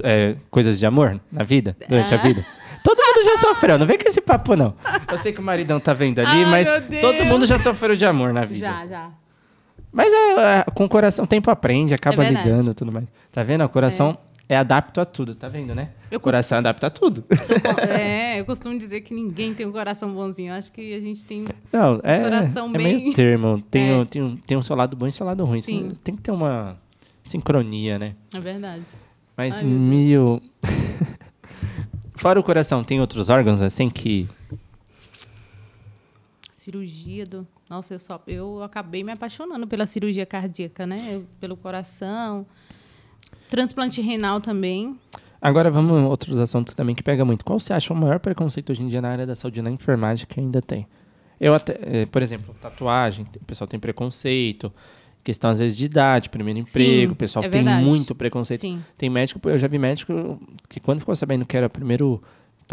é, 0.04 0.36
coisas 0.49 0.80
de 0.80 0.86
amor 0.86 1.19
na 1.32 1.43
vida? 1.43 1.76
Durante 1.88 2.13
a 2.13 2.17
Ah. 2.17 2.21
vida? 2.21 2.45
Todo 2.84 2.97
mundo 2.97 3.23
já 3.26 3.38
sofreu, 3.47 3.80
não 3.80 3.86
vem 3.86 3.97
com 3.97 4.08
esse 4.10 4.19
papo, 4.21 4.56
não. 4.56 4.73
Eu 5.10 5.17
sei 5.17 5.32
que 5.32 5.39
o 5.39 5.43
maridão 5.43 5.80
tá 5.80 5.93
vendo 5.93 6.19
ali, 6.19 6.43
Ai, 6.43 6.45
mas 6.45 6.67
todo 7.02 7.23
mundo 7.26 7.45
já 7.45 7.58
sofreu 7.58 7.95
de 7.95 8.06
amor 8.06 8.34
na 8.34 8.43
vida. 8.43 8.60
Já, 8.60 8.86
já. 8.88 9.10
Mas 9.91 10.12
é, 10.12 10.60
é, 10.60 10.63
com 10.73 10.86
o 10.86 10.89
coração, 10.89 11.23
o 11.23 11.28
tempo 11.28 11.49
aprende, 11.52 11.93
acaba 11.93 12.26
É 12.26 12.30
lidando 12.30 12.71
e 12.71 12.73
tudo 12.73 12.91
mais. 12.91 13.06
Tá 13.32 13.43
vendo? 13.43 13.63
O 13.63 13.69
coração 13.69 14.17
é. 14.49 14.56
adapto 14.58 14.99
a 15.01 15.06
tudo, 15.06 15.34
tá 15.36 15.47
vendo, 15.49 15.73
né? 15.73 15.91
Eu 16.12 16.17
o 16.17 16.21
coração 16.21 16.58
adapta 16.58 16.88
a 16.88 16.89
tudo. 16.89 17.23
É, 17.89 18.38
eu 18.41 18.45
costumo 18.45 18.77
dizer 18.77 19.01
que 19.01 19.13
ninguém 19.13 19.53
tem 19.53 19.65
um 19.65 19.71
coração 19.71 20.13
bonzinho. 20.13 20.51
Eu 20.51 20.58
acho 20.58 20.71
que 20.71 20.93
a 20.93 20.99
gente 20.99 21.25
tem. 21.25 21.45
Não, 21.71 21.99
é, 22.03 22.21
Coração 22.23 22.69
é 22.69 22.77
bem- 22.77 22.97
meio 23.03 23.13
termo. 23.15 23.62
Tem, 23.71 23.89
É. 23.89 23.95
o- 23.97 24.06
tem, 24.06 24.21
um, 24.21 24.36
tem 24.38 24.58
um 24.58 24.62
seu 24.62 24.75
lado 24.75 24.95
bom 24.95 25.08
e 25.08 25.12
seu 25.12 25.25
lado 25.25 25.43
ruim. 25.45 25.62
Sim. 25.62 25.93
Tem 26.03 26.15
que 26.15 26.21
ter 26.21 26.32
uma 26.32 26.77
sincronia, 27.23 27.97
né? 27.97 28.15
É 28.34 28.39
verdade. 28.39 28.84
Mas, 29.36 29.58
Ai, 29.58 29.63
meu 29.63 29.79
mil... 29.79 30.41
Fora 32.15 32.39
o 32.39 32.43
coração, 32.43 32.84
tem 32.84 33.01
outros 33.01 33.29
órgãos 33.29 33.60
assim 33.62 33.89
que... 33.89 34.27
Cirurgia 36.51 37.25
do. 37.25 37.47
Nossa, 37.69 37.93
eu 37.95 37.99
só. 37.99 38.21
Eu 38.27 38.62
acabei 38.63 39.03
me 39.03 39.12
apaixonando 39.12 39.67
pela 39.67 39.86
cirurgia 39.86 40.25
cardíaca, 40.25 40.86
né? 40.86 41.10
Eu- 41.15 41.25
pelo 41.39 41.58
coração. 41.58 42.45
Transplante 43.53 44.01
renal 44.01 44.41
também. 44.41 44.99
Agora 45.39 45.69
vamos 45.69 45.95
a 45.95 46.07
outros 46.07 46.39
assuntos 46.39 46.73
também 46.73 46.95
que 46.95 47.03
pega 47.03 47.23
muito. 47.23 47.45
Qual 47.45 47.59
você 47.59 47.71
acha 47.71 47.93
o 47.93 47.95
maior 47.95 48.19
preconceito 48.19 48.71
hoje 48.71 48.81
em 48.81 48.87
dia 48.87 48.99
na 48.99 49.09
área 49.11 49.27
da 49.27 49.35
saúde 49.35 49.59
e 49.59 49.61
na 49.61 49.69
enfermagem 49.69 50.25
que 50.27 50.39
ainda 50.39 50.59
tem? 50.59 50.87
Eu 51.39 51.53
até, 51.53 51.77
eh, 51.83 52.05
por 52.07 52.23
exemplo, 52.23 52.55
tatuagem, 52.59 53.27
o 53.39 53.45
pessoal 53.45 53.67
tem 53.67 53.79
preconceito, 53.79 54.73
questão 55.23 55.51
às 55.51 55.59
vezes 55.59 55.77
de 55.77 55.85
idade, 55.85 56.31
primeiro 56.31 56.61
emprego, 56.61 57.13
o 57.13 57.15
pessoal 57.15 57.45
é 57.45 57.47
tem 57.47 57.63
muito 57.63 58.15
preconceito. 58.15 58.61
Sim. 58.61 58.81
Tem 58.97 59.07
médico, 59.07 59.39
eu 59.47 59.59
já 59.59 59.67
vi 59.67 59.77
médico 59.77 60.39
que 60.67 60.79
quando 60.79 61.01
ficou 61.01 61.15
sabendo 61.15 61.45
que 61.45 61.55
era 61.55 61.69
primeiro, 61.69 62.23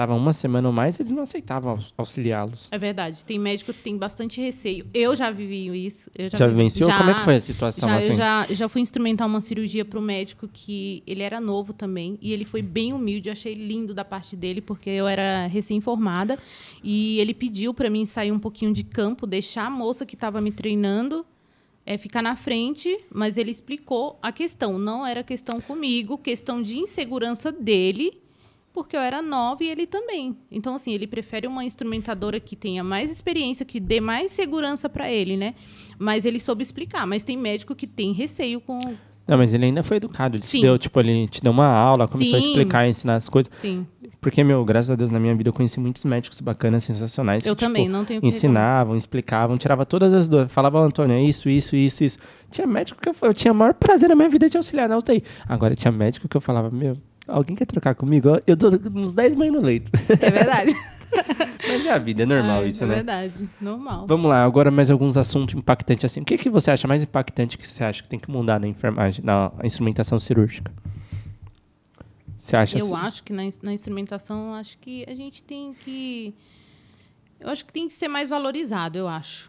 tava 0.00 0.14
uma 0.14 0.32
semana 0.32 0.66
ou 0.68 0.72
mais, 0.74 0.98
eles 0.98 1.10
não 1.12 1.22
aceitavam 1.22 1.72
aux- 1.72 1.92
auxiliá-los. 1.98 2.68
É 2.70 2.78
verdade. 2.78 3.24
Tem 3.24 3.38
médico 3.38 3.72
que 3.72 3.80
tem 3.80 3.96
bastante 3.98 4.40
receio. 4.40 4.86
Eu 4.94 5.14
já 5.14 5.30
vivi 5.30 5.84
isso. 5.86 6.10
Eu 6.16 6.30
já, 6.30 6.38
Já 6.38 6.46
vivenciou? 6.46 6.88
Já, 6.88 6.96
Como 6.98 7.10
é 7.10 7.14
que 7.14 7.20
foi 7.20 7.34
a 7.34 7.40
situação 7.40 7.88
já, 7.88 7.96
assim? 7.96 8.08
Eu 8.10 8.14
já, 8.14 8.46
já 8.50 8.68
fui 8.68 8.80
instrumentar 8.80 9.26
uma 9.26 9.40
cirurgia 9.40 9.84
para 9.84 9.98
o 9.98 10.02
médico 10.02 10.48
que 10.52 11.02
ele 11.06 11.22
era 11.22 11.40
novo 11.40 11.72
também 11.72 12.18
e 12.22 12.32
ele 12.32 12.44
foi 12.44 12.62
bem 12.62 12.92
humilde. 12.92 13.28
Eu 13.28 13.32
achei 13.32 13.52
lindo 13.52 13.92
da 13.92 14.04
parte 14.04 14.34
dele 14.34 14.60
porque 14.60 14.88
eu 14.90 15.06
era 15.06 15.46
recém-formada 15.48 16.38
e 16.82 17.18
ele 17.20 17.34
pediu 17.34 17.74
para 17.74 17.90
mim 17.90 18.04
sair 18.06 18.32
um 18.32 18.38
pouquinho 18.38 18.72
de 18.72 18.82
campo, 18.84 19.26
deixar 19.26 19.66
a 19.66 19.70
moça 19.70 20.06
que 20.06 20.14
estava 20.14 20.40
me 20.40 20.50
treinando 20.50 21.24
é, 21.84 21.96
ficar 21.98 22.22
na 22.22 22.36
frente, 22.36 22.98
mas 23.12 23.36
ele 23.36 23.50
explicou 23.50 24.18
a 24.22 24.30
questão. 24.32 24.78
Não 24.78 25.06
era 25.06 25.22
questão 25.22 25.60
comigo, 25.60 26.16
questão 26.18 26.62
de 26.62 26.78
insegurança 26.78 27.50
dele, 27.50 28.20
porque 28.72 28.96
eu 28.96 29.00
era 29.00 29.20
nova 29.20 29.64
e 29.64 29.68
ele 29.68 29.86
também. 29.86 30.36
Então, 30.50 30.74
assim, 30.74 30.92
ele 30.92 31.06
prefere 31.06 31.46
uma 31.46 31.64
instrumentadora 31.64 32.38
que 32.38 32.54
tenha 32.54 32.84
mais 32.84 33.10
experiência, 33.10 33.66
que 33.66 33.80
dê 33.80 34.00
mais 34.00 34.30
segurança 34.30 34.88
para 34.88 35.10
ele, 35.10 35.36
né? 35.36 35.54
Mas 35.98 36.24
ele 36.24 36.38
soube 36.38 36.62
explicar. 36.62 37.06
Mas 37.06 37.24
tem 37.24 37.36
médico 37.36 37.74
que 37.74 37.86
tem 37.86 38.12
receio 38.12 38.60
com. 38.60 38.78
Não, 39.26 39.38
mas 39.38 39.54
ele 39.54 39.66
ainda 39.66 39.82
foi 39.82 39.98
educado. 39.98 40.36
Ele 40.36 40.42
te 40.42 40.48
Sim. 40.48 40.60
deu, 40.62 40.78
tipo, 40.78 40.98
ele 40.98 41.28
te 41.28 41.42
deu 41.42 41.52
uma 41.52 41.66
aula, 41.66 42.08
começou 42.08 42.38
a 42.38 42.40
Sim. 42.40 42.48
explicar, 42.48 42.88
ensinar 42.88 43.16
as 43.16 43.28
coisas. 43.28 43.50
Sim. 43.54 43.86
Porque, 44.20 44.44
meu, 44.44 44.62
graças 44.64 44.90
a 44.90 44.96
Deus, 44.96 45.10
na 45.10 45.18
minha 45.18 45.34
vida 45.34 45.48
eu 45.48 45.52
conheci 45.52 45.80
muitos 45.80 46.04
médicos 46.04 46.40
bacanas, 46.40 46.84
sensacionais. 46.84 47.46
Eu 47.46 47.56
que, 47.56 47.64
também, 47.64 47.84
tipo, 47.84 47.96
não 47.96 48.04
tenho 48.04 48.20
Ensinavam, 48.22 48.94
explicavam, 48.94 49.56
tirava 49.56 49.86
todas 49.86 50.12
as 50.12 50.28
dúvidas. 50.28 50.52
Falava, 50.52 50.78
Antônio, 50.80 51.14
é 51.14 51.22
isso, 51.22 51.48
isso, 51.48 51.74
isso, 51.74 52.04
isso. 52.04 52.18
Tinha 52.50 52.66
médico 52.66 53.00
que 53.00 53.08
eu, 53.08 53.14
eu 53.22 53.32
tinha 53.32 53.52
o 53.52 53.54
maior 53.54 53.72
prazer 53.72 54.08
na 54.10 54.14
minha 54.14 54.28
vida 54.28 54.48
de 54.48 54.56
auxiliar 54.58 54.88
na 54.88 54.98
UTI. 54.98 55.24
Agora, 55.48 55.74
tinha 55.74 55.90
médico 55.90 56.28
que 56.28 56.36
eu 56.36 56.40
falava, 56.40 56.70
meu, 56.70 56.98
alguém 57.30 57.56
quer 57.56 57.66
trocar 57.66 57.94
comigo? 57.94 58.40
Eu 58.46 58.56
dou 58.56 58.70
uns 58.94 59.12
10 59.12 59.34
banhos 59.34 59.54
no 59.54 59.60
leito. 59.60 59.90
É 60.20 60.30
verdade. 60.30 60.74
Mas 61.66 61.84
é 61.84 61.90
a 61.90 61.98
vida, 61.98 62.22
é 62.22 62.26
normal 62.26 62.60
Ai, 62.60 62.68
isso, 62.68 62.84
é 62.84 62.86
né? 62.86 62.94
verdade. 62.96 63.48
Normal. 63.60 64.06
Vamos 64.06 64.28
lá, 64.30 64.44
agora 64.44 64.70
mais 64.70 64.90
alguns 64.90 65.16
assuntos 65.16 65.54
impactantes 65.54 66.04
assim. 66.04 66.20
O 66.20 66.24
que, 66.24 66.38
que 66.38 66.48
você 66.48 66.70
acha 66.70 66.86
mais 66.86 67.02
impactante 67.02 67.58
que 67.58 67.66
você 67.66 67.82
acha 67.84 68.02
que 68.02 68.08
tem 68.08 68.18
que 68.18 68.30
mudar 68.30 68.60
na 68.60 68.68
enfermagem, 68.68 69.24
na 69.24 69.50
instrumentação 69.64 70.18
cirúrgica? 70.18 70.72
Você 72.36 72.56
acha 72.56 72.78
Eu 72.78 72.86
assim? 72.94 73.06
acho 73.06 73.24
que 73.24 73.32
na, 73.32 73.42
na 73.62 73.72
instrumentação, 73.72 74.54
acho 74.54 74.78
que 74.78 75.04
a 75.08 75.14
gente 75.14 75.42
tem 75.42 75.74
que. 75.74 76.34
Eu 77.38 77.48
acho 77.50 77.64
que 77.64 77.72
tem 77.72 77.86
que 77.88 77.94
ser 77.94 78.08
mais 78.08 78.28
valorizado, 78.28 78.96
eu 78.96 79.08
acho. 79.08 79.48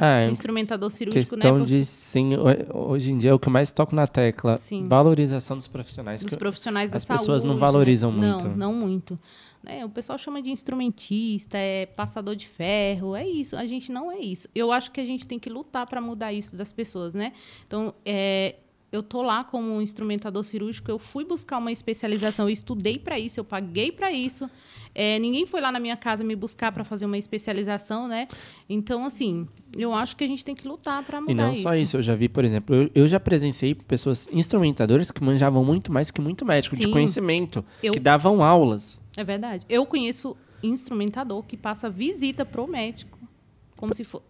O 0.00 0.30
instrumentador 0.30 0.90
cirúrgico, 0.90 1.34
questão 1.34 1.54
né? 1.54 1.58
por- 1.60 1.66
de 1.66 1.84
sim, 1.84 2.34
ho- 2.36 2.88
hoje 2.90 3.10
em 3.10 3.18
dia 3.18 3.30
é 3.30 3.34
o 3.34 3.38
que 3.38 3.48
eu 3.48 3.52
mais 3.52 3.70
toco 3.72 3.94
na 3.96 4.06
tecla, 4.06 4.56
Sim. 4.58 4.86
valorização 4.86 5.56
dos 5.56 5.66
profissionais. 5.66 6.22
dos 6.22 6.34
profissionais 6.36 6.90
da 6.90 6.98
as 6.98 7.02
saúde. 7.02 7.20
pessoas 7.22 7.42
não 7.42 7.54
né? 7.54 7.60
valorizam 7.60 8.12
Não, 8.12 8.30
muito. 8.38 8.48
Não, 8.56 8.72
muito. 8.72 9.18
Né, 9.60 9.84
o 9.84 9.88
pessoal 9.88 10.16
chama 10.16 10.40
de 10.40 10.50
instrumentista, 10.50 11.58
é 11.58 11.84
passador 11.84 12.36
de 12.36 12.46
ferro, 12.46 13.16
é 13.16 13.26
isso. 13.26 13.56
A 13.56 13.66
gente 13.66 13.90
não 13.90 14.10
é 14.12 14.20
isso. 14.20 14.48
Eu 14.54 14.70
acho 14.70 14.92
que 14.92 15.00
a 15.00 15.04
gente 15.04 15.26
tem 15.26 15.36
que 15.36 15.50
lutar 15.50 15.84
para 15.84 16.00
mudar 16.00 16.32
isso 16.32 16.54
das 16.54 16.72
pessoas, 16.72 17.12
né? 17.12 17.32
Então, 17.66 17.92
é, 18.06 18.54
eu 18.90 19.02
tô 19.02 19.22
lá 19.22 19.44
como 19.44 19.70
um 19.70 19.82
instrumentador 19.82 20.42
cirúrgico, 20.44 20.90
eu 20.90 20.98
fui 20.98 21.24
buscar 21.24 21.58
uma 21.58 21.70
especialização, 21.70 22.46
eu 22.46 22.50
estudei 22.50 22.98
para 22.98 23.18
isso, 23.18 23.38
eu 23.38 23.44
paguei 23.44 23.92
para 23.92 24.10
isso. 24.10 24.48
É, 24.94 25.18
ninguém 25.18 25.46
foi 25.46 25.60
lá 25.60 25.70
na 25.70 25.78
minha 25.78 25.96
casa 25.96 26.24
me 26.24 26.34
buscar 26.34 26.72
para 26.72 26.84
fazer 26.84 27.04
uma 27.04 27.18
especialização, 27.18 28.08
né? 28.08 28.26
Então, 28.68 29.04
assim, 29.04 29.46
eu 29.76 29.92
acho 29.92 30.16
que 30.16 30.24
a 30.24 30.26
gente 30.26 30.44
tem 30.44 30.54
que 30.54 30.66
lutar 30.66 31.04
para 31.04 31.20
mudar 31.20 31.32
isso. 31.32 31.40
E 31.40 31.44
não 31.44 31.52
isso. 31.52 31.62
só 31.62 31.74
isso, 31.74 31.96
eu 31.98 32.02
já 32.02 32.14
vi, 32.14 32.28
por 32.28 32.44
exemplo, 32.44 32.74
eu, 32.74 32.90
eu, 32.94 33.06
já 33.06 33.20
presenciei 33.20 33.74
pessoas 33.74 34.26
instrumentadoras 34.32 35.10
que 35.10 35.22
manjavam 35.22 35.62
muito 35.62 35.92
mais 35.92 36.10
que 36.10 36.20
muito 36.20 36.44
médico 36.46 36.74
Sim, 36.74 36.86
de 36.86 36.90
conhecimento, 36.90 37.64
eu, 37.82 37.92
que 37.92 38.00
davam 38.00 38.42
aulas. 38.42 39.00
É 39.16 39.22
verdade. 39.22 39.66
Eu 39.68 39.84
conheço 39.84 40.34
instrumentador 40.62 41.42
que 41.42 41.56
passa 41.56 41.90
visita 41.90 42.44
pro 42.44 42.66
médico, 42.66 43.18
como 43.76 43.94
se 43.94 44.02
for 44.02 44.22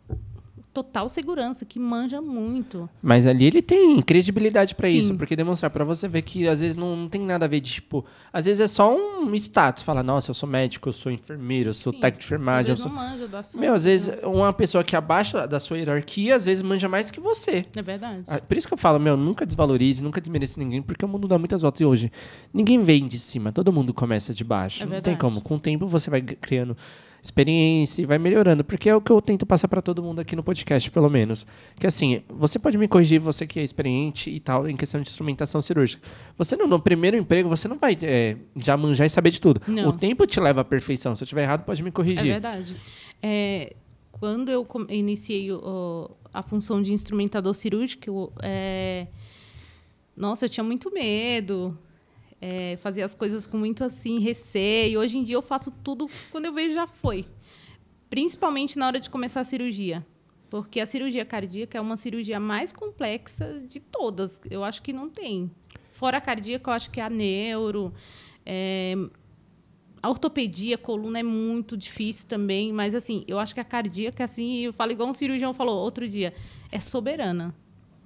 total 0.79 1.09
segurança, 1.09 1.65
que 1.65 1.79
manja 1.79 2.21
muito. 2.21 2.89
Mas 3.03 3.27
ali 3.27 3.45
ele 3.47 3.61
tem 3.61 4.01
credibilidade 4.01 4.75
para 4.77 4.89
isso, 4.89 5.15
porque 5.17 5.35
demonstrar 5.35 5.71
para 5.71 5.85
você 5.85 6.07
ver 6.07 6.23
que 6.23 6.47
às 6.47 6.61
vezes 6.61 6.77
não, 6.77 6.95
não, 6.95 7.09
tem 7.09 7.21
nada 7.21 7.47
a 7.47 7.49
ver 7.49 7.61
de 7.61 7.73
tipo, 7.73 8.05
às 8.33 8.45
vezes 8.45 8.61
é 8.61 8.67
só 8.69 8.95
um 8.95 9.35
status, 9.35 9.83
fala, 9.83 10.03
nossa, 10.03 10.31
eu 10.31 10.35
sou 10.35 10.49
médico, 10.49 10.89
eu 10.89 10.93
sou 10.93 11.11
enfermeiro, 11.11 11.71
eu 11.71 11.75
sou 11.75 11.93
Sim. 11.93 12.01
técnico 12.01 12.21
de 12.21 12.27
enfermagem, 12.27 12.73
às 12.73 12.79
vezes 12.79 12.85
eu 12.85 12.91
sou 12.91 12.97
não 12.97 13.11
manja 13.11 13.29
do 13.29 13.37
assunto, 13.37 13.61
Meu, 13.61 13.75
às 13.75 13.85
vezes 13.85 14.07
né? 14.07 14.19
uma 14.23 14.53
pessoa 14.53 14.85
que 14.85 14.95
abaixo 14.95 15.47
da 15.49 15.59
sua 15.59 15.79
hierarquia, 15.79 16.37
às 16.37 16.45
vezes 16.45 16.63
manja 16.63 16.89
mais 16.89 17.11
que 17.11 17.19
você. 17.19 17.67
É 17.75 17.83
verdade. 17.83 18.23
Ah, 18.29 18.41
por 18.41 18.57
isso 18.57 18.69
que 18.69 18.75
eu 18.75 18.79
falo, 18.79 19.01
meu, 19.01 19.17
nunca 19.17 19.45
desvalorize, 19.45 20.05
nunca 20.05 20.21
desmerece 20.21 20.59
ninguém, 20.61 20.81
porque 20.81 21.05
o 21.05 21.09
mundo 21.09 21.27
dá 21.27 21.39
muitas 21.39 21.63
voltas 21.63 21.81
e 21.81 21.85
hoje 21.85 22.13
ninguém 22.55 22.83
vem 22.85 23.09
de 23.09 23.19
cima, 23.19 23.51
todo 23.51 23.73
mundo 23.73 23.93
começa 23.93 24.33
de 24.33 24.45
baixo. 24.45 24.85
É 24.85 24.87
não 24.87 25.01
tem 25.01 25.17
como. 25.17 25.41
Com 25.41 25.57
o 25.57 25.61
tempo 25.61 25.89
você 25.89 26.09
vai 26.09 26.23
criando 26.23 26.77
experiência 27.23 28.03
e 28.03 28.07
vai 28.07 28.19
melhorando, 28.19 28.65
porque 28.65 28.89
é 28.89 28.95
o 28.95 29.01
que 29.01 29.11
eu 29.11 29.21
tento 29.21 29.45
passar 29.45 29.69
para 29.69 29.83
todo 29.83 30.03
mundo 30.03 30.21
aqui 30.21 30.37
no 30.37 30.43
podcast, 30.43 30.91
pelo 30.91 31.11
menos. 31.11 31.47
Que 31.79 31.87
assim, 31.87 32.23
você 32.29 32.59
pode 32.59 32.79
me 32.79 32.87
corrigir, 32.87 33.21
você 33.21 33.47
que 33.47 33.59
é 33.59 33.63
experiente 33.63 34.31
e 34.31 34.41
tal, 34.41 34.69
em 34.69 34.77
questão 34.77 35.01
de 35.01 35.09
instrumentação 35.09 35.61
cirúrgica. 35.61 36.03
Você 36.37 36.57
não, 36.57 36.67
no 36.67 36.81
primeiro 36.81 37.17
emprego, 37.17 37.49
você 37.49 37.67
não 37.69 37.79
vai 37.79 37.97
é, 38.03 38.37
já 38.57 38.77
manjar 38.77 39.07
e 39.07 39.11
saber 39.11 39.31
de 39.31 39.41
tudo. 39.41 39.61
Não. 39.67 39.89
O 39.89 39.93
tempo 39.93 40.27
te 40.27 40.41
leva 40.41 40.61
à 40.61 40.65
perfeição. 40.65 41.15
Se 41.17 41.23
eu 41.23 41.25
estiver 41.25 41.43
errado, 41.43 41.65
pode 41.65 41.83
me 41.83 41.91
corrigir. 41.91 42.21
É 42.21 42.33
verdade. 42.33 42.77
É, 43.23 43.75
quando 44.13 44.51
eu 44.51 44.67
iniciei 44.89 45.53
o, 45.53 46.11
a 46.33 46.43
função 46.43 46.81
de 46.81 46.93
instrumentador 46.93 47.55
cirúrgico, 47.55 48.33
é, 48.43 49.09
nossa, 50.17 50.47
eu 50.47 50.49
tinha 50.49 50.65
muito 50.65 50.93
medo 50.93 51.77
é, 52.41 52.77
fazia 52.77 53.05
as 53.05 53.15
coisas 53.15 53.47
com 53.47 53.57
muito 53.57 53.85
assim 53.85 54.19
receio. 54.19 55.01
Hoje 55.01 55.19
em 55.19 55.25
dia 55.25 55.37
eu 55.37 55.43
faço 55.43 55.71
tudo 55.71 56.09
quando 56.31 56.47
eu 56.47 56.53
vejo 56.53 56.75
já 56.75 56.87
foi, 56.87 57.27
principalmente 58.09 58.79
na 58.79 58.87
hora 58.87 59.01
de 59.01 59.11
começar 59.11 59.41
a 59.41 59.45
cirurgia, 59.45 60.07
porque 60.49 60.81
a 60.81 60.87
cirurgia 60.87 61.25
cardíaca 61.25 61.77
é 61.77 61.81
uma 61.81 61.97
cirurgia 61.97 62.41
mais 62.41 62.73
complexa 62.73 63.63
de 63.69 63.81
todas. 63.81 64.41
Eu 64.51 64.65
acho 64.65 64.83
que 64.83 64.93
não 64.93 65.09
tem. 65.09 65.51
Fora 65.93 66.19
a 66.19 66.21
cardíaca, 66.21 66.71
eu 66.71 66.75
acho 66.75 66.91
que 66.91 67.01
é 67.01 67.05
a 67.05 67.11
neuro, 67.11 67.93
é, 68.47 68.95
a 70.01 70.09
ortopedia, 70.09 70.77
a 70.77 70.79
coluna 70.79 71.19
é 71.19 71.25
muito 71.25 71.77
difícil 71.77 72.29
também, 72.29 72.73
mas 72.73 72.95
assim, 72.95 73.25
eu 73.27 73.39
acho 73.39 73.53
que 73.53 73.61
a 73.61 73.65
cardíaca, 73.65 74.23
assim, 74.23 74.61
eu 74.61 74.73
falo 74.73 74.93
igual 74.93 75.09
um 75.09 75.13
cirurgião 75.13 75.53
falou 75.53 75.77
outro 75.77 76.09
dia, 76.09 76.33
é 76.71 76.79
soberana 76.79 77.55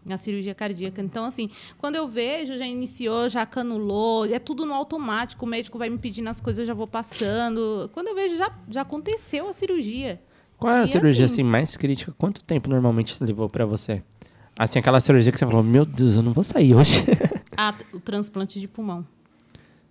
na 0.04 0.18
cirurgia 0.18 0.54
cardíaca. 0.54 1.00
Então, 1.00 1.24
assim, 1.24 1.50
quando 1.78 1.96
eu 1.96 2.08
vejo, 2.08 2.56
já 2.58 2.66
iniciou, 2.66 3.28
já 3.28 3.46
canulou, 3.46 4.26
é 4.26 4.38
tudo 4.38 4.66
no 4.66 4.74
automático, 4.74 5.44
o 5.44 5.48
médico 5.48 5.78
vai 5.78 5.88
me 5.88 5.98
pedindo 5.98 6.28
as 6.28 6.40
coisas, 6.40 6.60
eu 6.60 6.66
já 6.66 6.74
vou 6.74 6.86
passando. 6.86 7.90
Quando 7.92 8.08
eu 8.08 8.14
vejo, 8.14 8.36
já, 8.36 8.50
já 8.68 8.82
aconteceu 8.82 9.48
a 9.48 9.52
cirurgia. 9.52 10.20
Qual 10.58 10.72
é 10.72 10.80
a 10.80 10.84
e 10.84 10.88
cirurgia 10.88 11.24
assim, 11.24 11.42
assim, 11.42 11.42
mais 11.42 11.76
crítica? 11.76 12.14
Quanto 12.16 12.44
tempo 12.44 12.68
normalmente 12.68 13.16
levou 13.22 13.48
para 13.48 13.66
você? 13.66 14.02
Assim, 14.58 14.78
aquela 14.78 15.00
cirurgia 15.00 15.32
que 15.32 15.38
você 15.38 15.46
falou, 15.46 15.62
meu 15.62 15.84
Deus, 15.84 16.16
eu 16.16 16.22
não 16.22 16.32
vou 16.32 16.44
sair 16.44 16.74
hoje. 16.74 17.04
ah, 17.56 17.74
o 17.92 17.98
transplante 17.98 18.60
de 18.60 18.68
pulmão. 18.68 19.06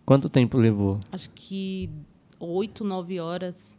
Quanto 0.05 0.29
tempo 0.29 0.57
levou? 0.57 0.99
Acho 1.11 1.29
que 1.31 1.89
oito, 2.39 2.83
nove 2.83 3.19
horas 3.19 3.77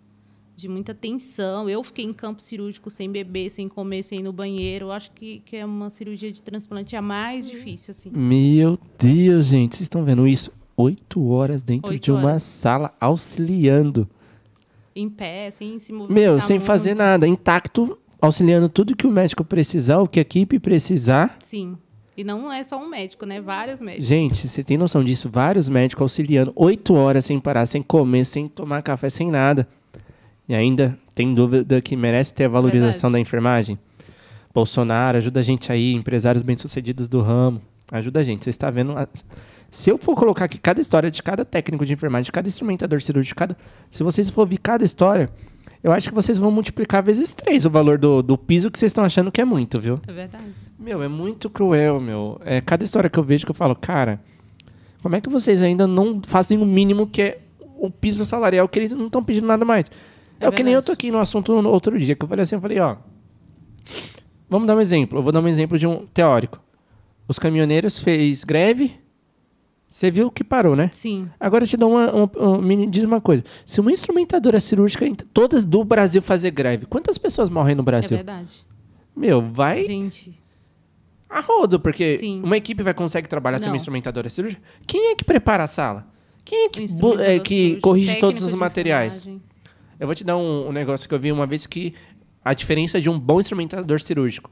de 0.56 0.68
muita 0.68 0.94
tensão. 0.94 1.68
Eu 1.68 1.82
fiquei 1.82 2.04
em 2.04 2.12
campo 2.12 2.42
cirúrgico 2.42 2.90
sem 2.90 3.10
beber, 3.10 3.50
sem 3.50 3.68
comer, 3.68 4.02
sem 4.02 4.20
ir 4.20 4.22
no 4.22 4.32
banheiro. 4.32 4.86
Eu 4.86 4.92
acho 4.92 5.10
que, 5.12 5.42
que 5.44 5.56
é 5.56 5.64
uma 5.64 5.90
cirurgia 5.90 6.30
de 6.30 6.42
transplante 6.42 6.94
a 6.94 7.02
mais 7.02 7.48
difícil, 7.48 7.90
assim. 7.90 8.10
Meu 8.10 8.78
Deus, 8.98 9.46
gente, 9.46 9.76
vocês 9.76 9.86
estão 9.86 10.04
vendo 10.04 10.26
isso? 10.26 10.50
Oito 10.76 11.28
horas 11.28 11.62
dentro 11.62 11.92
Oito 11.92 12.02
de 12.02 12.10
uma 12.10 12.30
horas. 12.30 12.42
sala 12.42 12.94
auxiliando. 13.00 14.08
Em 14.94 15.08
pé, 15.08 15.50
sem 15.50 15.78
se 15.78 15.92
movimentar 15.92 16.32
Meu, 16.32 16.40
sem 16.40 16.56
muito. 16.56 16.66
fazer 16.66 16.94
nada, 16.94 17.26
intacto, 17.26 17.98
auxiliando 18.20 18.68
tudo 18.68 18.96
que 18.96 19.06
o 19.06 19.10
médico 19.10 19.42
precisar, 19.44 19.98
o 20.00 20.08
que 20.08 20.18
a 20.18 20.22
equipe 20.22 20.58
precisar. 20.58 21.36
Sim. 21.40 21.76
E 22.14 22.22
não 22.22 22.52
é 22.52 22.62
só 22.62 22.78
um 22.78 22.88
médico, 22.88 23.24
né? 23.24 23.40
Vários 23.40 23.80
médicos. 23.80 24.06
Gente, 24.06 24.46
você 24.46 24.62
tem 24.62 24.76
noção 24.76 25.02
disso? 25.02 25.30
Vários 25.30 25.66
médicos 25.66 26.02
auxiliando 26.02 26.52
oito 26.54 26.92
horas 26.92 27.24
sem 27.24 27.40
parar, 27.40 27.64
sem 27.64 27.82
comer, 27.82 28.26
sem 28.26 28.48
tomar 28.48 28.82
café, 28.82 29.08
sem 29.08 29.30
nada. 29.30 29.66
E 30.52 30.54
ainda 30.54 30.98
tem 31.14 31.32
dúvida 31.32 31.80
que 31.80 31.96
merece 31.96 32.34
ter 32.34 32.44
a 32.44 32.48
valorização 32.48 33.08
Verdade. 33.08 33.12
da 33.12 33.20
enfermagem? 33.20 33.78
Bolsonaro, 34.52 35.16
ajuda 35.16 35.40
a 35.40 35.42
gente 35.42 35.72
aí, 35.72 35.94
empresários 35.94 36.42
bem-sucedidos 36.42 37.08
do 37.08 37.22
ramo. 37.22 37.58
Ajuda 37.90 38.20
a 38.20 38.22
gente. 38.22 38.44
Você 38.44 38.50
está 38.50 38.70
vendo. 38.70 38.92
A... 38.92 39.08
Se 39.70 39.88
eu 39.88 39.96
for 39.96 40.14
colocar 40.14 40.44
aqui 40.44 40.58
cada 40.58 40.78
história 40.78 41.10
de 41.10 41.22
cada 41.22 41.42
técnico 41.42 41.86
de 41.86 41.94
enfermagem, 41.94 42.26
de 42.26 42.32
cada 42.32 42.48
instrumentador 42.48 43.00
cirúrgico, 43.00 43.34
cada... 43.34 43.56
se 43.90 44.02
vocês 44.02 44.28
for 44.28 44.42
ouvir 44.42 44.58
cada 44.58 44.84
história, 44.84 45.30
eu 45.82 45.90
acho 45.90 46.10
que 46.10 46.14
vocês 46.14 46.36
vão 46.36 46.50
multiplicar 46.50 47.02
vezes 47.02 47.32
três 47.32 47.64
o 47.64 47.70
valor 47.70 47.96
do, 47.96 48.20
do 48.20 48.36
piso 48.36 48.70
que 48.70 48.78
vocês 48.78 48.90
estão 48.90 49.04
achando 49.04 49.32
que 49.32 49.40
é 49.40 49.46
muito, 49.46 49.80
viu? 49.80 49.98
É 50.06 50.12
verdade. 50.12 50.52
Meu, 50.78 51.02
é 51.02 51.08
muito 51.08 51.48
cruel, 51.48 51.98
meu. 51.98 52.38
É 52.44 52.60
cada 52.60 52.84
história 52.84 53.08
que 53.08 53.18
eu 53.18 53.24
vejo 53.24 53.46
que 53.46 53.52
eu 53.52 53.56
falo, 53.56 53.74
cara, 53.74 54.20
como 55.00 55.16
é 55.16 55.20
que 55.22 55.30
vocês 55.30 55.62
ainda 55.62 55.86
não 55.86 56.20
fazem 56.22 56.58
o 56.58 56.66
mínimo 56.66 57.06
que 57.06 57.22
é 57.22 57.38
o 57.78 57.90
piso 57.90 58.26
salarial 58.26 58.68
que 58.68 58.78
eles 58.78 58.92
não 58.92 59.06
estão 59.06 59.24
pedindo 59.24 59.46
nada 59.46 59.64
mais? 59.64 59.90
É, 60.42 60.46
é 60.46 60.48
o 60.48 60.52
que 60.52 60.62
nem 60.62 60.74
eu 60.74 60.83
tô 60.83 60.92
aqui 60.92 61.11
no 61.11 61.18
assunto 61.18 61.62
no 61.62 61.70
outro 61.70 61.98
dia, 61.98 62.16
que 62.16 62.24
eu 62.24 62.28
falei 62.28 62.42
assim, 62.42 62.57
eu 62.57 62.61
falei, 62.61 62.81
ó. 62.81 62.96
Vamos 64.50 64.66
dar 64.66 64.76
um 64.76 64.81
exemplo. 64.81 65.18
Eu 65.18 65.22
vou 65.22 65.33
dar 65.33 65.40
um 65.40 65.48
exemplo 65.48 65.78
de 65.78 65.87
um 65.87 66.05
teórico. 66.07 66.61
Os 67.26 67.38
caminhoneiros 67.38 67.98
fez 67.98 68.44
greve. 68.44 69.00
Você 69.88 70.11
viu 70.11 70.31
que 70.31 70.42
parou, 70.42 70.74
né? 70.74 70.90
Sim. 70.92 71.28
Agora 71.38 71.64
eu 71.64 71.68
te 71.68 71.76
dou 71.76 71.92
uma, 71.92 72.12
uma, 72.12 72.31
uma, 72.37 72.62
me 72.62 72.87
diz 72.87 73.05
uma 73.05 73.20
coisa. 73.20 73.44
Se 73.64 73.81
uma 73.81 73.92
instrumentadora 73.92 74.59
cirúrgica, 74.59 75.07
todas 75.33 75.64
do 75.64 75.85
Brasil 75.85 76.20
fazer 76.20 76.50
greve, 76.50 76.87
quantas 76.87 77.18
pessoas 77.18 77.48
morrem 77.48 77.74
no 77.74 77.83
Brasil? 77.83 78.14
É 78.14 78.22
verdade. 78.22 78.66
Meu, 79.14 79.42
vai. 79.42 79.85
Gente. 79.85 80.42
A 81.28 81.40
rodo, 81.40 81.78
porque 81.78 82.18
Sim. 82.18 82.42
uma 82.42 82.57
equipe 82.57 82.83
vai 82.83 82.92
conseguir 82.92 83.28
trabalhar 83.28 83.59
Não. 83.59 83.64
sem 83.64 83.72
uma 83.72 83.76
instrumentadora 83.76 84.28
cirúrgica. 84.28 84.62
Quem 84.87 85.12
é 85.12 85.14
que 85.14 85.24
prepara 85.24 85.64
a 85.64 85.66
sala? 85.66 86.07
Quem 86.44 86.66
é 86.66 86.68
que, 86.68 86.87
é, 87.20 87.38
que 87.38 87.81
corrige 87.81 88.18
todos 88.18 88.42
os 88.42 88.55
materiais? 88.55 89.18
Enfermagem. 89.18 89.51
Eu 90.02 90.06
vou 90.08 90.16
te 90.16 90.24
dar 90.24 90.36
um, 90.36 90.66
um, 90.66 90.72
negócio 90.72 91.08
que 91.08 91.14
eu 91.14 91.18
vi 91.20 91.30
uma 91.30 91.46
vez 91.46 91.64
que 91.64 91.94
a 92.44 92.52
diferença 92.52 93.00
de 93.00 93.08
um 93.08 93.16
bom 93.16 93.38
instrumentador 93.38 94.00
cirúrgico. 94.00 94.50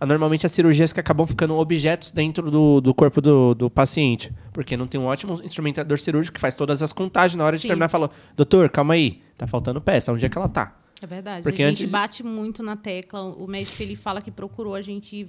Normalmente 0.00 0.46
as 0.46 0.52
cirurgias 0.52 0.92
que 0.92 1.00
acabam 1.00 1.26
ficando 1.26 1.56
objetos 1.56 2.12
dentro 2.12 2.52
do, 2.52 2.80
do 2.80 2.94
corpo 2.94 3.20
do, 3.20 3.52
do 3.52 3.68
paciente. 3.68 4.32
Porque 4.52 4.76
não 4.76 4.86
tem 4.86 5.00
um 5.00 5.06
ótimo 5.06 5.42
instrumentador 5.42 5.98
cirúrgico 5.98 6.36
que 6.36 6.40
faz 6.40 6.54
todas 6.54 6.84
as 6.84 6.92
contagens 6.92 7.36
na 7.36 7.44
hora 7.44 7.56
Sim. 7.56 7.62
de 7.62 7.66
terminar 7.66 7.88
falou, 7.88 8.12
doutor, 8.36 8.70
calma 8.70 8.94
aí, 8.94 9.20
tá 9.36 9.44
faltando 9.44 9.80
peça, 9.80 10.12
onde 10.12 10.24
é 10.24 10.28
que 10.28 10.38
ela 10.38 10.48
tá? 10.48 10.78
É 11.02 11.06
verdade. 11.08 11.42
Porque 11.42 11.64
a 11.64 11.68
gente 11.68 11.82
antes... 11.82 11.90
bate 11.90 12.22
muito 12.22 12.62
na 12.62 12.76
tecla. 12.76 13.22
O 13.22 13.48
médico 13.48 13.82
ele 13.82 13.96
fala 13.96 14.22
que 14.22 14.30
procurou, 14.30 14.76
a 14.76 14.82
gente 14.82 15.26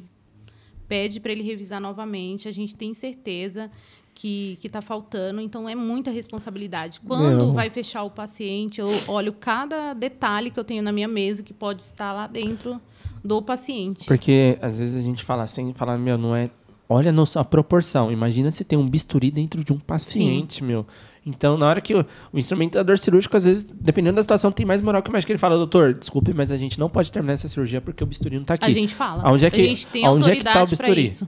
pede 0.87 1.19
para 1.19 1.31
ele 1.31 1.41
revisar 1.41 1.81
novamente. 1.81 2.47
A 2.47 2.51
gente 2.51 2.75
tem 2.75 2.93
certeza 2.93 3.71
que 4.17 4.57
está 4.63 4.81
faltando, 4.81 5.39
então 5.39 5.69
é 5.69 5.75
muita 5.75 6.09
responsabilidade. 6.09 6.99
Quando 7.01 7.53
vai 7.53 7.69
fechar 7.69 8.01
o 8.01 8.09
paciente, 8.09 8.81
eu 8.81 8.89
olho 9.07 9.31
cada 9.31 9.93
detalhe 9.93 10.49
que 10.49 10.59
eu 10.59 10.63
tenho 10.63 10.81
na 10.81 10.91
minha 10.91 11.07
mesa 11.07 11.43
que 11.43 11.53
pode 11.53 11.83
estar 11.83 12.11
lá 12.13 12.25
dentro 12.25 12.81
do 13.23 13.41
paciente. 13.43 14.07
Porque 14.07 14.57
às 14.59 14.79
vezes 14.79 14.95
a 14.95 15.01
gente 15.01 15.23
fala 15.23 15.43
assim, 15.43 15.71
fala, 15.73 15.97
meu, 15.97 16.17
não 16.17 16.35
é. 16.35 16.49
Olha 16.89 17.13
a 17.35 17.43
proporção. 17.43 18.11
Imagina 18.11 18.49
se 18.49 18.63
tem 18.63 18.79
um 18.79 18.87
bisturi 18.87 19.29
dentro 19.29 19.63
de 19.63 19.71
um 19.71 19.77
paciente, 19.77 20.55
Sim. 20.55 20.65
meu. 20.65 20.85
Então, 21.25 21.57
na 21.57 21.67
hora 21.67 21.81
que 21.81 21.93
o, 21.93 22.05
o, 22.31 22.39
instrumentador 22.39 22.97
cirúrgico, 22.97 23.35
às 23.35 23.43
vezes, 23.43 23.65
dependendo 23.65 24.15
da 24.15 24.21
situação, 24.21 24.49
tem 24.51 24.65
mais 24.65 24.81
moral 24.81 25.03
que 25.03 25.09
o 25.09 25.13
médico. 25.13 25.31
Ele 25.31 25.37
fala, 25.37 25.57
doutor, 25.57 25.93
desculpe, 25.93 26.33
mas 26.33 26.49
a 26.49 26.57
gente 26.57 26.79
não 26.79 26.89
pode 26.89 27.11
terminar 27.11 27.33
essa 27.33 27.49
cirurgia 27.49 27.81
porque 27.81 28.01
o 28.01 28.07
bisturi 28.07 28.35
não 28.35 28.43
está 28.43 28.53
aqui. 28.53 28.65
A 28.65 28.71
gente 28.71 28.95
fala. 28.95 29.23
Aonde 29.23 29.45
é 29.45 29.51
que, 29.51 29.61
a 29.61 29.65
gente 29.65 29.87
tem 29.89 30.05
aonde 30.05 30.31
é 30.31 30.35
que 30.37 30.43
tá 30.43 30.63
o 30.63 30.67
bisturi? 30.67 31.03
Isso. 31.03 31.27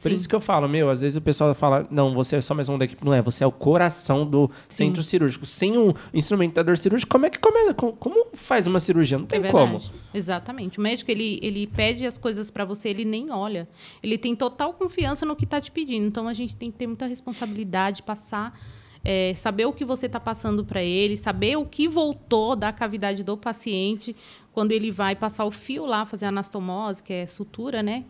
Por 0.00 0.10
Sim. 0.10 0.14
isso 0.14 0.28
que 0.28 0.34
eu 0.34 0.40
falo, 0.40 0.68
meu, 0.68 0.88
às 0.88 1.00
vezes 1.00 1.16
o 1.16 1.20
pessoal 1.20 1.52
fala, 1.56 1.84
não, 1.90 2.14
você 2.14 2.36
é 2.36 2.40
só 2.40 2.54
mais 2.54 2.68
um 2.68 2.78
da 2.78 2.84
equipe. 2.84 3.04
Não 3.04 3.12
é, 3.12 3.20
você 3.20 3.42
é 3.42 3.46
o 3.46 3.50
coração 3.50 4.24
do 4.24 4.48
Sim. 4.68 4.86
centro 4.86 5.02
cirúrgico. 5.02 5.44
Sem 5.44 5.76
um 5.76 5.92
instrumentador 6.14 6.78
cirúrgico, 6.78 7.10
como 7.10 7.26
é 7.26 7.30
que 7.30 7.38
come, 7.40 7.74
como 7.74 8.28
faz 8.32 8.68
uma 8.68 8.78
cirurgia? 8.78 9.18
Não 9.18 9.26
tem 9.26 9.44
é 9.44 9.50
como. 9.50 9.80
Exatamente. 10.14 10.78
O 10.78 10.82
médico, 10.82 11.10
ele, 11.10 11.40
ele 11.42 11.66
pede 11.66 12.06
as 12.06 12.16
coisas 12.16 12.48
para 12.48 12.64
você, 12.64 12.90
ele 12.90 13.04
nem 13.04 13.32
olha. 13.32 13.68
Ele 14.00 14.16
tem 14.16 14.36
total 14.36 14.72
confiança 14.72 15.26
no 15.26 15.34
que 15.34 15.42
está 15.42 15.60
te 15.60 15.72
pedindo. 15.72 16.06
Então, 16.06 16.28
a 16.28 16.32
gente 16.32 16.54
tem 16.54 16.70
que 16.70 16.78
ter 16.78 16.86
muita 16.86 17.06
responsabilidade, 17.06 18.02
passar... 18.02 18.58
É, 19.04 19.32
saber 19.36 19.64
o 19.64 19.72
que 19.72 19.84
você 19.84 20.06
está 20.06 20.18
passando 20.18 20.64
para 20.64 20.82
ele, 20.82 21.16
saber 21.16 21.56
o 21.56 21.64
que 21.64 21.86
voltou 21.86 22.56
da 22.56 22.72
cavidade 22.72 23.22
do 23.22 23.36
paciente 23.36 24.14
quando 24.52 24.72
ele 24.72 24.90
vai 24.90 25.14
passar 25.14 25.44
o 25.44 25.52
fio 25.52 25.86
lá, 25.86 26.04
fazer 26.04 26.26
anastomose, 26.26 27.00
que 27.00 27.12
é 27.12 27.26
sutura, 27.28 27.80
né? 27.80 28.04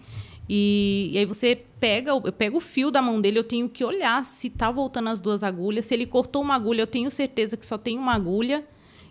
E, 0.48 1.10
e 1.12 1.18
aí 1.18 1.24
você 1.26 1.62
pega, 1.78 2.10
eu 2.10 2.32
pego 2.32 2.56
o 2.56 2.60
fio 2.60 2.90
da 2.90 3.02
mão 3.02 3.20
dele, 3.20 3.38
eu 3.38 3.44
tenho 3.44 3.68
que 3.68 3.84
olhar 3.84 4.24
se 4.24 4.48
tá 4.48 4.70
voltando 4.70 5.08
as 5.08 5.20
duas 5.20 5.42
agulhas. 5.42 5.86
Se 5.86 5.94
ele 5.94 6.06
cortou 6.06 6.42
uma 6.42 6.54
agulha, 6.54 6.82
eu 6.82 6.86
tenho 6.86 7.10
certeza 7.10 7.56
que 7.56 7.66
só 7.66 7.76
tem 7.76 7.98
uma 7.98 8.14
agulha. 8.14 8.64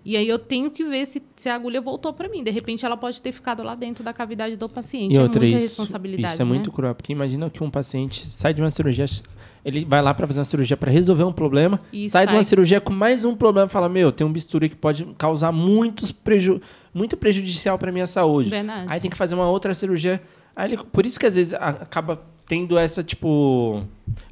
E 0.04 0.16
aí 0.16 0.28
eu 0.28 0.40
tenho 0.40 0.72
que 0.72 0.86
ver 0.86 1.06
se, 1.06 1.22
se 1.36 1.50
a 1.50 1.56
agulha 1.56 1.82
voltou 1.82 2.14
para 2.14 2.30
mim. 2.30 2.42
De 2.42 2.50
repente 2.50 2.86
ela 2.86 2.96
pode 2.96 3.22
ter 3.22 3.34
ficado 3.34 3.62
lá 3.62 3.76
dentro 3.76 4.06
da 4.06 4.14
cavidade 4.14 4.56
do 4.56 4.70
paciente. 4.70 5.14
E 5.14 5.18
é 5.18 5.22
outra, 5.22 5.42
muita 5.42 5.58
isso, 5.58 5.66
responsabilidade. 5.66 6.34
Isso 6.34 6.42
é 6.42 6.46
né? 6.46 6.50
muito 6.50 6.72
cruel, 6.72 6.96
porque 6.96 7.12
imagina 7.12 7.50
que 7.50 7.62
um 7.62 7.70
paciente 7.70 8.26
sai 8.30 8.54
de 8.54 8.62
uma 8.62 8.72
cirurgia, 8.72 9.06
ele 9.66 9.84
vai 9.84 10.02
lá 10.02 10.14
para 10.14 10.26
fazer 10.26 10.40
uma 10.40 10.46
cirurgia 10.46 10.78
para 10.78 10.90
resolver 10.90 11.26
um 11.26 11.34
problema, 11.34 11.82
E 11.92 12.10
sai, 12.10 12.26
de 12.26 12.32
uma 12.32 12.38
sai. 12.38 12.46
cirurgia 12.46 12.80
com 12.80 12.94
mais 12.94 13.26
um 13.26 13.36
problema 13.36 13.68
fala: 13.68 13.90
Meu, 13.90 14.10
tem 14.10 14.26
um 14.26 14.32
bisturi 14.32 14.70
que 14.70 14.78
pode 14.78 15.06
causar 15.18 15.52
muitos 15.52 16.10
preju 16.10 16.62
muito 16.94 17.18
prejudicial 17.18 17.78
para 17.78 17.92
minha 17.92 18.08
saúde. 18.08 18.50
Verdade. 18.50 18.88
Aí 18.90 19.02
tem 19.02 19.12
que 19.12 19.18
fazer 19.18 19.36
uma 19.36 19.50
outra 19.50 19.74
cirurgia. 19.74 20.22
Aí 20.58 20.72
ele- 20.74 20.84
por 20.84 21.06
isso 21.06 21.20
que 21.20 21.26
às 21.28 21.36
vezes 21.36 21.54
acaba 21.54 22.20
tendo 22.48 22.78
essa, 22.78 23.04
tipo, 23.04 23.84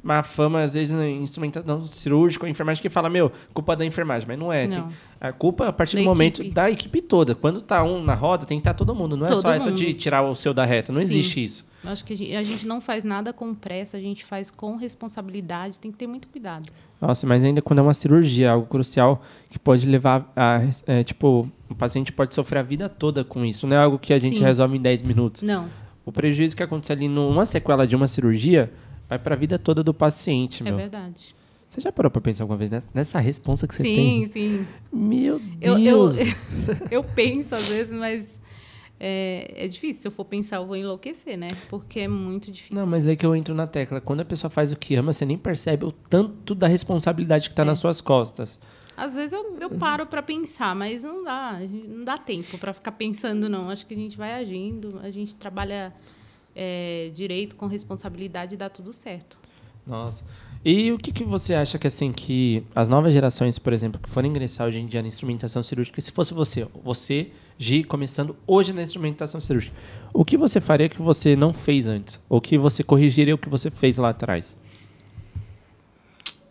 má 0.02 0.22
fama, 0.22 0.62
às 0.62 0.72
vezes, 0.74 0.92
em 0.94 1.22
instrumentação 1.22 1.82
cirúrgica, 1.82 2.48
enfermagem 2.48 2.80
que 2.82 2.88
fala, 2.88 3.10
meu, 3.10 3.30
culpa 3.52 3.76
da 3.76 3.84
enfermagem, 3.84 4.26
mas 4.26 4.38
não 4.38 4.50
é. 4.52 4.66
tem- 4.66 4.78
Não. 4.78 4.88
a 5.20 5.30
culpa, 5.32 5.68
a 5.68 5.72
partir 5.72 5.96
Da 5.96 6.02
do 6.02 6.06
momento 6.06 6.40
equipe. 6.40 6.54
da 6.54 6.70
equipe 6.70 7.02
toda. 7.02 7.34
Quando 7.34 7.60
tá 7.60 7.82
um 7.84 8.02
na 8.02 8.14
roda, 8.14 8.44
tem 8.46 8.56
que 8.58 8.62
estar 8.62 8.72
todo 8.74 8.94
mundo. 8.94 9.16
Não 9.18 9.26
é 9.26 9.30
Todo 9.30 9.42
só 9.42 9.52
essa 9.52 9.66
mundo. 9.66 9.76
de 9.76 9.92
tirar 9.94 10.22
o 10.22 10.34
seu 10.34 10.52
da 10.54 10.64
reta. 10.64 10.92
Não 10.92 11.00
Sim. 11.00 11.04
existe 11.06 11.44
isso. 11.44 11.66
Acho 11.84 12.04
que 12.04 12.14
a 12.14 12.16
gente, 12.16 12.34
a 12.34 12.42
gente 12.42 12.66
não 12.66 12.80
faz 12.80 13.04
nada 13.04 13.32
com 13.34 13.54
pressa, 13.54 13.96
a 13.96 14.00
gente 14.00 14.24
faz 14.24 14.50
com 14.50 14.74
responsabilidade, 14.76 15.78
tem 15.78 15.92
que 15.92 15.96
ter 15.98 16.06
muito 16.06 16.26
cuidado. 16.28 16.64
Nossa, 17.00 17.26
mas 17.26 17.44
ainda 17.44 17.60
quando 17.62 17.78
é 17.78 17.82
uma 17.82 17.94
cirurgia, 17.94 18.50
algo 18.52 18.66
crucial 18.66 19.22
que 19.50 19.58
pode 19.58 19.86
levar 19.86 20.32
a. 20.34 20.62
é, 20.86 21.04
tipo, 21.04 21.48
o 21.68 21.74
paciente 21.74 22.12
pode 22.12 22.34
sofrer 22.34 22.58
a 22.60 22.62
vida 22.62 22.88
toda 22.88 23.22
com 23.22 23.44
isso. 23.44 23.66
Não 23.66 23.76
é 23.76 23.80
algo 23.80 23.98
que 23.98 24.12
a 24.12 24.18
gente 24.18 24.38
Sim. 24.38 24.42
resolve 24.44 24.78
em 24.78 24.80
10 24.80 25.02
minutos. 25.02 25.42
Não, 25.42 25.68
O 26.06 26.12
prejuízo 26.12 26.56
que 26.56 26.62
acontece 26.62 26.92
ali 26.92 27.06
numa 27.08 27.44
sequela 27.44 27.86
de 27.86 27.94
uma 27.96 28.08
cirurgia 28.08 28.72
vai 29.08 29.18
para 29.18 29.34
a 29.34 29.38
vida 29.38 29.58
toda 29.58 29.82
do 29.82 29.92
paciente, 29.92 30.62
é 30.62 30.64
meu. 30.66 30.76
verdade. 30.76 31.34
Você 31.68 31.80
já 31.80 31.90
parou 31.92 32.10
para 32.10 32.20
pensar 32.22 32.44
alguma 32.44 32.56
vez 32.56 32.70
nessa- 32.94 33.18
responsa 33.20 33.66
que 33.66 33.74
você 33.74 33.82
sim, 33.82 33.94
tem? 33.96 34.28
sim. 34.28 34.66
Meu 34.92 35.40
Eu, 35.60 35.72
eu, 35.72 35.78
Deus! 36.08 36.16
eu 36.90 37.02
penso 37.04 37.54
às 37.54 37.66
vezes, 37.66 37.92
mas 37.92 38.40
é, 38.98 39.52
é 39.64 39.68
difícil. 39.68 40.00
Se 40.02 40.08
eu 40.08 40.12
for 40.12 40.24
pensar, 40.24 40.56
eu 40.56 40.66
vou 40.66 40.76
enlouquecer, 40.76 41.36
né? 41.36 41.48
Porque 41.68 42.00
é 42.00 42.08
muito 42.08 42.50
difícil. 42.50 42.76
Não, 42.76 42.86
mas 42.86 43.06
é 43.06 43.14
que 43.16 43.26
eu 43.26 43.34
entro 43.36 43.54
na 43.54 43.66
tecla. 43.66 44.00
Quando 44.00 44.20
a 44.20 44.24
pessoa 44.24 44.48
faz 44.48 44.72
o 44.72 44.76
que 44.76 44.94
ama, 44.94 45.12
você 45.12 45.26
nem 45.26 45.36
percebe 45.36 45.84
o 45.84 45.92
tanto 45.92 46.54
da 46.54 46.66
responsabilidade 46.68 47.48
que 47.48 47.52
está 47.52 47.62
É. 47.62 47.66
nas 47.66 47.78
suas 47.78 48.00
costas. 48.00 48.58
Às 48.96 49.14
vezes 49.14 49.32
eu, 49.32 49.58
eu 49.60 49.70
paro 49.70 50.06
para 50.06 50.22
pensar, 50.22 50.74
mas 50.74 51.02
não 51.02 51.22
dá, 51.22 51.60
não 51.60 52.04
dá 52.04 52.16
tempo 52.16 52.56
para 52.56 52.72
ficar 52.72 52.92
pensando, 52.92 53.48
não. 53.48 53.68
Acho 53.68 53.86
que 53.86 53.92
a 53.92 53.96
gente 53.96 54.16
vai 54.16 54.32
agindo, 54.32 54.98
a 55.02 55.10
gente 55.10 55.34
trabalha 55.34 55.92
é, 56.54 57.10
direito, 57.14 57.56
com 57.56 57.66
responsabilidade 57.66 58.54
e 58.54 58.56
dá 58.56 58.70
tudo 58.70 58.92
certo. 58.94 59.38
Nossa. 59.86 60.24
E 60.64 60.90
o 60.90 60.98
que, 60.98 61.12
que 61.12 61.22
você 61.22 61.54
acha 61.54 61.78
que 61.78 61.86
assim 61.86 62.10
que 62.10 62.64
as 62.74 62.88
novas 62.88 63.12
gerações, 63.12 63.58
por 63.58 63.72
exemplo, 63.72 64.00
que 64.00 64.08
forem 64.08 64.30
ingressar 64.30 64.66
hoje 64.66 64.78
em 64.78 64.86
dia 64.86 65.00
na 65.00 65.08
instrumentação 65.08 65.62
cirúrgica, 65.62 66.00
se 66.00 66.10
fosse 66.10 66.34
você, 66.34 66.66
você, 66.82 67.30
Gi, 67.58 67.84
começando 67.84 68.34
hoje 68.46 68.72
na 68.72 68.82
instrumentação 68.82 69.40
cirúrgica, 69.40 69.76
o 70.12 70.24
que 70.24 70.36
você 70.36 70.60
faria 70.60 70.88
que 70.88 71.00
você 71.00 71.36
não 71.36 71.52
fez 71.52 71.86
antes? 71.86 72.20
Ou 72.28 72.40
que 72.40 72.58
você 72.58 72.82
corrigiria 72.82 73.34
o 73.34 73.38
que 73.38 73.48
você 73.48 73.70
fez 73.70 73.98
lá 73.98 74.08
atrás? 74.08 74.56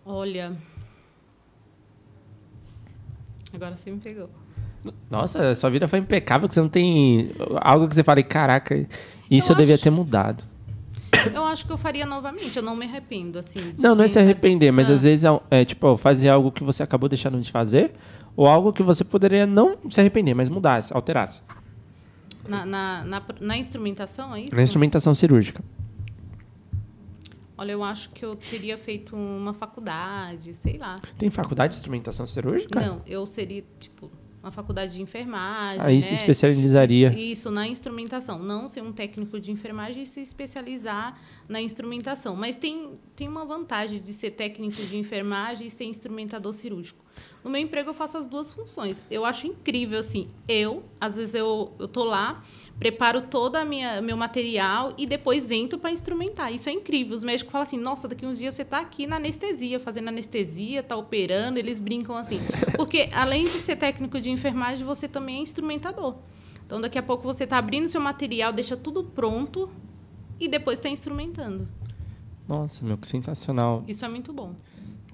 Olha. 0.05 0.55
Agora 3.55 3.75
você 3.77 3.89
me 3.91 3.97
pegou. 3.99 4.29
Nossa, 5.09 5.55
sua 5.55 5.69
vida 5.69 5.87
foi 5.87 5.99
impecável, 5.99 6.47
que 6.47 6.53
você 6.53 6.61
não 6.61 6.69
tem 6.69 7.31
algo 7.61 7.87
que 7.87 7.95
você 7.95 8.03
fale, 8.03 8.21
caraca, 8.23 8.87
isso 9.31 9.51
eu, 9.51 9.55
Eu 9.55 9.57
devia 9.57 9.75
acho- 9.75 9.83
ter 9.83 9.89
mudado. 9.89 10.43
Eu 11.33 11.43
acho 11.43 11.65
que 11.65 11.71
eu 11.71 11.77
faria 11.77 12.05
novamente, 12.05 12.55
eu 12.55 12.61
não 12.61 12.75
me 12.75 12.85
arrependo, 12.85 13.39
assim. 13.39 13.73
Não, 13.79 13.95
não 13.95 14.03
é 14.03 14.07
se 14.07 14.19
arrepender, 14.19 14.71
mas 14.71 14.89
Ah. 14.89 14.93
às 14.93 15.01
vezes 15.03 15.23
é, 15.23 15.39
é, 15.61 15.65
tipo 15.65 15.97
fazer 15.97 16.29
algo 16.29 16.51
que 16.51 16.63
você 16.63 16.83
acabou 16.83 17.09
deixando 17.09 17.39
de 17.41 17.51
fazer, 17.51 17.93
ou 18.35 18.45
algo 18.45 18.71
que 18.71 18.83
você 18.83 19.03
poderia 19.03 19.47
não 19.47 19.75
se 19.89 19.99
arrepender, 19.99 20.35
mas 20.35 20.49
mudasse, 20.49 20.93
alterasse. 20.93 21.41
Na, 22.47 22.63
na, 22.63 23.03
na, 23.05 23.21
na 23.41 23.57
instrumentação, 23.57 24.35
é 24.35 24.41
isso? 24.41 24.55
Na 24.55 24.61
instrumentação 24.61 25.15
cirúrgica. 25.15 25.63
Olha, 27.57 27.71
eu 27.71 27.83
acho 27.83 28.09
que 28.09 28.25
eu 28.25 28.35
teria 28.35 28.77
feito 28.77 29.15
uma 29.15 29.53
faculdade, 29.53 30.53
sei 30.53 30.77
lá. 30.77 30.95
Tem 31.17 31.29
faculdade 31.29 31.71
de 31.71 31.77
instrumentação 31.77 32.27
cirúrgica? 32.27 32.79
Não, 32.79 33.01
eu 33.07 33.25
seria, 33.25 33.63
tipo, 33.79 34.11
uma 34.45 34.51
faculdade 34.51 34.93
de 34.93 35.01
enfermagem. 35.01 35.81
Aí 35.81 35.95
né? 35.95 36.01
se 36.01 36.13
especializaria. 36.13 37.17
Isso, 37.17 37.49
na 37.49 37.67
instrumentação. 37.67 38.37
Não 38.37 38.69
ser 38.69 38.83
um 38.83 38.91
técnico 38.91 39.39
de 39.39 39.51
enfermagem 39.51 40.03
e 40.03 40.05
se 40.05 40.21
especializar 40.21 41.19
na 41.49 41.59
instrumentação. 41.59 42.35
Mas 42.35 42.55
tem, 42.55 42.91
tem 43.15 43.27
uma 43.27 43.43
vantagem 43.43 43.99
de 43.99 44.13
ser 44.13 44.31
técnico 44.31 44.83
de 44.83 44.97
enfermagem 44.97 45.65
e 45.65 45.69
ser 45.71 45.85
instrumentador 45.85 46.53
cirúrgico. 46.53 47.03
No 47.45 47.51
meu 47.51 47.61
emprego, 47.61 47.91
eu 47.91 47.93
faço 47.93 48.17
as 48.17 48.25
duas 48.25 48.51
funções. 48.51 49.05
Eu 49.11 49.23
acho 49.23 49.45
incrível, 49.45 49.99
assim. 49.99 50.27
Eu, 50.47 50.81
às 50.99 51.15
vezes, 51.15 51.35
eu, 51.35 51.71
eu 51.77 51.87
tô 51.87 52.03
lá, 52.03 52.43
preparo 52.79 53.21
todo 53.21 53.55
o 53.55 54.01
meu 54.03 54.17
material 54.17 54.95
e 54.97 55.05
depois 55.05 55.51
entro 55.51 55.77
para 55.77 55.91
instrumentar. 55.91 56.51
Isso 56.51 56.67
é 56.69 56.71
incrível. 56.71 57.15
Os 57.15 57.23
médicos 57.23 57.51
falam 57.51 57.61
assim, 57.61 57.77
nossa, 57.77 58.07
daqui 58.07 58.25
uns 58.25 58.39
dias 58.39 58.55
você 58.55 58.63
está 58.63 58.79
aqui 58.79 59.05
na 59.05 59.17
anestesia, 59.17 59.79
fazendo 59.79 60.07
anestesia, 60.07 60.79
está 60.79 60.95
operando. 60.95 61.59
Eles 61.59 61.79
brincam 61.79 62.17
assim. 62.17 62.39
Porque, 62.75 63.09
além 63.13 63.43
de 63.43 63.51
ser 63.51 63.75
técnico 63.75 64.19
de 64.19 64.31
enfermagem, 64.31 64.83
você 64.83 65.07
também 65.07 65.37
é 65.37 65.41
instrumentador. 65.41 66.15
Então, 66.65 66.81
daqui 66.81 66.97
a 66.97 67.03
pouco 67.03 67.21
você 67.21 67.43
está 67.43 67.59
abrindo 67.59 67.87
seu 67.87 68.01
material, 68.01 68.51
deixa 68.51 68.75
tudo 68.75 69.03
pronto 69.03 69.69
e 70.39 70.47
depois 70.47 70.79
está 70.79 70.89
instrumentando. 70.89 71.67
Nossa, 72.47 72.83
meu, 72.83 72.97
que 72.97 73.07
sensacional. 73.07 73.83
Isso 73.87 74.03
é 74.03 74.09
muito 74.09 74.33
bom. 74.33 74.55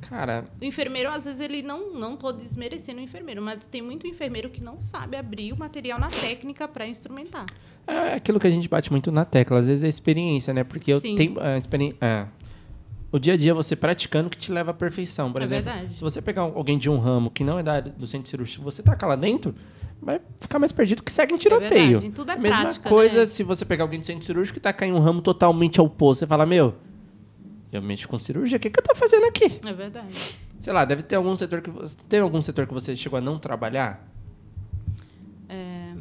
Cara, 0.01 0.45
O 0.61 0.65
enfermeiro, 0.65 1.09
às 1.09 1.25
vezes, 1.25 1.39
ele 1.39 1.61
não 1.61 1.93
não 1.93 2.17
tô 2.17 2.31
desmerecendo 2.31 2.99
o 2.99 3.03
enfermeiro, 3.03 3.41
mas 3.41 3.65
tem 3.65 3.81
muito 3.81 4.05
enfermeiro 4.07 4.49
que 4.49 4.63
não 4.63 4.81
sabe 4.81 5.15
abrir 5.15 5.53
o 5.53 5.59
material 5.59 5.99
na 5.99 6.09
técnica 6.09 6.67
para 6.67 6.87
instrumentar. 6.87 7.45
é 7.87 8.13
aquilo 8.15 8.39
que 8.39 8.47
a 8.47 8.49
gente 8.49 8.67
bate 8.67 8.91
muito 8.91 9.11
na 9.11 9.23
tecla, 9.25 9.59
às 9.59 9.67
vezes 9.67 9.83
é 9.83 9.87
experiência, 9.87 10.53
né? 10.53 10.63
Porque 10.63 10.91
eu 10.91 10.99
Sim. 10.99 11.15
tenho 11.15 11.39
a 11.39 11.57
experiência. 11.57 11.97
o 13.11 13.19
dia 13.19 13.33
a 13.33 13.37
dia 13.37 13.53
você 13.53 13.75
praticando 13.75 14.29
que 14.29 14.37
te 14.37 14.51
leva 14.51 14.71
à 14.71 14.73
perfeição. 14.73 15.31
Por 15.31 15.41
É 15.41 15.43
exemplo, 15.43 15.65
verdade. 15.71 15.93
se 15.95 16.01
você 16.01 16.21
pegar 16.21 16.41
alguém 16.43 16.77
de 16.77 16.89
um 16.89 16.97
ramo 16.97 17.29
que 17.29 17.43
não 17.43 17.59
é 17.59 17.63
da 17.63 17.73
área 17.73 17.91
do 17.91 18.07
centro 18.07 18.29
cirúrgico, 18.29 18.63
você 18.63 18.81
tacar 18.81 19.07
lá 19.09 19.15
dentro, 19.15 19.53
vai 20.01 20.19
ficar 20.39 20.57
mais 20.59 20.71
perdido 20.71 21.03
que 21.03 21.11
segue 21.11 21.33
um 21.33 21.37
tiroteio. 21.37 21.99
verdade, 21.99 22.11
tudo 22.15 22.31
é 22.31 22.37
Mesma 22.37 22.61
prática, 22.61 22.89
coisa 22.89 23.19
né? 23.19 23.25
se 23.27 23.43
você 23.43 23.63
pegar 23.65 23.83
alguém 23.83 23.99
do 23.99 24.05
centro 24.05 24.25
cirúrgico 24.25 24.57
e 24.57 24.61
tacar 24.61 24.87
em 24.87 24.93
um 24.93 24.99
ramo 24.99 25.21
totalmente 25.21 25.79
oposto. 25.81 26.19
Você 26.21 26.27
fala, 26.27 26.45
meu, 26.45 26.73
eu 27.72 27.82
mexo 27.82 28.07
com 28.07 28.19
cirurgia, 28.19 28.57
o 28.57 28.59
que, 28.59 28.69
que 28.69 28.80
eu 28.80 28.84
tô 28.84 28.95
fazendo 28.95 29.26
aqui? 29.26 29.59
É 29.65 29.74
verdade. 29.74 30.38
Sei 30.59 30.72
lá, 30.74 30.86
deve 30.86 31.03
ter 31.03 31.15
algum 31.15 31.36
setor 31.36 31.61
que 31.61 31.69
você. 31.69 31.97
Tem 32.07 32.19
algum 32.19 32.41
setor 32.41 32.67
que 32.67 32.74
você 32.74 32.95
chegou 32.95 33.17
a 33.17 33.22
não 33.22 33.39
trabalhar? 33.39 34.07
É, 35.49 35.93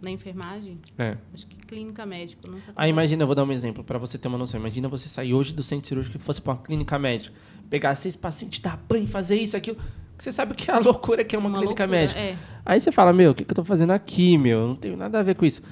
na 0.00 0.10
enfermagem, 0.10 0.78
É. 0.98 1.16
acho 1.32 1.46
que 1.46 1.56
clínica 1.58 2.04
médica. 2.04 2.50
Nunca 2.50 2.72
Aí 2.76 2.90
imagina, 2.90 3.22
eu 3.22 3.26
vou 3.26 3.36
dar 3.36 3.44
um 3.44 3.52
exemplo 3.52 3.82
para 3.84 3.98
você 3.98 4.18
ter 4.18 4.28
uma 4.28 4.36
noção. 4.36 4.58
Imagina 4.60 4.88
você 4.88 5.08
sair 5.08 5.32
hoje 5.32 5.54
do 5.54 5.62
centro 5.62 5.88
cirúrgico 5.88 6.16
e 6.16 6.20
fosse 6.20 6.40
para 6.40 6.52
uma 6.52 6.58
clínica 6.62 6.98
médica, 6.98 7.34
pegar 7.70 7.94
seis 7.94 8.16
pacientes, 8.16 8.58
dar 8.58 8.76
banho, 8.76 9.06
fazer 9.06 9.36
isso, 9.36 9.56
aquilo. 9.56 9.78
Você 10.18 10.30
sabe 10.32 10.54
que 10.54 10.70
é 10.70 10.74
a 10.74 10.78
loucura 10.80 11.24
que 11.24 11.34
é 11.34 11.38
uma, 11.38 11.48
clínica 11.48 11.84
loucura, 11.84 11.86
médica. 11.88 12.18
É. 12.20 12.36
Aí 12.66 12.78
você 12.78 12.92
fala, 12.92 13.12
meu, 13.12 13.30
o 13.30 13.34
que, 13.34 13.44
que 13.44 13.50
eu 13.52 13.56
tô 13.56 13.64
fazendo 13.64 13.92
aqui, 13.92 14.36
meu? 14.36 14.60
Eu 14.60 14.68
Não 14.68 14.76
tenho 14.76 14.96
nada 14.96 15.20
a 15.20 15.22
ver 15.22 15.34
com 15.34 15.46
isso. 15.46 15.62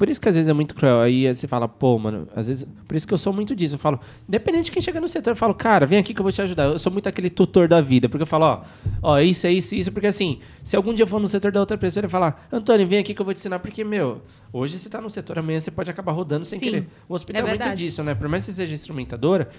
Por 0.00 0.08
isso 0.08 0.18
que 0.18 0.30
às 0.30 0.34
vezes 0.34 0.48
é 0.48 0.54
muito 0.54 0.74
cruel. 0.74 1.02
Aí 1.02 1.26
você 1.28 1.46
fala, 1.46 1.68
pô, 1.68 1.98
mano, 1.98 2.26
às 2.34 2.48
vezes. 2.48 2.66
Por 2.88 2.96
isso 2.96 3.06
que 3.06 3.12
eu 3.12 3.18
sou 3.18 3.34
muito 3.34 3.54
disso. 3.54 3.74
Eu 3.74 3.78
falo, 3.78 4.00
independente 4.26 4.64
de 4.64 4.70
quem 4.70 4.80
chega 4.80 4.98
no 4.98 5.06
setor, 5.06 5.32
eu 5.32 5.36
falo, 5.36 5.52
cara, 5.52 5.84
vem 5.84 5.98
aqui 5.98 6.14
que 6.14 6.20
eu 6.20 6.22
vou 6.22 6.32
te 6.32 6.40
ajudar. 6.40 6.64
Eu 6.64 6.78
sou 6.78 6.90
muito 6.90 7.06
aquele 7.06 7.28
tutor 7.28 7.68
da 7.68 7.82
vida. 7.82 8.08
Porque 8.08 8.22
eu 8.22 8.26
falo, 8.26 8.46
ó, 8.46 8.62
ó, 9.02 9.18
isso, 9.18 9.46
é 9.46 9.52
isso, 9.52 9.74
isso. 9.74 9.92
Porque 9.92 10.06
assim, 10.06 10.38
se 10.70 10.76
algum 10.76 10.94
dia 10.94 11.02
eu 11.02 11.06
for 11.08 11.18
no 11.18 11.28
setor 11.28 11.50
da 11.50 11.58
outra 11.58 11.76
pessoa, 11.76 12.00
ele 12.00 12.08
falar, 12.08 12.46
Antônio, 12.52 12.86
vem 12.86 13.00
aqui 13.00 13.12
que 13.12 13.20
eu 13.20 13.24
vou 13.24 13.34
te 13.34 13.38
ensinar. 13.38 13.58
Porque, 13.58 13.82
meu, 13.82 14.22
hoje 14.52 14.78
você 14.78 14.88
tá 14.88 15.00
no 15.00 15.10
setor, 15.10 15.36
amanhã 15.36 15.60
você 15.60 15.68
pode 15.68 15.90
acabar 15.90 16.12
rodando 16.12 16.44
sem 16.44 16.60
Sim, 16.60 16.64
querer. 16.66 16.88
O 17.08 17.14
hospital 17.14 17.44
é 17.44 17.54
é 17.56 17.58
muito 17.58 17.76
disso, 17.76 18.04
né? 18.04 18.14
Por 18.14 18.28
mais 18.28 18.44
que 18.44 18.52
você 18.52 18.58
seja 18.58 18.72
instrumentadora, 18.72 19.50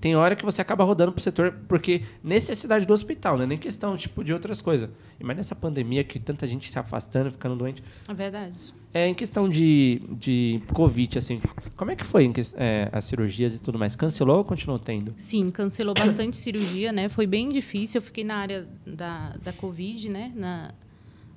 tem 0.00 0.14
hora 0.14 0.36
que 0.36 0.44
você 0.44 0.62
acaba 0.62 0.84
rodando 0.84 1.10
pro 1.10 1.20
setor, 1.20 1.52
porque 1.66 2.02
necessidade 2.22 2.86
do 2.86 2.94
hospital, 2.94 3.36
né? 3.36 3.46
Nem 3.46 3.58
questão, 3.58 3.96
tipo, 3.96 4.22
de 4.22 4.32
outras 4.32 4.62
coisas. 4.62 4.88
Mais 5.20 5.36
nessa 5.36 5.56
pandemia 5.56 6.04
que 6.04 6.20
tanta 6.20 6.46
gente 6.46 6.70
se 6.70 6.78
afastando, 6.78 7.32
ficando 7.32 7.56
doente. 7.56 7.82
É 8.08 8.14
verdade. 8.14 8.72
É, 8.92 9.06
em 9.06 9.14
questão 9.14 9.48
de, 9.48 10.02
de 10.10 10.60
Covid, 10.72 11.18
assim, 11.18 11.40
como 11.76 11.92
é 11.92 11.96
que 11.96 12.04
foi 12.04 12.30
é, 12.56 12.88
as 12.92 13.04
cirurgias 13.04 13.54
e 13.54 13.60
tudo 13.60 13.78
mais? 13.78 13.94
Cancelou 13.94 14.38
ou 14.38 14.44
continuou 14.44 14.80
tendo? 14.80 15.14
Sim, 15.16 15.48
cancelou 15.50 15.94
bastante 15.94 16.36
cirurgia, 16.36 16.90
né? 16.90 17.08
Foi 17.08 17.24
bem 17.24 17.48
difícil. 17.48 17.98
Eu 17.98 18.02
fiquei 18.02 18.24
na 18.24 18.36
área 18.36 18.68
da, 18.84 19.36
da 19.42 19.52
Covid, 19.52 20.10
né? 20.10 20.32
Na, 20.34 20.59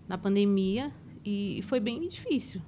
na 0.07 0.17
pandemia. 0.17 0.91
E 1.25 1.61
foi 1.63 1.79
bem 1.79 2.07
difícil. 2.07 2.61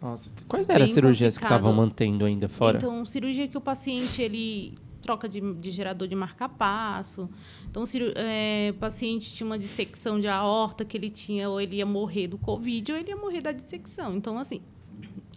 Nossa, 0.00 0.30
quais 0.48 0.68
eram 0.68 0.84
as 0.84 0.90
cirurgias 0.90 1.34
que 1.38 1.40
complicado. 1.44 1.60
estavam 1.60 1.76
mantendo 1.76 2.24
ainda 2.24 2.48
fora? 2.48 2.76
Então, 2.76 3.06
cirurgia 3.06 3.48
que 3.48 3.56
o 3.56 3.60
paciente 3.60 4.20
ele 4.20 4.74
troca 5.00 5.28
de, 5.28 5.40
de 5.54 5.70
gerador 5.70 6.08
de 6.08 6.14
marca-passo. 6.14 7.28
Então, 7.70 7.86
ciru- 7.86 8.12
é, 8.16 8.70
o 8.70 8.78
paciente 8.78 9.32
tinha 9.32 9.46
uma 9.46 9.58
dissecção 9.58 10.18
de 10.18 10.26
aorta 10.28 10.84
que 10.84 10.96
ele 10.96 11.10
tinha, 11.10 11.48
ou 11.48 11.60
ele 11.60 11.76
ia 11.76 11.86
morrer 11.86 12.26
do 12.26 12.38
Covid, 12.38 12.92
ou 12.92 12.98
ele 12.98 13.10
ia 13.10 13.16
morrer 13.16 13.40
da 13.40 13.52
dissecção. 13.52 14.16
Então, 14.16 14.36
assim, 14.38 14.60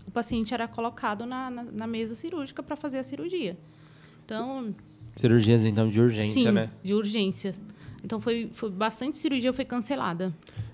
o 0.07 0.11
paciente 0.11 0.53
era 0.53 0.67
colocado 0.67 1.25
na, 1.25 1.49
na, 1.49 1.63
na 1.63 1.87
mesa 1.87 2.15
cirúrgica 2.15 2.63
para 2.63 2.75
fazer 2.75 2.97
a 2.99 3.03
cirurgia. 3.03 3.57
Então. 4.25 4.73
Cirurgias, 5.15 5.63
então, 5.65 5.89
de 5.89 5.99
urgência, 6.01 6.41
sim, 6.41 6.51
né? 6.51 6.69
De 6.83 6.93
urgência. 6.93 7.53
Então 8.03 8.19
foi, 8.19 8.49
foi 8.53 8.69
bastante 8.69 9.17
cirurgia 9.17 9.51
foi 9.51 9.65
cancelada. 9.65 10.33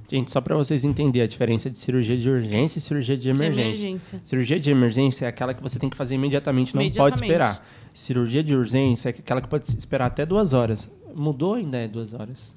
Gente, 0.09 0.31
só 0.31 0.41
para 0.41 0.55
vocês 0.55 0.83
entenderem 0.83 1.25
a 1.25 1.27
diferença 1.27 1.69
de 1.69 1.79
cirurgia 1.79 2.17
de 2.17 2.29
urgência 2.29 2.77
e 2.77 2.81
cirurgia 2.81 3.17
de 3.17 3.29
emergência. 3.29 3.87
emergência. 3.87 4.21
Cirurgia 4.23 4.59
de 4.59 4.69
emergência 4.69 5.25
é 5.25 5.29
aquela 5.29 5.53
que 5.53 5.63
você 5.63 5.79
tem 5.79 5.89
que 5.89 5.97
fazer 5.97 6.15
imediatamente, 6.15 6.75
não 6.75 6.81
pode 6.81 6.97
Imediatamente. 6.97 7.23
esperar. 7.23 7.67
Cirurgia 7.93 8.43
de 8.43 8.55
urgência 8.55 9.09
é 9.09 9.11
aquela 9.11 9.41
que 9.41 9.47
pode 9.47 9.65
esperar 9.65 10.07
até 10.07 10.25
duas 10.25 10.53
horas. 10.53 10.89
Mudou 11.15 11.55
ainda 11.55 11.77
é 11.77 11.87
duas 11.87 12.13
horas? 12.13 12.53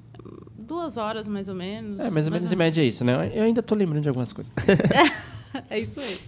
Duas 0.57 0.97
horas, 0.97 1.27
mais 1.27 1.47
ou 1.47 1.55
menos. 1.55 1.99
É, 1.99 2.09
mais 2.09 2.27
ou 2.27 2.33
menos 2.33 2.51
em 2.51 2.55
média 2.55 2.81
é 2.81 2.85
isso, 2.85 3.05
né? 3.05 3.31
Eu 3.33 3.43
ainda 3.43 3.63
tô 3.63 3.73
lembrando 3.73 4.03
de 4.03 4.09
algumas 4.09 4.33
coisas. 4.33 4.51
É 5.69 5.79
isso 5.79 5.99
mesmo. 5.99 6.19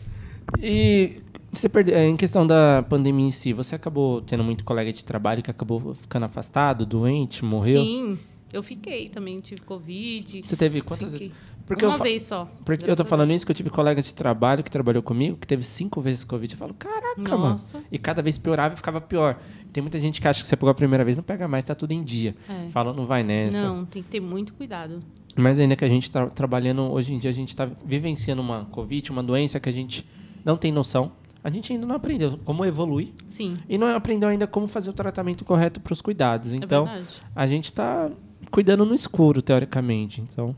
E 0.62 1.22
você 1.52 1.70
perde... 1.70 1.94
é, 1.94 2.08
em 2.08 2.16
questão 2.18 2.48
da 2.48 2.84
pandemia 2.88 3.28
em 3.28 3.32
si, 3.32 3.54
você 3.54 3.76
acabou 3.76 4.22
tendo 4.22 4.44
muito 4.44 4.64
colega 4.64 4.92
de 4.92 5.04
trabalho 5.04 5.44
que 5.44 5.52
acabou 5.52 5.94
ficando 5.94 6.26
afastado, 6.26 6.86
doente, 6.86 7.44
morreu? 7.44 7.82
Sim, 7.82 8.20
eu 8.52 8.64
fiquei 8.64 9.10
também, 9.10 9.40
tive 9.40 9.62
Covid. 9.62 10.42
Você 10.44 10.56
teve 10.56 10.82
quantas 10.82 11.14
Fiquei. 11.14 11.30
vezes? 11.30 11.50
Porque 11.70 11.86
Uma 11.86 11.98
eu, 11.98 12.04
vez 12.04 12.24
só. 12.24 12.52
porque 12.66 12.90
eu 12.90 12.96
tô 12.96 13.06
falando 13.06 13.32
isso 13.32 13.46
que 13.46 13.52
eu 13.52 13.56
tive 13.56 13.70
colega 13.70 14.02
de 14.02 14.12
trabalho 14.12 14.64
que 14.64 14.72
trabalhou 14.72 15.04
comigo 15.04 15.38
que 15.38 15.46
teve 15.46 15.62
cinco 15.62 16.02
vezes 16.02 16.24
Covid. 16.24 16.52
Eu 16.52 16.58
falo, 16.58 16.74
caraca, 16.74 17.38
mano. 17.38 17.50
Nossa. 17.52 17.84
E 17.92 18.00
cada 18.00 18.24
vez 18.24 18.40
piorava 18.40 18.74
e 18.74 18.78
ficava 18.78 19.00
pior. 19.00 19.40
Tem 19.72 19.80
muita 19.80 20.00
gente 20.00 20.20
que 20.20 20.28
acha 20.28 20.42
que 20.42 20.48
você 20.48 20.56
pegou 20.58 20.72
a 20.72 20.74
primeira 20.74 21.06
vez, 21.06 21.16
não 21.16 21.24
pega 21.24 21.48
mais, 21.48 21.64
tá 21.64 21.76
tudo 21.76 21.92
em 21.92 22.04
dia. 22.04 22.36
É. 22.50 22.70
Fala, 22.72 22.92
não 22.92 23.06
vai 23.06 23.22
nessa. 23.22 23.62
Não, 23.62 23.86
tem 23.86 24.02
que 24.02 24.10
ter 24.10 24.20
muito 24.20 24.56
cuidado. 24.56 25.04
Mas 25.36 25.60
ainda 25.60 25.76
que 25.76 25.86
a 25.86 25.90
gente 25.90 26.10
tá 26.10 26.26
trabalhando, 26.26 26.82
hoje 26.92 27.14
em 27.14 27.20
dia 27.20 27.30
a 27.30 27.34
gente 27.34 27.56
tá 27.56 27.70
vivenciando 27.86 28.42
uma 28.42 28.66
Covid, 28.66 29.12
uma 29.12 29.22
doença 29.22 29.60
que 29.60 29.70
a 29.70 29.72
gente 29.72 30.04
não 30.44 30.58
tem 30.58 30.72
noção. 30.72 31.12
A 31.44 31.52
gente 31.52 31.72
ainda 31.72 31.86
não 31.86 31.96
aprendeu 31.96 32.38
como 32.44 32.66
evoluir 32.66 33.10
Sim, 33.30 33.58
e 33.70 33.78
não 33.78 33.88
aprendeu 33.96 34.28
ainda 34.28 34.46
como 34.46 34.68
fazer 34.68 34.90
o 34.90 34.94
tratamento 34.94 35.46
correto 35.46 35.80
para 35.80 35.94
os 35.94 36.02
cuidados. 36.02 36.52
Então, 36.52 36.88
é 36.88 37.04
a 37.34 37.48
gente 37.48 37.72
tá 37.72 38.10
cuidando 38.52 38.86
no 38.86 38.94
escuro, 38.94 39.42
teoricamente. 39.42 40.22
Então, 40.22 40.56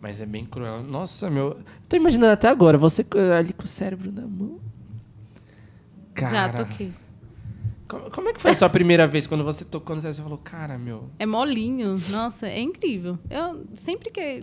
mas 0.00 0.20
é 0.20 0.26
bem 0.26 0.44
cruel. 0.44 0.82
Nossa, 0.82 1.30
meu, 1.30 1.56
tô 1.88 1.96
imaginando 1.96 2.32
até 2.32 2.48
agora 2.48 2.76
você 2.76 3.04
ali 3.38 3.52
com 3.52 3.64
o 3.64 3.66
cérebro 3.66 4.12
na 4.12 4.22
mão. 4.26 4.58
Já 6.18 6.30
Cara, 6.30 6.52
toquei. 6.52 6.92
Como, 7.88 8.10
como 8.10 8.28
é 8.28 8.32
que 8.32 8.40
foi 8.40 8.52
a 8.52 8.54
sua 8.56 8.68
primeira 8.68 9.06
vez 9.06 9.26
quando 9.26 9.44
você 9.44 9.64
tocou 9.64 9.96
no 9.96 10.02
cérebro? 10.02 10.16
Você 10.16 10.22
falou, 10.22 10.38
cara, 10.38 10.78
meu, 10.78 11.10
É 11.18 11.26
molinho. 11.26 11.96
Nossa, 12.10 12.46
é 12.46 12.60
incrível. 12.60 13.18
Eu 13.28 13.64
sempre 13.74 14.10
que, 14.10 14.40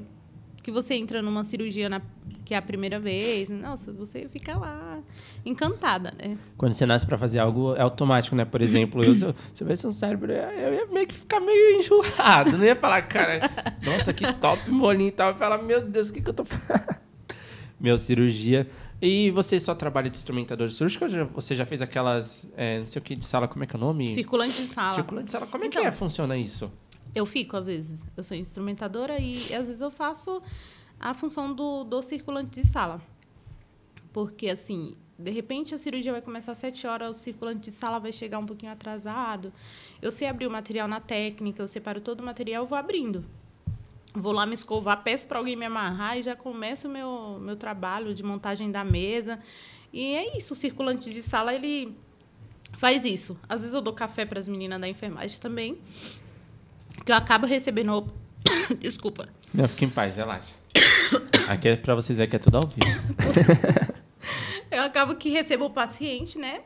que 0.63 0.71
você 0.71 0.93
entra 0.95 1.21
numa 1.21 1.43
cirurgia 1.43 1.89
na, 1.89 2.01
que 2.45 2.53
é 2.53 2.57
a 2.57 2.61
primeira 2.61 2.99
vez, 2.99 3.49
nossa, 3.49 3.91
você 3.91 4.27
fica 4.29 4.57
lá 4.57 4.99
encantada, 5.45 6.13
né? 6.17 6.37
Quando 6.57 6.73
você 6.73 6.85
nasce 6.85 7.05
pra 7.05 7.17
fazer 7.17 7.39
algo, 7.39 7.75
é 7.75 7.81
automático, 7.81 8.35
né? 8.35 8.45
Por 8.45 8.61
exemplo, 8.61 9.03
eu, 9.03 9.15
se 9.15 9.25
eu 9.25 9.31
se 9.33 9.39
eu 9.41 9.53
tivesse 9.53 9.87
um 9.87 9.91
cérebro, 9.91 10.31
eu 10.31 10.73
ia 10.73 10.85
meio 10.87 11.07
que 11.07 11.15
ficar 11.15 11.39
meio 11.39 11.79
enjoado. 11.79 12.57
Não 12.57 12.65
ia 12.65 12.75
falar, 12.75 13.01
cara, 13.03 13.39
nossa, 13.83 14.13
que 14.13 14.31
top 14.33 14.69
molinho 14.69 15.07
e 15.09 15.11
tal. 15.11 15.27
Eu 15.29 15.33
ia 15.33 15.39
falar, 15.39 15.57
meu 15.59 15.81
Deus, 15.81 16.09
o 16.09 16.13
que, 16.13 16.21
que 16.21 16.29
eu 16.29 16.33
tô 16.33 16.45
fazendo? 16.45 16.95
Meu, 17.79 17.97
cirurgia. 17.97 18.67
E 19.01 19.31
você 19.31 19.59
só 19.59 19.73
trabalha 19.73 20.07
de 20.07 20.15
instrumentador 20.15 20.69
cirúrgico 20.69 21.03
ou 21.05 21.25
você 21.41 21.55
já 21.55 21.65
fez 21.65 21.81
aquelas, 21.81 22.45
é, 22.55 22.77
não 22.79 22.85
sei 22.85 22.99
o 22.99 23.03
que, 23.03 23.15
de 23.15 23.25
sala, 23.25 23.47
como 23.47 23.63
é 23.63 23.67
que 23.67 23.75
é 23.75 23.77
o 23.77 23.81
nome? 23.81 24.11
Circulante 24.11 24.61
de 24.61 24.67
sala. 24.67 24.93
Circulante 24.93 25.25
de 25.25 25.31
sala. 25.31 25.47
Como 25.47 25.63
é 25.63 25.67
Então. 25.67 25.81
que 25.81 25.87
é, 25.87 25.91
funciona 25.91 26.37
isso? 26.37 26.71
Eu 27.13 27.25
fico, 27.25 27.57
às 27.57 27.65
vezes. 27.65 28.05
Eu 28.15 28.23
sou 28.23 28.35
instrumentadora 28.35 29.19
e, 29.19 29.53
às 29.53 29.67
vezes, 29.67 29.81
eu 29.81 29.91
faço 29.91 30.41
a 30.99 31.13
função 31.13 31.53
do, 31.53 31.83
do 31.83 32.01
circulante 32.01 32.61
de 32.61 32.67
sala. 32.67 33.01
Porque, 34.13 34.49
assim, 34.49 34.95
de 35.21 35.31
repente 35.31 35.75
a 35.75 35.77
cirurgia 35.77 36.11
vai 36.11 36.21
começar 36.21 36.51
às 36.51 36.57
7 36.57 36.87
horas, 36.87 37.15
o 37.15 37.19
circulante 37.19 37.69
de 37.69 37.75
sala 37.75 37.99
vai 37.99 38.11
chegar 38.11 38.39
um 38.39 38.45
pouquinho 38.45 38.71
atrasado. 38.71 39.53
Eu 40.01 40.11
sei 40.11 40.27
abrir 40.27 40.47
o 40.47 40.51
material 40.51 40.87
na 40.87 40.99
técnica, 40.99 41.61
eu 41.61 41.67
separo 41.67 42.01
todo 42.01 42.21
o 42.21 42.23
material, 42.23 42.65
vou 42.65 42.77
abrindo. 42.77 43.23
Vou 44.13 44.33
lá 44.33 44.45
me 44.45 44.53
escovar, 44.53 45.03
peço 45.03 45.27
para 45.27 45.37
alguém 45.37 45.55
me 45.55 45.65
amarrar 45.65 46.17
e 46.17 46.21
já 46.21 46.35
começa 46.35 46.87
o 46.87 46.91
meu, 46.91 47.39
meu 47.39 47.55
trabalho 47.55 48.13
de 48.13 48.23
montagem 48.23 48.69
da 48.69 48.83
mesa. 48.83 49.39
E 49.93 50.15
é 50.15 50.37
isso, 50.37 50.53
o 50.53 50.55
circulante 50.55 51.11
de 51.13 51.21
sala, 51.21 51.53
ele 51.53 51.95
faz 52.77 53.05
isso. 53.05 53.39
Às 53.47 53.61
vezes 53.61 53.73
eu 53.73 53.81
dou 53.81 53.93
café 53.93 54.25
para 54.25 54.39
as 54.39 54.47
meninas 54.47 54.81
da 54.81 54.87
enfermagem 54.87 55.39
também, 55.39 55.77
que 57.05 57.11
eu 57.11 57.15
acabo 57.15 57.45
recebendo... 57.45 58.11
Desculpa. 58.79 59.27
Não, 59.53 59.67
fica 59.67 59.85
em 59.85 59.89
paz, 59.89 60.15
relaxa. 60.15 60.53
Aqui 61.47 61.67
é 61.69 61.75
pra 61.75 61.93
vocês 61.95 62.17
verem 62.17 62.29
que 62.29 62.35
é 62.35 62.39
tudo 62.39 62.55
ao 62.57 62.63
vivo. 62.63 62.81
Eu 64.71 64.83
acabo 64.83 65.15
que 65.15 65.29
recebo 65.29 65.65
o 65.65 65.69
paciente, 65.69 66.37
né? 66.37 66.61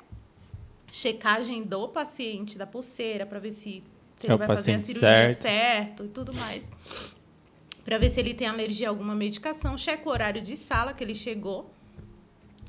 Checagem 0.91 1.63
do 1.63 1.88
paciente, 1.88 2.57
da 2.57 2.67
pulseira, 2.67 3.25
para 3.25 3.39
ver 3.39 3.51
se, 3.51 3.81
se 4.15 4.27
É 4.27 4.31
ele 4.31 4.38
vai 4.38 4.47
fazer 4.47 4.73
a 4.75 4.79
cirurgia 4.79 5.33
certo. 5.33 5.41
certo. 5.41 6.05
e 6.05 6.07
tudo 6.09 6.33
mais. 6.33 6.69
Para 7.83 7.97
ver 7.97 8.09
se 8.09 8.19
ele 8.19 8.33
tem 8.33 8.47
alergia 8.47 8.88
a 8.88 8.91
alguma 8.91 9.15
medicação. 9.15 9.75
Checo 9.77 10.09
o 10.09 10.11
horário 10.11 10.41
de 10.41 10.55
sala 10.55 10.93
que 10.93 11.03
ele 11.03 11.15
chegou. 11.15 11.71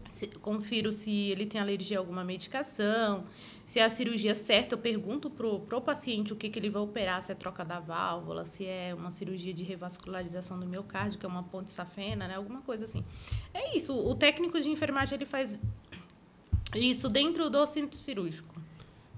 Se- 0.08 0.26
confiro 0.40 0.90
se 0.90 1.10
ele 1.30 1.44
tem 1.46 1.60
alergia 1.60 1.98
a 1.98 2.00
alguma 2.00 2.24
medicação. 2.24 3.24
Se 3.66 3.80
é 3.80 3.84
a 3.84 3.90
cirurgia 3.90 4.36
certa, 4.36 4.76
eu 4.76 4.78
pergunto 4.78 5.28
pro, 5.28 5.58
pro 5.58 5.80
paciente 5.80 6.32
o 6.32 6.36
que, 6.36 6.48
que 6.48 6.56
ele 6.56 6.70
vai 6.70 6.80
operar, 6.80 7.20
se 7.20 7.32
é 7.32 7.34
troca 7.34 7.64
da 7.64 7.80
válvula, 7.80 8.44
se 8.44 8.64
é 8.64 8.94
uma 8.96 9.10
cirurgia 9.10 9.52
de 9.52 9.64
revascularização 9.64 10.56
do 10.56 10.64
miocárdio, 10.64 11.18
que 11.18 11.26
é 11.26 11.28
uma 11.28 11.42
ponte 11.42 11.72
safena, 11.72 12.28
né? 12.28 12.36
Alguma 12.36 12.62
coisa 12.62 12.84
assim. 12.84 13.04
É 13.52 13.76
isso. 13.76 13.92
O 13.92 14.14
técnico 14.14 14.60
de 14.60 14.68
enfermagem 14.68 15.16
ele 15.16 15.26
faz 15.26 15.58
isso 16.76 17.08
dentro 17.08 17.50
do 17.50 17.66
centro 17.66 17.98
cirúrgico. 17.98 18.54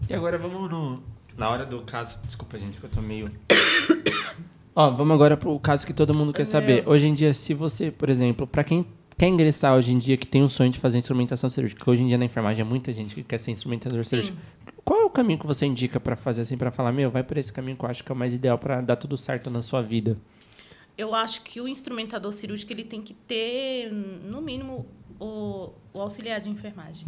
E 0.08 0.14
agora 0.14 0.38
vamos 0.38 0.70
no. 0.70 1.02
Na 1.36 1.50
hora 1.50 1.66
do 1.66 1.82
caso. 1.82 2.18
Desculpa, 2.24 2.58
gente, 2.58 2.78
que 2.78 2.84
eu 2.84 2.90
tô 2.90 3.02
meio. 3.02 3.30
Ó, 4.74 4.90
vamos 4.90 5.14
agora 5.14 5.36
pro 5.36 5.60
caso 5.60 5.86
que 5.86 5.92
todo 5.92 6.16
mundo 6.16 6.32
quer 6.32 6.46
saber. 6.46 6.88
Hoje 6.88 7.06
em 7.06 7.12
dia, 7.12 7.34
se 7.34 7.52
você, 7.52 7.90
por 7.90 8.08
exemplo, 8.08 8.46
pra 8.46 8.64
quem 8.64 8.86
quer 9.18 9.26
ingressar 9.26 9.74
hoje 9.76 9.92
em 9.92 9.98
dia, 9.98 10.16
que 10.16 10.26
tem 10.26 10.42
um 10.42 10.48
sonho 10.48 10.70
de 10.70 10.78
fazer 10.78 10.96
instrumentação 10.96 11.50
cirúrgica, 11.50 11.90
hoje 11.90 12.02
em 12.02 12.06
dia 12.06 12.16
na 12.16 12.24
enfermagem 12.24 12.62
é 12.62 12.64
muita 12.64 12.92
gente 12.92 13.14
que 13.14 13.24
quer 13.24 13.38
ser 13.38 13.50
instrumentador 13.50 14.04
Sim. 14.04 14.08
cirúrgico. 14.08 14.38
Qual 14.84 15.02
é 15.02 15.04
o 15.04 15.10
caminho 15.10 15.38
que 15.38 15.46
você 15.46 15.66
indica 15.66 15.98
pra 15.98 16.16
fazer 16.16 16.42
assim, 16.42 16.56
pra 16.56 16.70
falar, 16.70 16.92
meu, 16.92 17.10
vai 17.10 17.24
por 17.24 17.36
esse 17.36 17.52
caminho 17.52 17.76
que 17.76 17.84
eu 17.84 17.88
acho 17.90 18.02
que 18.02 18.10
é 18.10 18.14
o 18.14 18.16
mais 18.16 18.32
ideal 18.32 18.56
pra 18.56 18.80
dar 18.80 18.96
tudo 18.96 19.18
certo 19.18 19.50
na 19.50 19.60
sua 19.60 19.82
vida? 19.82 20.16
Eu 20.96 21.14
acho 21.14 21.42
que 21.42 21.60
o 21.60 21.68
instrumentador 21.68 22.32
cirúrgico 22.32 22.72
ele 22.72 22.84
tem 22.84 23.02
que 23.02 23.12
ter, 23.12 23.92
no 23.92 24.40
mínimo, 24.40 24.86
o, 25.20 25.72
o 25.92 26.00
auxiliar 26.00 26.40
de 26.40 26.48
enfermagem. 26.48 27.06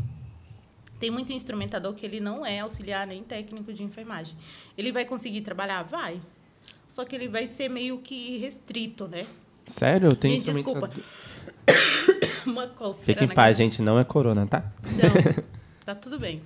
Tem 0.98 1.11
muito 1.11 1.32
instrumentador 1.32 1.94
que 1.94 2.04
ele 2.04 2.20
não 2.20 2.44
é 2.44 2.61
auxiliar 2.61 3.06
nem 3.06 3.22
técnico 3.22 3.72
de 3.72 3.82
enfermagem. 3.82 4.36
Ele 4.76 4.92
vai 4.92 5.06
conseguir 5.06 5.40
trabalhar? 5.40 5.82
Vai. 5.84 6.20
Só 6.86 7.04
que 7.04 7.16
ele 7.16 7.28
vai 7.28 7.46
ser 7.46 7.70
meio 7.70 7.98
que 7.98 8.36
restrito, 8.36 9.08
né? 9.08 9.24
Sério? 9.66 10.14
Tem 10.14 10.32
Gente, 10.32 10.50
instrumentador. 10.50 10.88
desculpa. 10.88 11.39
Uma 12.46 12.66
coceira 12.66 13.20
Fica 13.20 13.24
em 13.24 13.34
paz, 13.34 13.56
gente, 13.56 13.82
não 13.82 13.98
é 13.98 14.04
corona, 14.04 14.46
tá? 14.46 14.64
Não, 14.84 15.44
tá 15.84 15.94
tudo 15.94 16.18
bem. 16.18 16.42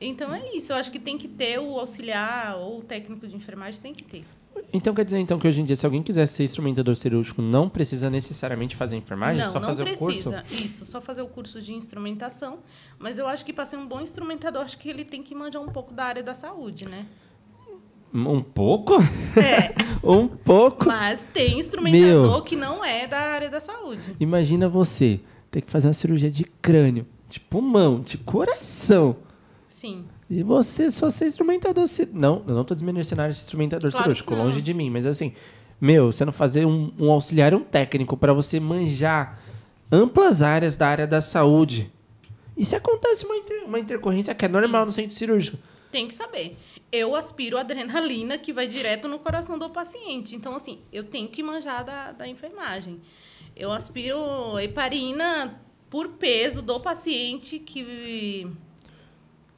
Então 0.00 0.34
é 0.34 0.54
isso, 0.54 0.72
eu 0.72 0.76
acho 0.76 0.92
que 0.92 0.98
tem 0.98 1.16
que 1.16 1.28
ter 1.28 1.58
o 1.58 1.78
auxiliar 1.78 2.56
ou 2.56 2.80
o 2.80 2.82
técnico 2.82 3.26
de 3.26 3.34
enfermagem, 3.34 3.80
tem 3.80 3.94
que 3.94 4.04
ter. 4.04 4.24
Então 4.72 4.94
quer 4.94 5.04
dizer 5.04 5.18
então 5.18 5.38
que 5.38 5.46
hoje 5.46 5.60
em 5.60 5.64
dia, 5.64 5.76
se 5.76 5.86
alguém 5.86 6.02
quiser 6.02 6.26
ser 6.26 6.44
instrumentador 6.44 6.96
cirúrgico, 6.96 7.40
não 7.40 7.68
precisa 7.68 8.10
necessariamente 8.10 8.74
fazer 8.74 8.96
enfermagem? 8.96 9.42
não, 9.42 9.52
só 9.52 9.60
não 9.60 9.68
fazer 9.68 9.82
o 9.84 9.96
curso? 9.96 10.30
precisa. 10.30 10.64
Isso, 10.64 10.84
só 10.84 11.00
fazer 11.00 11.22
o 11.22 11.26
curso 11.26 11.60
de 11.60 11.72
instrumentação. 11.72 12.58
Mas 12.98 13.18
eu 13.18 13.26
acho 13.26 13.44
que 13.44 13.52
para 13.52 13.66
ser 13.66 13.76
um 13.76 13.86
bom 13.86 14.00
instrumentador, 14.00 14.62
acho 14.62 14.78
que 14.78 14.88
ele 14.88 15.04
tem 15.04 15.22
que 15.22 15.34
manjar 15.34 15.62
um 15.62 15.68
pouco 15.68 15.94
da 15.94 16.04
área 16.04 16.22
da 16.22 16.34
saúde, 16.34 16.86
né? 16.86 17.06
Um 18.14 18.40
pouco? 18.40 18.94
É, 19.36 19.74
um 20.02 20.26
pouco? 20.26 20.86
mas 20.86 21.24
tem 21.34 21.58
instrumentador 21.58 22.30
Meu. 22.32 22.42
que 22.42 22.56
não 22.56 22.84
é 22.84 23.06
da 23.06 23.18
área 23.18 23.50
da 23.50 23.60
saúde. 23.60 24.16
Imagina 24.18 24.68
você 24.68 25.20
ter 25.50 25.60
que 25.60 25.70
fazer 25.70 25.86
uma 25.88 25.92
cirurgia 25.94 26.30
de 26.30 26.44
crânio, 26.62 27.06
de 27.28 27.40
pulmão, 27.40 28.00
de 28.00 28.16
coração. 28.18 29.16
Sim. 29.68 30.04
E 30.30 30.42
você 30.42 30.90
só 30.90 31.10
ser 31.10 31.26
instrumentador 31.26 31.86
cirúrgico. 31.86 32.18
Não, 32.20 32.42
eu 32.48 32.54
não 32.54 32.64
tô 32.64 32.74
desmerecendo 32.74 33.20
a 33.20 33.24
área 33.24 33.34
de 33.34 33.40
instrumentador 33.40 33.90
Claro 33.90 34.04
cirúrgico, 34.04 34.34
longe 34.34 34.60
de 34.62 34.72
mim, 34.74 34.88
mas 34.90 35.04
assim, 35.06 35.32
meu, 35.80 36.10
você 36.12 36.24
não 36.24 36.32
fazer 36.32 36.66
um, 36.66 36.90
um 36.98 37.10
auxiliar, 37.10 37.54
um 37.54 37.60
técnico 37.60 38.16
para 38.16 38.32
você 38.32 38.58
manjar 38.58 39.38
amplas 39.92 40.42
áreas 40.42 40.76
da 40.76 40.88
área 40.88 41.06
da 41.06 41.20
saúde. 41.20 41.92
E 42.56 42.64
se 42.64 42.74
acontece 42.74 43.24
uma, 43.26 43.36
inter- 43.36 43.64
uma 43.66 43.78
intercorrência 43.78 44.34
que 44.34 44.44
é 44.44 44.48
Sim. 44.48 44.54
normal 44.54 44.86
no 44.86 44.92
centro 44.92 45.14
cirúrgico? 45.14 45.58
Tem 45.90 46.08
que 46.08 46.14
saber. 46.14 46.56
Eu 46.90 47.14
aspiro 47.14 47.58
adrenalina 47.58 48.38
que 48.38 48.52
vai 48.52 48.66
direto 48.66 49.08
no 49.08 49.18
coração 49.18 49.58
do 49.58 49.70
paciente. 49.70 50.36
Então, 50.36 50.54
assim, 50.54 50.80
eu 50.92 51.04
tenho 51.04 51.28
que 51.28 51.42
manjar 51.42 51.84
da, 51.84 52.12
da 52.12 52.28
enfermagem. 52.28 53.00
Eu 53.54 53.72
aspiro 53.72 54.58
heparina 54.58 55.60
por 55.88 56.10
peso 56.10 56.60
do 56.60 56.78
paciente 56.78 57.58
que, 57.58 57.82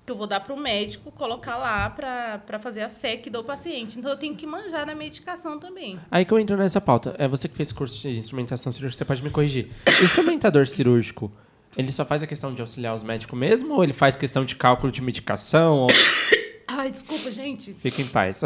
que 0.07 0.11
eu 0.13 0.17
vou 0.17 0.27
dar 0.27 0.41
para 0.41 0.55
o 0.55 0.57
médico 0.57 1.11
colocar 1.11 1.57
lá 1.57 1.91
para 1.91 2.59
fazer 2.61 2.83
a 2.83 2.89
SEC 2.89 3.29
do 3.31 3.43
paciente. 3.43 3.99
Então, 3.99 4.11
eu 4.11 4.17
tenho 4.17 4.37
que 4.37 4.47
manjar 4.47 4.87
da 4.87 4.95
medicação 4.95 5.59
também. 5.59 5.99
Aí 6.11 6.25
que 6.25 6.33
eu 6.33 6.39
entro 6.39 6.57
nessa 6.57 6.81
pauta. 6.81 7.15
É 7.19 7.27
você 7.27 7.49
que 7.49 7.57
fez 7.57 7.73
curso 7.73 8.01
de 8.01 8.19
instrumentação 8.19 8.73
cirúrgica, 8.73 8.99
você 8.99 9.05
pode 9.05 9.23
me 9.23 9.31
corrigir. 9.31 9.69
Instrumentador 10.03 10.67
cirúrgico, 10.67 11.33
Ele 11.79 11.93
só 11.93 12.05
faz 12.05 12.25
a 12.25 12.27
questão 12.27 12.53
de 12.53 12.61
auxiliar 12.61 12.93
os 12.93 13.05
médicos 13.05 13.39
mesmo 13.39 13.75
ou 13.75 13.85
ele 13.85 13.93
faz 13.93 14.17
questão 14.17 14.45
de 14.45 14.57
cálculo 14.57 14.91
de 14.91 15.01
medicação? 15.01 15.83
Ou... 15.83 15.87
Ai, 16.67 16.91
desculpa, 16.91 17.31
gente. 17.31 17.73
Fica 17.75 18.03
em 18.03 18.09
paz. 18.09 18.43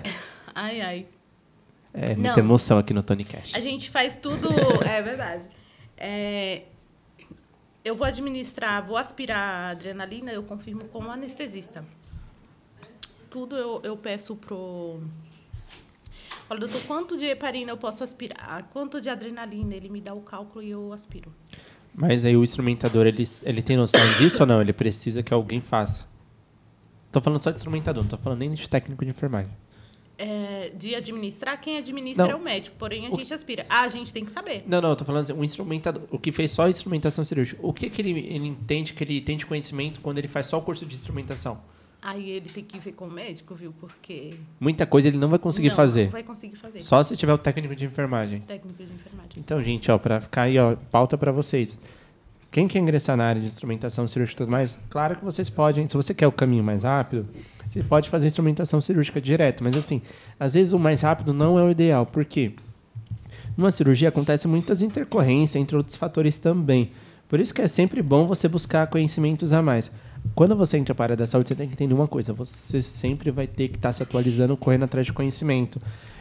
Ai, 0.54 0.80
ai. 0.80 1.06
É, 1.94 2.14
Não. 2.16 2.24
muita 2.24 2.40
emoção 2.40 2.78
aqui 2.78 2.92
no 2.92 3.02
Tony 3.02 3.24
Cash. 3.24 3.54
A 3.54 3.60
gente 3.60 3.88
faz 3.90 4.16
tudo. 4.16 4.48
é 4.84 5.00
verdade. 5.00 5.48
É, 5.96 6.62
eu 7.84 7.94
vou 7.94 8.06
administrar, 8.06 8.84
vou 8.84 8.96
aspirar 8.96 9.38
a 9.38 9.70
adrenalina, 9.70 10.32
eu 10.32 10.42
confirmo 10.42 10.84
como 10.86 11.10
anestesista. 11.10 11.84
Tudo 13.30 13.56
eu, 13.56 13.80
eu 13.84 13.96
peço 13.96 14.34
pro. 14.34 15.00
Falo, 16.48 16.60
doutor, 16.60 16.82
quanto 16.86 17.16
de 17.16 17.26
heparina 17.26 17.70
eu 17.70 17.76
posso 17.76 18.02
aspirar? 18.02 18.68
Quanto 18.72 19.00
de 19.00 19.08
adrenalina? 19.08 19.74
Ele 19.74 19.88
me 19.88 20.00
dá 20.00 20.12
o 20.12 20.20
cálculo 20.20 20.64
e 20.64 20.70
eu 20.70 20.92
aspiro. 20.92 21.32
Mas 21.94 22.24
aí 22.24 22.36
o 22.36 22.42
instrumentador, 22.42 23.06
ele, 23.06 23.24
ele 23.42 23.62
tem 23.62 23.76
noção 23.76 24.00
disso 24.18 24.42
ou 24.42 24.46
não? 24.46 24.60
Ele 24.60 24.72
precisa 24.72 25.22
que 25.22 25.34
alguém 25.34 25.60
faça. 25.60 26.08
Tô 27.12 27.20
falando 27.20 27.40
só 27.40 27.50
de 27.50 27.56
instrumentador, 27.56 28.02
não 28.04 28.10
tô 28.10 28.16
falando 28.18 28.38
nem 28.38 28.50
de 28.50 28.68
técnico 28.68 29.04
de 29.04 29.10
enfermagem. 29.10 29.50
É, 30.16 30.70
de 30.76 30.94
administrar, 30.94 31.58
quem 31.60 31.78
administra 31.78 32.26
Não. 32.26 32.32
é 32.32 32.34
o 32.36 32.40
médico, 32.42 32.76
porém 32.78 33.06
a 33.06 33.10
O- 33.10 33.18
gente 33.18 33.32
aspira. 33.32 33.64
Ah, 33.70 33.80
a 33.82 33.88
gente 33.88 34.12
tem 34.12 34.22
que 34.24 34.30
saber. 34.30 34.62
Não, 34.66 34.80
não, 34.80 34.90
eu 34.90 34.96
tô 34.96 35.04
falando 35.04 35.22
assim, 35.24 35.32
o 35.32 35.42
instrumentador, 35.42 36.02
o 36.10 36.18
que 36.18 36.30
fez 36.30 36.50
só 36.50 36.66
a 36.66 36.70
instrumentação 36.70 37.24
cirúrgica, 37.24 37.58
o 37.66 37.72
que, 37.72 37.88
que 37.88 38.02
ele, 38.02 38.10
ele 38.10 38.46
entende 38.46 38.92
que 38.92 39.02
ele 39.02 39.20
tem 39.22 39.36
de 39.38 39.46
conhecimento 39.46 40.00
quando 40.00 40.18
ele 40.18 40.28
faz 40.28 40.46
só 40.46 40.58
o 40.58 40.62
curso 40.62 40.84
de 40.84 40.94
instrumentação? 40.94 41.58
Aí 42.02 42.30
ele 42.30 42.48
tem 42.48 42.64
que 42.64 42.78
ver 42.78 42.92
com 42.92 43.06
o 43.06 43.10
médico, 43.10 43.54
viu? 43.54 43.74
Porque. 43.78 44.34
Muita 44.58 44.86
coisa 44.86 45.08
ele 45.08 45.18
não 45.18 45.28
vai 45.28 45.38
conseguir 45.38 45.68
não, 45.68 45.76
fazer. 45.76 46.04
Não 46.04 46.12
vai 46.12 46.22
conseguir 46.22 46.56
fazer. 46.56 46.82
Só 46.82 47.02
se 47.02 47.16
tiver 47.16 47.32
o 47.32 47.38
técnico 47.38 47.76
de 47.76 47.84
enfermagem. 47.84 48.40
Técnico 48.40 48.82
de 48.82 48.92
enfermagem. 48.92 49.32
Então, 49.36 49.62
gente, 49.62 49.90
ó, 49.90 49.98
pra 49.98 50.20
ficar 50.20 50.42
aí, 50.42 50.58
ó, 50.58 50.76
pauta 50.90 51.18
pra 51.18 51.30
vocês. 51.30 51.78
Quem 52.50 52.66
quer 52.66 52.78
ingressar 52.78 53.16
na 53.16 53.24
área 53.24 53.40
de 53.40 53.46
instrumentação 53.46 54.08
cirúrgica 54.08 54.42
e 54.42 54.44
tudo 54.44 54.50
mais, 54.50 54.76
claro 54.88 55.16
que 55.16 55.24
vocês 55.24 55.50
podem. 55.50 55.88
Se 55.88 55.96
você 55.96 56.14
quer 56.14 56.26
o 56.26 56.32
caminho 56.32 56.64
mais 56.64 56.84
rápido, 56.84 57.28
você 57.68 57.82
pode 57.82 58.08
fazer 58.08 58.26
instrumentação 58.26 58.80
cirúrgica 58.80 59.20
direto. 59.20 59.62
Mas, 59.62 59.76
assim, 59.76 60.00
às 60.38 60.54
vezes 60.54 60.72
o 60.72 60.78
mais 60.78 61.02
rápido 61.02 61.34
não 61.34 61.58
é 61.58 61.62
o 61.62 61.70
ideal. 61.70 62.06
Por 62.06 62.24
quê? 62.24 62.54
Numa 63.56 63.70
cirurgia 63.70 64.08
acontece 64.08 64.48
muitas 64.48 64.80
intercorrências, 64.80 65.60
entre 65.60 65.76
outros 65.76 65.96
fatores 65.96 66.38
também. 66.38 66.90
Por 67.28 67.38
isso 67.38 67.54
que 67.54 67.62
é 67.62 67.68
sempre 67.68 68.02
bom 68.02 68.26
você 68.26 68.48
buscar 68.48 68.86
conhecimentos 68.88 69.52
a 69.52 69.62
mais. 69.62 69.92
Quando 70.34 70.56
você 70.56 70.78
entra 70.78 70.94
para 70.94 71.04
a 71.04 71.06
área 71.06 71.16
da 71.16 71.26
saúde, 71.26 71.48
você 71.48 71.54
tem 71.54 71.66
que 71.66 71.74
entender 71.74 71.94
uma 71.94 72.08
coisa: 72.08 72.32
você 72.32 72.80
sempre 72.82 73.30
vai 73.30 73.46
ter 73.46 73.68
que 73.68 73.76
estar 73.76 73.92
se 73.92 74.02
atualizando, 74.02 74.56
correndo 74.56 74.84
atrás 74.84 75.06
de 75.06 75.12
conhecimento. 75.12 75.80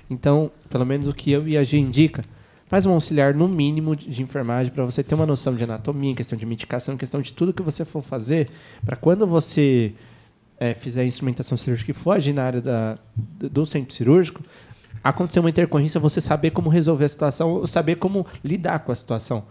Então, 0.10 0.52
pelo 0.70 0.86
menos 0.86 1.08
o 1.08 1.14
que 1.14 1.32
eu 1.32 1.47
e 1.47 1.58
a 1.58 1.64
G 1.64 1.78
indica, 1.78 2.24
faz 2.68 2.86
um 2.86 2.91
auxiliar 2.91 3.34
no 3.34 3.47
mínimo 3.47 3.95
de, 3.95 4.22
enfermagem 4.22 4.72
para 4.72 4.84
você 4.84 5.04
ter 5.04 5.16
uma 5.16 5.26
noção 5.26 5.56
de 5.56 5.64
anatomia, 5.64 6.16
questão 6.16 6.38
de 6.38 6.45
medicação, 6.45 6.97
questão 6.97 7.22
de 7.22 7.34
tudo 7.34 7.54
que 7.54 7.62
você 7.62 7.86
for 7.86 8.02
fazer, 8.02 8.50
para 8.84 8.95
quando 8.95 9.26
você 9.28 9.93
é, 10.60 10.74
fizer 10.74 11.02
a 11.02 11.06
instrumentação 11.06 11.58
cirúrgica 11.58 11.91
e 11.91 11.93
for 11.93 12.12
agir 12.12 12.34
na 12.34 12.43
área 12.43 12.62
da, 12.62 12.97
do 13.16 13.66
centro 13.66 13.93
cirúrgico, 13.93 14.43
acontecer 15.04 15.39
uma 15.39 15.50
intercorrência, 15.50 16.00
você 16.00 16.20
saber 16.22 16.52
como 16.52 16.70
resolver 16.70 17.06
a 17.06 17.10
situação, 17.10 17.52
ou 17.52 17.68
saber 17.68 17.95
como 17.95 18.26
lidar 18.43 18.80
com 18.80 18.91
a 18.91 18.95
situação. 18.95 19.45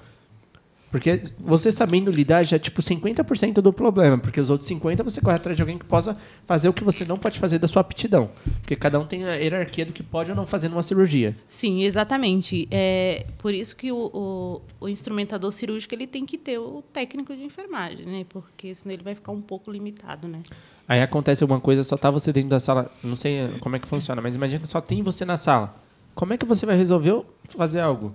Porque 0.91 1.23
você 1.39 1.71
sabendo 1.71 2.11
lidar 2.11 2.43
já 2.43 2.57
é 2.57 2.59
tipo 2.59 2.81
50% 2.81 3.55
do 3.55 3.73
problema, 3.73 4.17
porque 4.17 4.41
os 4.41 4.49
outros 4.49 4.69
50% 4.71 5.05
você 5.05 5.21
corre 5.21 5.37
atrás 5.37 5.57
de 5.57 5.63
alguém 5.63 5.77
que 5.77 5.85
possa 5.85 6.17
fazer 6.47 6.69
o 6.69 6.73
que 6.73 6.83
você 6.83 7.05
não 7.05 7.19
pode 7.19 7.39
fazer 7.39 7.59
da 7.59 7.69
sua 7.69 7.81
aptidão. 7.81 8.31
Porque 8.61 8.75
cada 8.75 8.99
um 8.99 9.07
tem 9.07 9.25
a 9.25 9.35
hierarquia 9.35 9.85
do 9.85 9.93
que 9.93 10.03
pode 10.03 10.31
ou 10.31 10.37
não 10.37 10.47
fazer 10.47 10.69
numa 10.69 10.83
cirurgia. 10.83 11.37
Sim, 11.49 11.83
exatamente. 11.83 12.67
É 12.71 13.27
por 13.37 13.53
isso 13.53 13.77
que 13.77 13.93
o, 13.93 14.11
o, 14.13 14.63
o 14.81 14.89
instrumentador 14.89 15.53
cirúrgico 15.53 15.95
ele 15.95 16.07
tem 16.07 16.25
que 16.25 16.39
ter 16.39 16.59
o 16.59 16.83
técnico 16.93 17.37
de 17.37 17.43
enfermagem, 17.43 18.07
né? 18.07 18.25
Porque 18.29 18.75
senão 18.75 18.95
ele 18.95 19.03
vai 19.03 19.15
ficar 19.15 19.33
um 19.33 19.43
pouco 19.43 19.71
limitado, 19.71 20.27
né? 20.27 20.41
Aí 20.89 21.03
acontece 21.03 21.45
alguma 21.45 21.61
coisa, 21.61 21.85
só 21.85 21.99
tá 21.99 22.11
você 22.11 22.33
dentro 22.33 22.49
da 22.49 22.59
sala, 22.59 22.91
não 23.05 23.15
sei 23.15 23.49
como 23.61 23.77
é 23.77 23.79
que 23.79 23.87
funciona, 23.87 24.23
mas 24.23 24.35
imagina 24.35 24.61
que 24.61 24.69
só 24.69 24.81
tem 24.81 25.03
você 25.03 25.23
na 25.27 25.37
sala. 25.37 25.77
Como 26.15 26.33
é 26.33 26.39
que 26.39 26.47
você 26.47 26.65
vai 26.65 26.77
resolver 26.77 27.23
fazer 27.45 27.81
algo? 27.81 28.15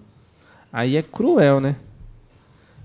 Aí 0.71 0.97
é 0.97 1.03
cruel, 1.03 1.61
né? 1.61 1.75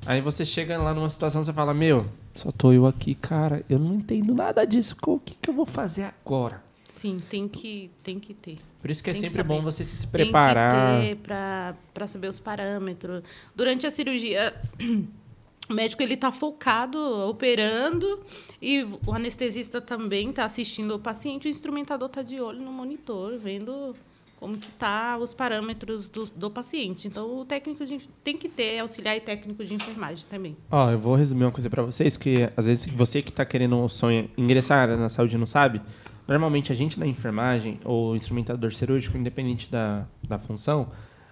Aí 0.06 0.20
você 0.20 0.44
chega 0.44 0.78
lá 0.78 0.94
numa 0.94 1.08
situação, 1.08 1.42
você 1.42 1.52
fala, 1.52 1.74
meu, 1.74 2.06
só 2.34 2.50
tô 2.50 2.72
eu 2.72 2.86
aqui, 2.86 3.14
cara, 3.14 3.64
eu 3.68 3.78
não 3.78 3.94
entendo 3.94 4.34
nada 4.34 4.64
disso, 4.64 4.96
o 5.06 5.18
que, 5.18 5.34
que 5.34 5.50
eu 5.50 5.54
vou 5.54 5.66
fazer 5.66 6.04
agora? 6.04 6.62
Sim, 6.84 7.18
tem 7.28 7.46
que, 7.46 7.90
tem 8.02 8.18
que 8.18 8.32
ter. 8.32 8.58
Por 8.80 8.90
isso 8.90 9.04
que 9.04 9.10
é 9.10 9.12
Tem 9.12 9.22
que 9.22 9.28
sempre 9.28 9.42
saber. 9.42 9.54
bom 9.54 9.62
você 9.62 9.84
se 9.84 10.06
preparar. 10.06 11.00
Tem 11.00 11.10
que 11.10 11.16
ter 11.16 11.74
para 11.92 12.06
saber 12.06 12.28
os 12.28 12.38
parâmetros. 12.38 13.22
Durante 13.54 13.86
a 13.86 13.90
cirurgia, 13.90 14.54
o 15.68 15.74
médico 15.74 16.02
ele 16.02 16.14
está 16.14 16.32
focado, 16.32 16.98
operando, 17.28 18.24
e 18.62 18.84
o 19.06 19.12
anestesista 19.12 19.80
também 19.80 20.30
está 20.30 20.44
assistindo 20.44 20.94
o 20.94 20.98
paciente, 20.98 21.46
o 21.46 21.50
instrumentador 21.50 22.08
está 22.08 22.22
de 22.22 22.40
olho 22.40 22.60
no 22.60 22.72
monitor, 22.72 23.36
vendo 23.38 23.94
como 24.38 24.56
que 24.56 24.70
tá 24.72 25.18
os 25.18 25.34
parâmetros 25.34 26.08
do, 26.08 26.24
do 26.26 26.50
paciente. 26.50 27.08
Então, 27.08 27.40
o 27.40 27.44
técnico 27.44 27.84
de, 27.84 28.08
tem 28.22 28.36
que 28.36 28.48
ter 28.48 28.78
auxiliar 28.78 29.16
e 29.16 29.20
técnico 29.20 29.64
de 29.64 29.74
enfermagem 29.74 30.24
também. 30.28 30.56
Ó, 30.70 30.90
eu 30.90 30.98
vou 30.98 31.14
resumir 31.16 31.44
uma 31.44 31.50
coisa 31.50 31.68
pra 31.68 31.82
vocês, 31.82 32.16
que 32.16 32.48
às 32.56 32.66
vezes 32.66 32.86
você 32.86 33.20
que 33.20 33.32
tá 33.32 33.44
querendo 33.44 33.76
um 33.76 33.88
sonho 33.88 34.30
ingressar 34.36 34.88
na 34.96 35.08
saúde 35.08 35.34
e 35.34 35.38
não 35.38 35.46
sabe, 35.46 35.82
normalmente 36.26 36.70
a 36.70 36.74
gente 36.74 36.98
da 36.98 37.06
enfermagem 37.06 37.80
ou 37.84 38.14
instrumentador 38.14 38.72
cirúrgico, 38.72 39.18
independente 39.18 39.70
da, 39.70 40.06
da 40.26 40.38
função, 40.38 40.88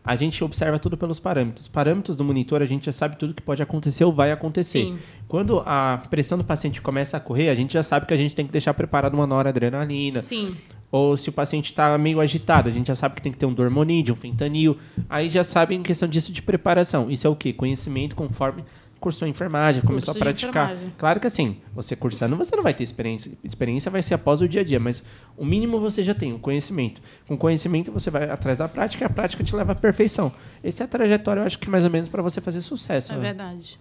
a 0.07 0.14
gente 0.14 0.42
observa 0.42 0.78
tudo 0.78 0.96
pelos 0.96 1.18
parâmetros. 1.18 1.66
Os 1.66 1.68
parâmetros 1.68 2.16
do 2.16 2.24
monitor, 2.24 2.62
a 2.62 2.66
gente 2.66 2.86
já 2.86 2.92
sabe 2.92 3.16
tudo 3.16 3.34
que 3.34 3.42
pode 3.42 3.61
acontecer 3.61 4.04
ou 4.04 4.12
vai 4.12 4.30
acontecer. 4.30 4.84
Sim. 4.84 4.98
Quando 5.26 5.61
a 5.66 6.02
pressão 6.09 6.38
do 6.38 6.44
paciente 6.44 6.80
começa 6.80 7.16
a 7.16 7.20
correr, 7.20 7.48
a 7.48 7.54
gente 7.57 7.74
já 7.74 7.82
sabe 7.82 8.07
que 8.07 8.14
a 8.14 8.16
gente 8.16 8.34
tem 8.34 8.46
que 8.46 8.52
deixar 8.52 8.72
preparado 8.72 9.14
uma 9.14 9.26
noradrenalina, 9.26 10.20
Sim, 10.20 10.57
ou 10.91 11.16
se 11.16 11.28
o 11.28 11.32
paciente 11.32 11.66
está 11.66 11.97
meio 11.99 12.20
agitado, 12.20 12.68
a 12.68 12.72
gente 12.72 12.87
já 12.87 12.95
sabe 12.95 13.16
que 13.16 13.22
tem 13.22 13.32
que 13.32 13.39
ter 13.39 13.47
um 13.47 13.53
dormonide, 13.53 14.12
um 14.12 14.16
fentanil. 14.16 14.78
Aí 15.09 15.28
já 15.28 15.43
sabe 15.43 15.74
em 15.74 15.82
questão 15.82 16.09
disso 16.09 16.32
de 16.32 16.41
preparação. 16.43 17.11
Isso 17.11 17.26
é 17.26 17.30
o 17.30 17.37
quê? 17.37 17.53
Conhecimento 17.53 18.14
conforme 18.14 18.64
cursou 18.99 19.26
a 19.26 19.28
enfermagem, 19.28 19.82
começou 19.82 20.12
a 20.12 20.14
praticar. 20.14 20.76
Claro 20.97 21.20
que 21.20 21.26
assim, 21.26 21.59
você 21.74 21.95
cursando, 21.95 22.34
você 22.37 22.57
não 22.57 22.62
vai 22.62 22.74
ter 22.74 22.82
experiência. 22.82 23.30
Experiência 23.45 23.91
vai 23.91 24.03
ser 24.03 24.14
após 24.14 24.41
o 24.41 24.49
dia 24.49 24.62
a 24.62 24.64
dia, 24.64 24.80
mas 24.80 25.03
o 25.37 25.45
mínimo 25.45 25.78
você 25.78 26.03
já 26.03 26.14
tem, 26.14 26.32
o 26.32 26.39
conhecimento. 26.39 27.01
Com 27.26 27.37
conhecimento 27.37 27.93
você 27.93 28.11
vai 28.11 28.28
atrás 28.28 28.59
da 28.59 28.68
prática 28.68 29.05
e 29.05 29.07
a 29.07 29.11
prática 29.11 29.45
te 29.45 29.55
leva 29.55 29.72
à 29.72 29.74
perfeição. 29.74 30.32
Essa 30.62 30.82
é 30.82 30.87
a 30.87 30.89
trajetória, 30.89 31.41
eu 31.41 31.47
acho 31.47 31.59
que 31.59 31.68
mais 31.68 31.84
ou 31.84 31.91
menos 31.91 32.09
para 32.09 32.22
você 32.22 32.41
fazer 32.41 32.61
sucesso. 32.61 33.12
é 33.12 33.16
né? 33.16 33.22
verdade. 33.22 33.78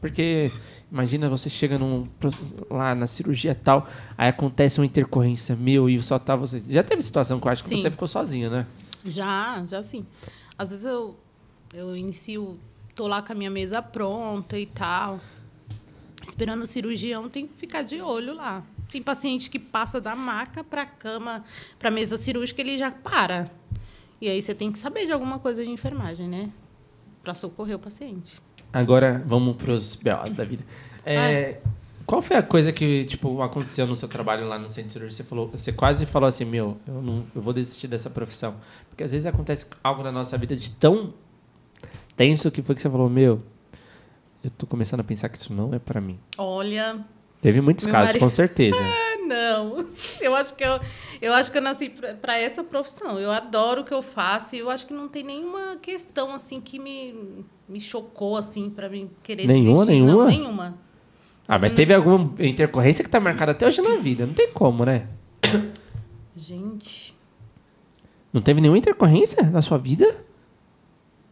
Porque 0.00 0.50
imagina 0.90 1.28
você 1.28 1.48
chega 1.48 1.78
num 1.78 2.08
lá 2.68 2.94
na 2.94 3.06
cirurgia 3.06 3.52
e 3.52 3.54
tal, 3.54 3.88
aí 4.18 4.28
acontece 4.28 4.80
uma 4.80 4.86
intercorrência 4.86 5.54
meu 5.54 5.88
e 5.88 6.02
só 6.02 6.18
tá 6.18 6.34
você. 6.34 6.62
Já 6.68 6.82
teve 6.82 7.02
situação 7.02 7.38
que 7.38 7.46
eu 7.46 7.52
acho 7.52 7.62
que 7.62 7.68
Sim. 7.68 7.76
você 7.76 7.90
ficou 7.90 8.08
sozinha, 8.08 8.50
né? 8.50 8.66
Já, 9.04 9.64
já 9.66 9.82
sim. 9.82 10.04
Às 10.58 10.70
vezes 10.70 10.84
eu, 10.84 11.16
eu 11.72 11.96
inicio, 11.96 12.58
tô 12.94 13.06
lá 13.06 13.22
com 13.22 13.32
a 13.32 13.34
minha 13.34 13.50
mesa 13.50 13.80
pronta 13.80 14.58
e 14.58 14.66
tal, 14.66 15.20
esperando 16.22 16.62
o 16.62 16.66
cirurgião, 16.66 17.28
tem 17.28 17.46
que 17.46 17.54
ficar 17.54 17.82
de 17.82 18.00
olho 18.00 18.34
lá. 18.34 18.62
Tem 18.90 19.00
paciente 19.00 19.48
que 19.48 19.58
passa 19.58 20.00
da 20.00 20.16
maca 20.16 20.64
para 20.64 20.84
cama, 20.84 21.44
para 21.78 21.90
mesa 21.90 22.16
cirúrgica, 22.16 22.60
ele 22.60 22.76
já 22.76 22.90
para. 22.90 23.50
E 24.20 24.28
aí 24.28 24.42
você 24.42 24.54
tem 24.54 24.70
que 24.70 24.78
saber 24.78 25.06
de 25.06 25.12
alguma 25.12 25.38
coisa 25.38 25.64
de 25.64 25.70
enfermagem, 25.70 26.28
né? 26.28 26.50
Para 27.22 27.34
socorrer 27.34 27.76
o 27.76 27.78
paciente. 27.78 28.40
Agora 28.72 29.22
vamos 29.26 29.56
pros 29.56 29.94
BOs 29.96 30.34
da 30.34 30.44
vida. 30.44 30.64
É, 31.04 31.58
qual 32.06 32.20
foi 32.22 32.36
a 32.36 32.42
coisa 32.42 32.72
que 32.72 33.04
tipo 33.04 33.40
aconteceu 33.42 33.86
no 33.86 33.96
seu 33.96 34.08
trabalho 34.08 34.46
lá 34.46 34.58
no 34.58 34.68
centro 34.68 34.92
cirúrgico? 34.92 35.16
Você 35.22 35.24
falou, 35.28 35.48
você 35.48 35.72
quase 35.72 36.06
falou 36.06 36.28
assim, 36.28 36.44
meu, 36.44 36.76
eu 36.86 37.00
não, 37.02 37.24
eu 37.34 37.40
vou 37.42 37.52
desistir 37.52 37.88
dessa 37.88 38.10
profissão, 38.10 38.56
porque 38.88 39.02
às 39.02 39.12
vezes 39.12 39.26
acontece 39.26 39.66
algo 39.82 40.02
na 40.02 40.12
nossa 40.12 40.36
vida 40.38 40.54
de 40.56 40.70
tão 40.70 41.12
tenso 42.16 42.50
que 42.50 42.62
foi 42.62 42.74
que 42.74 42.82
você 42.82 42.90
falou, 42.90 43.08
meu, 43.08 43.42
eu 44.42 44.50
tô 44.50 44.66
começando 44.66 45.00
a 45.00 45.04
pensar 45.04 45.28
que 45.28 45.38
isso 45.38 45.52
não 45.52 45.74
é 45.74 45.78
pra 45.78 46.00
mim. 46.00 46.18
Olha, 46.38 46.98
Teve 47.40 47.60
muitos 47.60 47.86
casos, 47.86 48.08
marido- 48.08 48.22
com 48.22 48.30
certeza. 48.30 48.76
Ah, 49.10 49.26
não. 49.26 49.86
Eu 50.20 50.34
acho 50.34 50.54
que 50.56 50.64
eu, 50.64 50.80
eu 51.22 51.32
acho 51.34 51.52
que 51.52 51.58
eu 51.58 51.62
nasci 51.62 51.88
para 52.20 52.36
essa 52.36 52.64
profissão. 52.64 53.16
Eu 53.20 53.30
adoro 53.30 53.82
o 53.82 53.84
que 53.84 53.94
eu 53.94 54.02
faço 54.02 54.56
e 54.56 54.58
eu 54.58 54.68
acho 54.68 54.84
que 54.86 54.92
não 54.92 55.08
tem 55.08 55.22
nenhuma 55.22 55.76
questão 55.76 56.34
assim 56.34 56.60
que 56.60 56.80
me, 56.80 57.44
me 57.70 57.80
chocou 57.80 58.36
assim 58.36 58.68
para 58.68 58.88
mim 58.88 59.08
querer 59.22 59.46
Nenhuma, 59.46 59.84
desistir. 59.86 60.00
Não, 60.00 60.06
nenhuma? 60.06 60.26
nenhuma. 60.26 60.78
Ah, 61.48 61.58
mas 61.58 61.72
teve 61.72 61.92
alguma 61.94 62.32
intercorrência 62.38 63.02
que 63.02 63.10
tá 63.10 63.18
marcada 63.18 63.52
até 63.52 63.66
hoje 63.66 63.80
na 63.82 63.96
vida. 63.96 64.26
Não 64.26 64.34
tem 64.34 64.50
como, 64.52 64.84
né? 64.84 65.06
Gente, 66.36 67.14
Não 68.32 68.40
teve 68.40 68.60
nenhuma 68.60 68.78
intercorrência 68.78 69.42
na 69.42 69.60
sua 69.62 69.78
vida? 69.78 70.24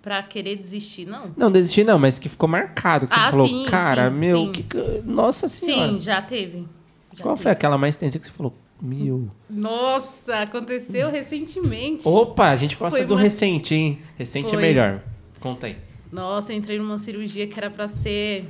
para 0.00 0.22
querer 0.22 0.56
desistir, 0.56 1.04
não? 1.06 1.32
Não, 1.36 1.50
desistir 1.52 1.84
não, 1.84 1.98
mas 1.98 2.18
que 2.18 2.28
ficou 2.30 2.48
marcado. 2.48 3.06
Que 3.06 3.12
Ah, 3.14 3.26
você 3.26 3.30
falou, 3.32 3.46
sim, 3.48 3.66
cara, 3.68 4.08
sim, 4.10 4.16
meu, 4.16 4.46
sim. 4.46 4.52
que 4.52 4.62
que- 4.62 5.02
Nossa 5.04 5.48
senhora. 5.48 5.92
Sim, 5.92 6.00
já 6.00 6.22
teve. 6.22 6.66
Já 7.12 7.22
Qual 7.22 7.34
teve. 7.34 7.42
foi 7.42 7.52
aquela 7.52 7.76
mais 7.76 7.96
tensa 7.96 8.18
que 8.18 8.24
você 8.26 8.32
falou? 8.32 8.54
Meu. 8.80 9.28
Nossa, 9.50 10.36
aconteceu 10.42 11.10
recentemente. 11.10 12.08
Opa, 12.08 12.48
a 12.48 12.56
gente 12.56 12.76
gosta 12.76 12.96
Foi 12.96 13.06
do 13.06 13.14
uma- 13.14 13.20
recente, 13.20 13.74
hein? 13.74 13.98
Recente 14.16 14.48
Foi. 14.50 14.58
é 14.58 14.62
melhor. 14.62 15.02
Conta 15.40 15.66
aí. 15.66 15.76
Nossa, 16.10 16.52
eu 16.52 16.56
entrei 16.56 16.78
numa 16.78 16.98
cirurgia 16.98 17.46
que 17.46 17.58
era 17.58 17.70
para 17.70 17.88
ser 17.88 18.46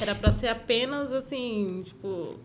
Era 0.00 0.14
pra 0.14 0.32
ser 0.32 0.48
apenas 0.48 1.12
assim, 1.12 1.82
tipo. 1.84 2.38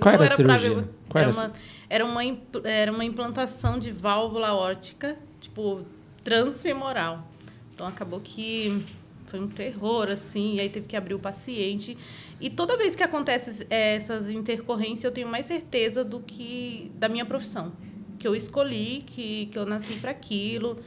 Qual 0.00 0.14
não 0.14 0.22
era 0.24 0.32
a 0.32 0.36
cirurgia? 0.36 0.74
ver- 0.76 0.88
Qual 1.08 1.24
era, 1.24 1.30
era 1.30 1.36
uma, 1.36 1.52
era, 1.88 2.04
uma, 2.04 2.22
era 2.68 2.92
uma 2.92 3.04
implantação 3.04 3.78
de 3.78 3.90
válvula 3.90 4.54
órtica, 4.54 5.18
tipo, 5.40 5.80
transfemoral. 6.22 7.26
Então 7.74 7.86
acabou 7.86 8.20
que 8.20 8.84
foi 9.26 9.40
um 9.40 9.48
terror, 9.48 10.08
assim, 10.10 10.54
e 10.56 10.60
aí 10.60 10.68
teve 10.68 10.86
que 10.86 10.96
abrir 10.96 11.14
o 11.14 11.18
paciente. 11.18 11.96
E 12.40 12.48
toda 12.48 12.76
vez 12.76 12.94
que 12.94 13.02
acontece 13.02 13.66
eh, 13.68 13.96
essas 13.96 14.28
intercorrências, 14.30 15.04
eu 15.04 15.12
tenho 15.12 15.28
mais 15.28 15.46
certeza 15.46 16.04
do 16.04 16.20
que 16.20 16.90
da 16.94 17.08
minha 17.08 17.24
profissão. 17.24 17.72
Que 18.18 18.26
eu 18.28 18.34
escolhi, 18.36 19.02
que, 19.06 19.46
que 19.46 19.58
eu 19.58 19.66
nasci 19.66 19.94
para 19.94 20.10
aquilo. 20.12 20.78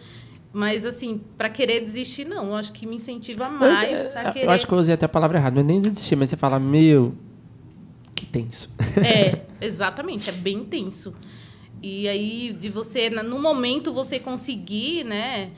Mas, 0.53 0.83
assim, 0.83 1.21
para 1.37 1.49
querer 1.49 1.79
desistir, 1.79 2.25
não. 2.25 2.47
Eu 2.47 2.55
acho 2.55 2.73
que 2.73 2.85
me 2.85 2.97
incentiva 2.97 3.49
Mas, 3.49 3.73
mais 3.73 4.13
é, 4.13 4.19
a 4.19 4.31
querer. 4.31 4.45
Eu 4.45 4.51
acho 4.51 4.67
que 4.67 4.73
eu 4.73 4.77
usei 4.77 4.93
até 4.93 5.05
a 5.05 5.09
palavra 5.09 5.37
errada, 5.37 5.55
mas 5.55 5.65
nem 5.65 5.79
desistir, 5.79 6.15
mas 6.15 6.29
você 6.29 6.35
fala, 6.37 6.59
meu, 6.59 7.13
que 8.13 8.25
tenso. 8.25 8.69
É, 8.97 9.41
exatamente, 9.65 10.29
é 10.29 10.33
bem 10.33 10.63
tenso. 10.65 11.13
E 11.81 12.07
aí, 12.07 12.55
de 12.59 12.69
você, 12.69 13.09
no 13.09 13.39
momento, 13.39 13.93
você 13.93 14.19
conseguir, 14.19 15.03
né, 15.05 15.51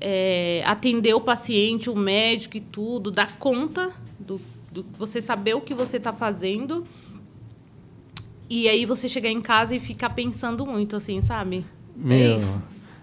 é, 0.00 0.62
atender 0.66 1.14
o 1.14 1.20
paciente, 1.20 1.88
o 1.88 1.96
médico 1.96 2.56
e 2.56 2.60
tudo, 2.60 3.10
dar 3.10 3.38
conta 3.38 3.92
do, 4.18 4.40
do 4.72 4.84
você 4.98 5.20
saber 5.20 5.54
o 5.54 5.60
que 5.60 5.74
você 5.74 5.98
está 5.98 6.12
fazendo. 6.12 6.86
E 8.48 8.68
aí 8.68 8.84
você 8.84 9.08
chegar 9.08 9.30
em 9.30 9.40
casa 9.40 9.76
e 9.76 9.80
ficar 9.80 10.10
pensando 10.10 10.66
muito, 10.66 10.96
assim, 10.96 11.22
sabe? 11.22 11.64
É 12.02 12.06
Meu, 12.06 12.36
isso. 12.36 12.62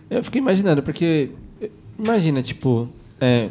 Eu 0.09 0.23
fiquei 0.23 0.41
imaginando, 0.41 0.81
porque 0.81 1.31
imagina, 1.97 2.41
tipo, 2.41 2.89
é, 3.19 3.49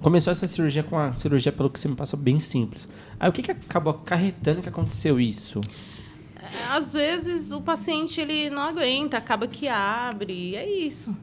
começou 0.00 0.30
essa 0.30 0.46
cirurgia 0.46 0.82
com 0.82 0.98
a 0.98 1.12
cirurgia, 1.12 1.52
pelo 1.52 1.70
que 1.70 1.78
você 1.78 1.88
me 1.88 1.96
passou, 1.96 2.18
bem 2.18 2.38
simples. 2.38 2.88
Aí 3.18 3.28
o 3.28 3.32
que, 3.32 3.42
que 3.42 3.50
acabou 3.50 3.92
acarretando 3.92 4.62
que 4.62 4.68
aconteceu 4.68 5.20
isso? 5.20 5.60
Às 6.68 6.94
vezes 6.94 7.52
o 7.52 7.60
paciente 7.60 8.20
ele 8.20 8.50
não 8.50 8.62
aguenta, 8.62 9.16
acaba 9.16 9.46
que 9.46 9.68
abre, 9.68 10.32
e 10.32 10.56
é 10.56 10.68
isso. 10.68 11.14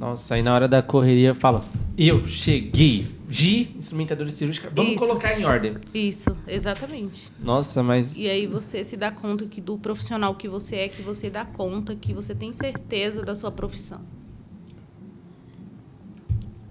Nossa, 0.00 0.34
aí 0.34 0.42
na 0.42 0.54
hora 0.54 0.66
da 0.66 0.82
correria 0.82 1.34
fala, 1.34 1.62
eu 1.96 2.24
cheguei, 2.24 3.06
G, 3.28 3.68
instrumentadora 3.76 4.30
cirúrgica, 4.30 4.72
vamos 4.74 4.92
Isso. 4.92 4.98
colocar 4.98 5.38
em 5.38 5.44
ordem. 5.44 5.74
Isso, 5.92 6.34
exatamente. 6.48 7.30
Nossa, 7.38 7.82
mas 7.82 8.16
E 8.16 8.26
aí 8.28 8.46
você 8.46 8.82
se 8.82 8.96
dá 8.96 9.10
conta 9.10 9.44
que 9.44 9.60
do 9.60 9.76
profissional 9.76 10.34
que 10.34 10.48
você 10.48 10.76
é, 10.76 10.88
que 10.88 11.02
você 11.02 11.28
dá 11.28 11.44
conta, 11.44 11.94
que 11.94 12.14
você 12.14 12.34
tem 12.34 12.50
certeza 12.50 13.22
da 13.22 13.34
sua 13.34 13.52
profissão. 13.52 14.00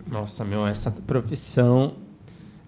Nossa, 0.07 0.43
meu, 0.43 0.65
essa 0.65 0.89
profissão. 0.89 1.93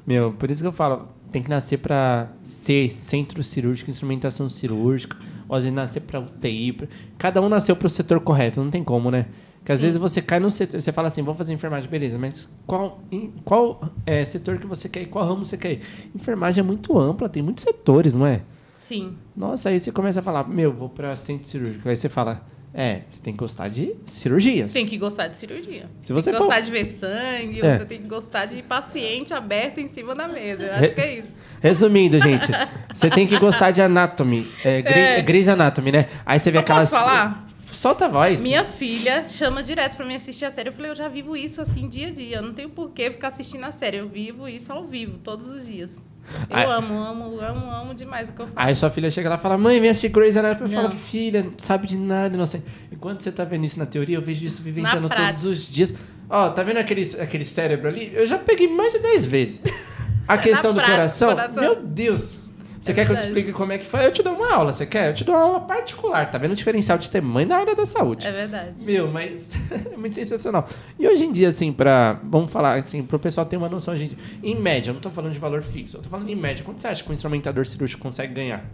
Meu, 0.05 0.31
por 0.33 0.51
isso 0.51 0.61
que 0.61 0.67
eu 0.67 0.71
falo, 0.71 1.07
tem 1.31 1.41
que 1.41 1.49
nascer 1.49 1.77
pra 1.79 2.29
ser 2.43 2.87
centro 2.89 3.41
cirúrgico, 3.43 3.89
instrumentação 3.89 4.47
cirúrgica, 4.47 5.17
ou 5.49 5.55
às 5.55 5.63
vezes 5.63 5.75
nascer 5.75 6.01
pra 6.01 6.19
UTI. 6.19 6.71
pra- 6.73 6.87
Cada 7.17 7.41
um 7.41 7.49
nasceu 7.49 7.75
pro 7.75 7.89
setor 7.89 8.19
correto, 8.19 8.61
não 8.63 8.69
tem 8.69 8.83
como, 8.83 9.09
né? 9.09 9.25
Porque 9.61 9.71
às 9.73 9.79
Sim. 9.79 9.85
vezes 9.85 9.99
você 9.99 10.21
cai 10.21 10.39
no 10.39 10.49
setor, 10.49 10.81
você 10.81 10.91
fala 10.91 11.07
assim, 11.07 11.21
vou 11.21 11.35
fazer 11.35 11.53
enfermagem, 11.53 11.87
beleza, 11.89 12.17
mas 12.17 12.49
qual, 12.65 12.99
em 13.11 13.31
qual 13.45 13.79
é, 14.07 14.25
setor 14.25 14.57
que 14.57 14.65
você 14.65 14.89
quer 14.89 15.03
ir, 15.03 15.05
qual 15.05 15.23
ramo 15.25 15.45
você 15.45 15.55
quer 15.55 15.73
ir? 15.73 15.81
Enfermagem 16.15 16.61
é 16.63 16.65
muito 16.65 16.97
ampla, 16.97 17.29
tem 17.29 17.43
muitos 17.43 17.63
setores, 17.63 18.15
não 18.15 18.25
é? 18.25 18.41
Sim, 18.79 19.15
Nossa, 19.37 19.69
aí 19.69 19.79
você 19.79 19.91
começa 19.91 20.19
a 20.19 20.23
falar, 20.23 20.47
meu, 20.49 20.73
vou 20.73 20.89
pra 20.89 21.15
centro 21.15 21.47
cirúrgico. 21.47 21.87
Aí 21.87 21.95
você 21.95 22.09
fala, 22.09 22.43
é, 22.73 23.01
você 23.07 23.19
tem 23.21 23.31
que 23.33 23.37
gostar 23.39 23.67
de 23.67 23.93
cirurgias. 24.07 24.73
tem 24.73 24.85
que 24.87 24.97
gostar 24.97 25.27
de 25.27 25.37
cirurgia. 25.37 25.85
Se 26.01 26.11
você 26.11 26.31
tem 26.31 26.33
que 26.33 26.37
for- 26.39 26.45
gostar 26.47 26.61
de 26.61 26.71
ver 26.71 26.85
sangue, 26.85 27.61
É. 27.63 27.77
você 27.77 27.85
tem 27.85 28.01
que 28.01 28.07
gostar 28.07 28.45
de 28.47 28.63
paciente 28.63 29.31
aberto 29.33 29.77
em 29.77 29.87
cima 29.87 30.15
da 30.15 30.27
mesa. 30.27 30.63
Eu 30.63 30.73
Re- 30.73 30.85
acho 30.85 30.93
que 30.95 31.01
é 31.01 31.19
isso. 31.19 31.29
Resumindo, 31.61 32.19
gente, 32.19 32.47
você 32.91 33.07
tem 33.11 33.27
que 33.27 33.37
gostar 33.37 33.69
de 33.69 33.79
anatomy. 33.83 34.47
É, 34.65 34.81
Grey, 34.81 34.93
É. 35.03 35.19
é 35.19 35.21
Grey's 35.21 35.47
Anatomy, 35.47 35.91
né? 35.91 36.07
Aí 36.25 36.39
você 36.39 36.49
vê 36.49 36.57
Eu 36.57 36.61
aquelas. 36.61 36.89
posso 36.89 37.03
falar? 37.05 37.47
Solta 37.71 38.05
a 38.05 38.07
voz. 38.07 38.39
Minha 38.41 38.65
filha 38.65 39.27
chama 39.27 39.63
direto 39.63 39.95
pra 39.95 40.05
mim 40.05 40.15
assistir 40.15 40.45
a 40.45 40.51
série. 40.51 40.69
Eu 40.69 40.73
falei, 40.73 40.91
eu 40.91 40.95
já 40.95 41.07
vivo 41.07 41.35
isso 41.35 41.61
assim 41.61 41.87
dia 41.87 42.07
a 42.07 42.11
dia. 42.11 42.37
Eu 42.37 42.41
não 42.43 42.53
tenho 42.53 42.69
por 42.69 42.91
que 42.91 43.09
ficar 43.11 43.29
assistindo 43.29 43.63
a 43.63 43.71
série. 43.71 43.97
Eu 43.97 44.07
vivo 44.07 44.47
isso 44.47 44.71
ao 44.71 44.85
vivo, 44.85 45.17
todos 45.17 45.47
os 45.49 45.65
dias. 45.65 46.03
Eu 46.49 46.57
Aí- 46.57 46.65
amo, 46.65 46.93
amo, 46.93 47.39
amo, 47.39 47.71
amo 47.71 47.93
demais 47.95 48.29
o 48.29 48.33
que 48.33 48.41
eu 48.41 48.47
faço. 48.47 48.67
Aí 48.67 48.75
sua 48.75 48.89
filha 48.89 49.09
chega 49.09 49.29
lá 49.29 49.35
e 49.35 49.39
fala, 49.39 49.57
mãe, 49.57 49.79
vem 49.79 49.89
assistir 49.89 50.09
Grey's 50.09 50.37
Anatomy. 50.37 50.73
Eu 50.73 50.81
falo, 50.81 50.93
filha, 50.93 51.43
não 51.43 51.53
sabe 51.57 51.87
de 51.87 51.97
nada, 51.97 52.37
não 52.37 52.45
sei. 52.45 52.61
Enquanto 52.91 53.21
você 53.23 53.31
tá 53.31 53.43
vendo 53.43 53.65
isso 53.65 53.79
na 53.79 53.85
teoria, 53.85 54.17
eu 54.17 54.21
vejo 54.21 54.45
isso 54.45 54.61
vivenciando 54.61 55.09
todos 55.09 55.45
os 55.45 55.65
dias. 55.67 55.93
Ó, 56.29 56.49
tá 56.51 56.63
vendo 56.63 56.77
aquele, 56.77 57.03
aquele 57.19 57.43
cérebro 57.43 57.89
ali? 57.89 58.11
Eu 58.13 58.25
já 58.25 58.37
peguei 58.37 58.67
mais 58.67 58.93
de 58.93 58.99
10 58.99 59.25
vezes. 59.25 59.61
A 60.27 60.37
questão 60.37 60.73
do 60.73 60.79
coração, 60.79 61.29
coração. 61.31 61.61
meu 61.61 61.75
Deus. 61.83 62.37
Você 62.81 62.91
É 62.91 62.95
quer 62.95 63.05
que 63.05 63.11
eu 63.11 63.15
te 63.17 63.27
explique 63.27 63.53
como 63.53 63.71
é 63.71 63.77
que 63.77 63.85
foi? 63.85 64.03
Eu 64.07 64.11
te 64.11 64.23
dou 64.23 64.33
uma 64.33 64.51
aula, 64.51 64.73
você 64.73 64.87
quer? 64.87 65.11
Eu 65.11 65.13
te 65.13 65.23
dou 65.23 65.35
uma 65.35 65.43
aula 65.43 65.59
particular, 65.61 66.31
tá 66.31 66.39
vendo 66.39 66.53
o 66.53 66.55
diferencial 66.55 66.97
de 66.97 67.11
ter 67.11 67.21
mãe 67.21 67.45
na 67.45 67.57
área 67.57 67.75
da 67.75 67.85
saúde. 67.85 68.25
É 68.25 68.31
verdade. 68.31 68.83
Meu, 68.83 69.09
mas 69.11 69.51
é 69.69 69.95
muito 69.95 70.15
sensacional. 70.15 70.67
E 70.97 71.07
hoje 71.07 71.23
em 71.23 71.31
dia, 71.31 71.49
assim, 71.49 71.71
pra. 71.71 72.19
Vamos 72.23 72.51
falar 72.51 72.79
assim, 72.79 73.03
pro 73.03 73.19
pessoal 73.19 73.45
ter 73.45 73.55
uma 73.55 73.69
noção, 73.69 73.95
gente. 73.95 74.17
Em 74.41 74.55
média, 74.59 74.89
eu 74.89 74.95
não 74.95 75.01
tô 75.01 75.11
falando 75.11 75.31
de 75.31 75.37
valor 75.37 75.61
fixo, 75.61 75.97
eu 75.97 76.01
tô 76.01 76.09
falando 76.09 76.27
em 76.27 76.35
média. 76.35 76.65
Quanto 76.65 76.81
você 76.81 76.87
acha 76.87 77.03
que 77.03 77.09
um 77.09 77.13
instrumentador 77.13 77.67
cirúrgico 77.67 78.01
consegue 78.01 78.33
ganhar? 78.33 78.65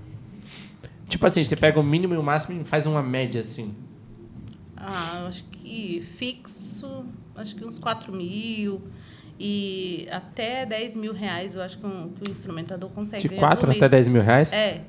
Tipo 1.09 1.27
assim, 1.27 1.43
você 1.43 1.57
pega 1.57 1.77
o 1.77 1.83
mínimo 1.83 2.13
e 2.13 2.17
o 2.17 2.23
máximo 2.23 2.61
e 2.61 2.63
faz 2.63 2.85
uma 2.85 3.03
média, 3.03 3.41
assim. 3.41 3.75
Ah, 4.77 5.25
acho 5.27 5.43
que 5.45 6.01
fixo, 6.15 7.03
acho 7.35 7.55
que 7.57 7.65
uns 7.65 7.77
4 7.77 8.13
mil. 8.13 8.81
E 9.39 10.07
até 10.11 10.65
10 10.65 10.95
mil 10.95 11.13
reais 11.13 11.53
eu 11.53 11.61
acho 11.61 11.77
que, 11.77 11.85
um, 11.85 12.09
que 12.09 12.29
o 12.29 12.31
instrumentador 12.31 12.89
consegue 12.89 13.21
De 13.21 13.27
ganhar 13.29 13.41
4 13.41 13.67
por 13.67 13.71
até 13.71 13.79
mês. 13.81 13.91
10 13.91 14.07
mil 14.07 14.21
reais? 14.21 14.51
É, 14.51 14.81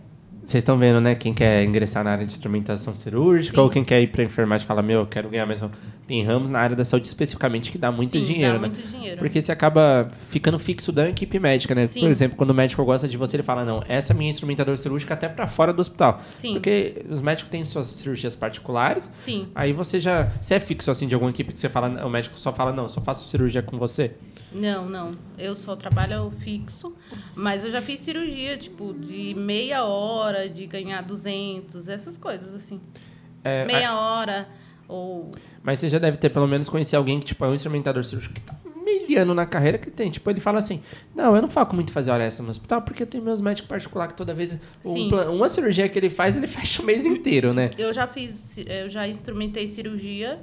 Vocês 0.45 0.63
estão 0.63 0.79
vendo, 0.79 1.01
né? 1.01 1.15
Quem 1.15 1.35
quer 1.35 1.63
ingressar 1.65 2.03
na 2.03 2.13
área 2.13 2.25
de 2.27 2.33
instrumentação 2.33 2.95
cirúrgica 2.95 3.57
Sim. 3.57 3.63
ou 3.63 3.69
quem 3.69 3.85
quer 3.85 4.01
ir 4.01 4.07
pra 4.07 4.23
enfermagem 4.23 4.65
e 4.65 4.67
fala, 4.67 4.81
meu, 4.83 5.01
eu 5.01 5.07
quero 5.07 5.29
ganhar 5.29 5.45
mais. 5.45 5.61
Um." 6.09 6.19
Tem 6.19 6.25
ramos 6.25 6.49
na 6.49 6.59
área 6.59 6.75
da 6.75 6.85
saúde 6.85 7.07
especificamente 7.07 7.71
que 7.71 7.77
dá 7.77 7.93
muito 7.93 8.13
sim, 8.13 8.23
dinheiro, 8.23 8.55
dá 8.55 8.61
né? 8.61 8.69
muito 8.69 8.83
dinheiro. 8.83 9.19
Porque 9.19 9.41
você 9.41 9.53
acaba 9.53 10.11
ficando 10.31 10.59
fixo 10.59 10.91
da 10.91 11.09
equipe 11.09 11.39
médica, 11.39 11.75
né? 11.75 11.87
Sim. 11.87 12.01
Por 12.01 12.11
exemplo, 12.11 12.37
quando 12.37 12.51
o 12.51 12.55
médico 12.55 12.83
gosta 12.85 13.07
de 13.07 13.17
você, 13.17 13.37
ele 13.37 13.43
fala: 13.43 13.65
Não, 13.65 13.83
essa 13.87 14.13
é 14.13 14.15
a 14.15 14.17
minha 14.17 14.31
instrumentadora 14.31 14.77
cirúrgica 14.77 15.15
até 15.15 15.29
pra 15.29 15.47
fora 15.47 15.73
do 15.73 15.81
hospital. 15.81 16.23
Sim. 16.33 16.55
Porque 16.55 17.05
os 17.11 17.21
médicos 17.21 17.51
têm 17.51 17.65
suas 17.65 17.89
cirurgias 17.89 18.35
particulares. 18.35 19.11
Sim. 19.15 19.49
Aí 19.55 19.73
você 19.73 20.01
já. 20.01 20.31
Você 20.41 20.55
é 20.55 20.61
fixo 20.61 20.91
assim 20.91 21.07
de 21.07 21.15
alguma 21.15 21.31
equipe 21.31 21.53
que 21.53 21.59
você 21.59 21.69
fala, 21.69 22.05
o 22.07 22.11
médico 22.11 22.39
só 22.39 22.53
fala, 22.53 22.73
não, 22.73 22.89
só 22.89 23.01
faço 23.01 23.29
cirurgia 23.29 23.63
com 23.63 23.79
você. 23.79 24.15
Não, 24.53 24.89
não. 24.89 25.13
Eu 25.37 25.55
só 25.55 25.77
trabalho 25.77 26.33
fixo, 26.39 26.95
mas 27.35 27.65
eu 27.65 27.71
já 27.71 27.83
fiz 27.83 28.01
cirurgia, 28.01 28.57
tipo, 28.57 28.95
de 28.95 29.35
meia 29.35 29.85
hora, 29.85 30.49
de 30.49 30.67
ganhar 30.67 31.03
200, 31.03 31.89
essas 31.89 32.17
coisas, 32.17 32.55
assim. 32.55 32.81
É, 33.45 33.65
meia 33.65 33.99
hora, 33.99 34.49
ou... 34.87 35.31
Mas 35.69 35.81
você 35.81 35.89
já 35.91 35.99
deve 35.99 36.17
ter 36.17 36.31
pelo 36.31 36.47
menos 36.49 36.67
conhecido 36.67 36.97
alguém 36.97 37.21
que, 37.21 37.27
tipo, 37.27 37.45
é 37.45 37.49
um 37.49 37.53
instrumentador 37.55 38.03
cirúrgico 38.03 38.33
que 38.37 38.41
tá 38.41 38.55
miliano 38.83 39.35
na 39.35 39.45
carreira 39.45 39.77
que 39.77 39.91
tem. 39.91 40.11
Tipo, 40.11 40.31
ele 40.31 40.41
fala 40.41 40.57
assim: 40.61 40.81
Não, 41.15 41.37
eu 41.37 41.43
não 41.43 41.49
foco 41.51 41.75
muito 41.75 41.91
em 41.91 41.93
fazer 41.93 42.11
hora 42.11 42.25
extra 42.25 42.43
no 42.43 42.51
hospital, 42.51 42.81
porque 42.81 43.03
eu 43.03 43.07
tenho 43.07 43.23
meus 43.23 43.43
médicos 43.43 43.69
particulares 43.69 44.13
que 44.13 44.17
toda 44.17 44.33
vez. 44.33 44.57
um 44.83 45.11
plan- 45.11 45.29
uma 45.31 45.47
cirurgia 45.47 45.87
que 45.87 45.99
ele 45.99 46.09
faz, 46.09 46.35
ele 46.37 46.47
fecha 46.49 46.81
o 46.81 46.87
mês 46.87 47.05
inteiro, 47.05 47.53
né? 47.53 47.71
Eu 47.77 47.93
já 47.93 48.07
fiz, 48.07 48.57
eu 48.67 48.89
já 48.89 49.07
instrumentei 49.07 49.69
cirurgia 49.69 50.39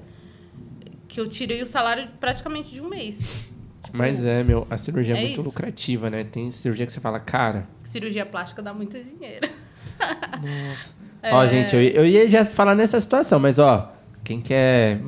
que 1.07 1.19
eu 1.19 1.27
tirei 1.27 1.59
o 1.63 1.65
salário 1.65 2.07
praticamente 2.19 2.71
de 2.71 2.79
um 2.81 2.87
mês. 2.87 3.45
Mas 3.91 4.23
é, 4.23 4.43
meu, 4.43 4.67
a 4.69 4.77
cirurgia 4.77 5.15
é, 5.15 5.17
É 5.17 5.21
muito 5.21 5.39
isso. 5.39 5.49
lucrativa, 5.49 6.07
né? 6.11 6.23
Tem 6.23 6.51
cirurgia 6.51 6.85
que 6.85 6.93
você 6.93 6.99
fala, 6.99 7.19
cara. 7.19 7.67
Cirurgia 7.83 8.27
plástica 8.27 8.61
dá 8.61 8.75
muito 8.75 8.95
dinheiro. 9.03 9.49
Nossa. 10.41 10.89
É. 11.25 11.33
Ó, 11.33 11.47
gente, 11.47 11.75
eu, 11.75 11.81
eu 11.81 12.05
ia 12.05 12.27
já 12.27 12.45
falar 12.45 12.75
nessa 12.75 12.99
situação, 12.99 13.39
mas 13.39 13.57
ó, 13.57 13.91
quem 14.25 14.41
quer 14.41 14.99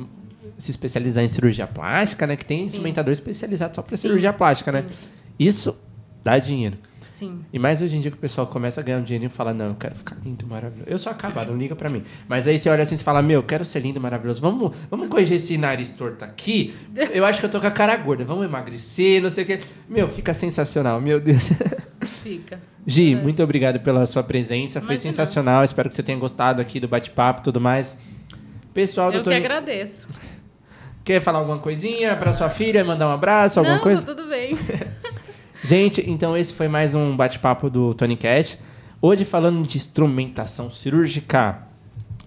se 0.56 0.70
especializar 0.70 1.22
em 1.22 1.28
cirurgia 1.28 1.66
plástica, 1.66 2.26
né? 2.26 2.36
Que 2.36 2.44
tem 2.46 2.60
Sim. 2.60 2.64
instrumentador 2.64 3.12
especializado 3.12 3.76
só 3.76 3.82
pra 3.82 3.96
Sim, 3.96 4.02
cirurgia 4.02 4.32
plástica, 4.32 4.72
né? 4.72 4.84
sim. 4.88 5.08
Isso 5.38 5.76
dá 6.24 6.38
dinheiro. 6.38 6.76
Sim. 7.06 7.40
E 7.52 7.58
mais 7.58 7.82
hoje 7.82 7.96
em 7.96 8.00
dia 8.00 8.12
que 8.12 8.16
o 8.16 8.20
pessoal 8.20 8.46
começa 8.46 8.80
a 8.80 8.84
ganhar 8.84 8.98
um 8.98 9.02
dinheirinho 9.02 9.28
e 9.28 9.32
fala, 9.32 9.52
não, 9.52 9.66
eu 9.66 9.74
quero 9.74 9.96
ficar 9.96 10.16
lindo, 10.24 10.46
maravilhoso. 10.46 10.88
Eu 10.88 11.00
sou 11.00 11.10
acabado, 11.10 11.50
não 11.50 11.58
liga 11.58 11.74
pra 11.74 11.88
mim. 11.88 12.04
Mas 12.28 12.46
aí 12.46 12.56
você 12.56 12.70
olha 12.70 12.84
assim 12.84 12.94
e 12.94 12.98
fala, 12.98 13.20
meu, 13.20 13.40
eu 13.40 13.42
quero 13.42 13.64
ser 13.64 13.80
lindo, 13.80 14.00
maravilhoso. 14.00 14.40
Vamos, 14.40 14.76
vamos 14.88 15.08
corrigir 15.08 15.36
esse 15.36 15.58
nariz 15.58 15.90
torto 15.90 16.24
aqui. 16.24 16.74
Eu 17.12 17.24
acho 17.24 17.40
que 17.40 17.46
eu 17.46 17.50
tô 17.50 17.60
com 17.60 17.66
a 17.66 17.72
cara 17.72 17.96
gorda. 17.96 18.24
Vamos 18.24 18.44
emagrecer, 18.44 19.20
não 19.20 19.30
sei 19.30 19.42
o 19.42 19.46
quê. 19.48 19.58
Meu, 19.88 20.08
fica 20.08 20.32
sensacional, 20.32 21.00
meu 21.00 21.18
Deus. 21.20 21.50
Fica. 22.22 22.60
Gi, 22.86 23.16
muito 23.16 23.42
obrigado 23.42 23.80
pela 23.80 24.06
sua 24.06 24.22
presença. 24.22 24.80
Foi 24.80 24.94
Imagina. 24.94 25.12
sensacional. 25.12 25.64
Espero 25.64 25.88
que 25.88 25.96
você 25.96 26.04
tenha 26.04 26.18
gostado 26.18 26.60
aqui 26.60 26.78
do 26.78 26.86
bate-papo 26.86 27.40
e 27.40 27.42
tudo 27.42 27.60
mais. 27.60 27.96
Pessoal, 28.72 29.08
Eu 29.08 29.14
doutor, 29.14 29.30
que 29.30 29.36
agradeço. 29.36 30.08
quer 31.04 31.20
falar 31.20 31.38
alguma 31.40 31.58
coisinha 31.58 32.14
pra 32.16 32.32
sua 32.32 32.50
filha? 32.50 32.84
Mandar 32.84 33.08
um 33.08 33.12
abraço, 33.12 33.58
alguma 33.58 33.76
Não, 33.76 33.82
coisa? 33.82 34.02
tá 34.02 34.14
tudo 34.14 34.28
bem. 34.28 34.56
Gente, 35.64 36.08
então 36.08 36.36
esse 36.36 36.52
foi 36.52 36.68
mais 36.68 36.94
um 36.94 37.16
bate-papo 37.16 37.68
do 37.68 37.92
Tony 37.94 38.16
Cash. 38.16 38.58
Hoje 39.02 39.24
falando 39.24 39.66
de 39.66 39.76
instrumentação 39.76 40.70
cirúrgica. 40.70 41.58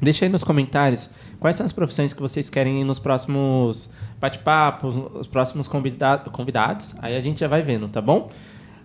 Deixa 0.02 0.26
aí 0.26 0.30
nos 0.32 0.44
comentários 0.44 1.10
quais 1.40 1.56
são 1.56 1.66
as 1.66 1.72
profissões 1.72 2.14
que 2.14 2.22
vocês 2.22 2.50
querem 2.50 2.84
nos 2.84 3.00
próximos 3.00 3.90
bate-papos, 4.20 4.96
os 5.16 5.28
próximos 5.28 5.68
convida- 5.68 6.18
convidados. 6.32 6.94
Aí 7.02 7.16
a 7.16 7.22
gente 7.22 7.40
já 7.40 7.48
vai 7.48 7.62
vendo, 7.62 7.88
tá 7.88 8.02
bom? 8.02 8.30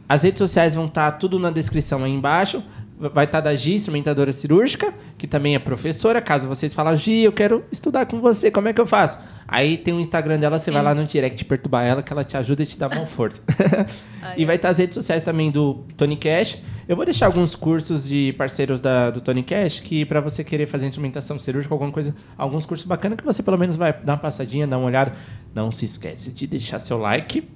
As 0.08 0.22
redes 0.22 0.38
sociais 0.38 0.74
vão 0.74 0.86
estar 0.86 1.10
tudo 1.12 1.38
na 1.38 1.50
descrição 1.50 2.04
aí 2.04 2.12
embaixo. 2.12 2.62
Vai 2.98 3.26
estar 3.26 3.42
da 3.42 3.54
Gi, 3.54 3.74
instrumentadora 3.74 4.32
cirúrgica, 4.32 4.92
que 5.18 5.26
também 5.26 5.54
é 5.54 5.58
professora. 5.58 6.20
Caso 6.20 6.48
vocês 6.48 6.72
falem, 6.72 6.96
Gi, 6.96 7.22
eu 7.22 7.32
quero 7.32 7.64
estudar 7.70 8.06
com 8.06 8.20
você, 8.20 8.50
como 8.50 8.68
é 8.68 8.72
que 8.72 8.80
eu 8.80 8.86
faço? 8.86 9.18
Aí 9.46 9.76
tem 9.76 9.92
o 9.92 10.00
Instagram 10.00 10.38
dela, 10.38 10.58
você 10.58 10.66
Sim. 10.66 10.72
vai 10.72 10.82
lá 10.82 10.94
no 10.94 11.04
direct 11.04 11.44
perturbar 11.44 11.84
ela, 11.84 12.02
que 12.02 12.12
ela 12.12 12.24
te 12.24 12.36
ajuda 12.36 12.62
e 12.62 12.66
te 12.66 12.78
dá 12.78 12.88
mão 12.88 13.06
força. 13.06 13.40
e 14.36 14.44
vai 14.44 14.56
estar 14.56 14.70
as 14.70 14.78
redes 14.78 14.94
sociais 14.94 15.22
também 15.22 15.50
do 15.50 15.84
Tony 15.96 16.16
Cash. 16.16 16.58
Eu 16.88 16.96
vou 16.96 17.04
deixar 17.04 17.26
alguns 17.26 17.54
cursos 17.54 18.08
de 18.08 18.32
parceiros 18.38 18.80
da, 18.80 19.10
do 19.10 19.20
Tony 19.20 19.42
Cash, 19.42 19.80
que 19.80 20.04
para 20.04 20.20
você 20.20 20.42
querer 20.42 20.66
fazer 20.66 20.86
instrumentação 20.86 21.38
cirúrgica, 21.38 21.74
alguma 21.74 21.92
coisa, 21.92 22.14
alguns 22.36 22.64
cursos 22.64 22.86
bacanas 22.86 23.18
que 23.18 23.24
você 23.24 23.42
pelo 23.42 23.58
menos 23.58 23.76
vai 23.76 23.92
dar 23.92 24.14
uma 24.14 24.18
passadinha, 24.18 24.66
dar 24.66 24.78
uma 24.78 24.86
olhada. 24.86 25.12
Não 25.54 25.70
se 25.70 25.84
esquece 25.84 26.30
de 26.30 26.46
deixar 26.46 26.78
seu 26.78 26.96
like, 26.96 27.46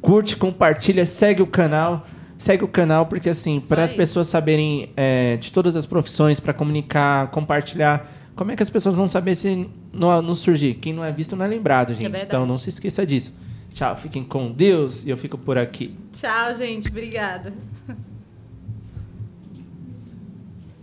curte, 0.00 0.36
compartilha, 0.36 1.04
segue 1.04 1.42
o 1.42 1.46
canal. 1.46 2.06
Segue 2.38 2.64
o 2.64 2.68
canal, 2.68 3.06
porque 3.06 3.28
assim, 3.28 3.60
para 3.60 3.82
as 3.82 3.92
pessoas 3.92 4.28
saberem 4.28 4.90
é, 4.96 5.36
de 5.36 5.50
todas 5.50 5.74
as 5.74 5.84
profissões, 5.84 6.38
para 6.38 6.54
comunicar, 6.54 7.28
compartilhar, 7.32 8.08
como 8.36 8.52
é 8.52 8.56
que 8.56 8.62
as 8.62 8.70
pessoas 8.70 8.94
vão 8.94 9.08
saber 9.08 9.34
se 9.34 9.68
não, 9.92 10.22
não 10.22 10.34
surgir? 10.34 10.74
Quem 10.74 10.92
não 10.92 11.04
é 11.04 11.10
visto 11.10 11.34
não 11.34 11.44
é 11.44 11.48
lembrado, 11.48 11.92
gente. 11.94 12.02
verdade. 12.02 12.26
então 12.26 12.46
não 12.46 12.56
se 12.56 12.68
esqueça 12.68 13.04
disso. 13.04 13.34
Tchau, 13.74 13.96
fiquem 13.96 14.22
com 14.22 14.52
Deus 14.52 15.04
e 15.04 15.10
eu 15.10 15.16
fico 15.16 15.36
por 15.36 15.58
aqui. 15.58 15.94
Tchau, 16.12 16.54
gente. 16.54 16.88
Obrigada. 16.88 17.52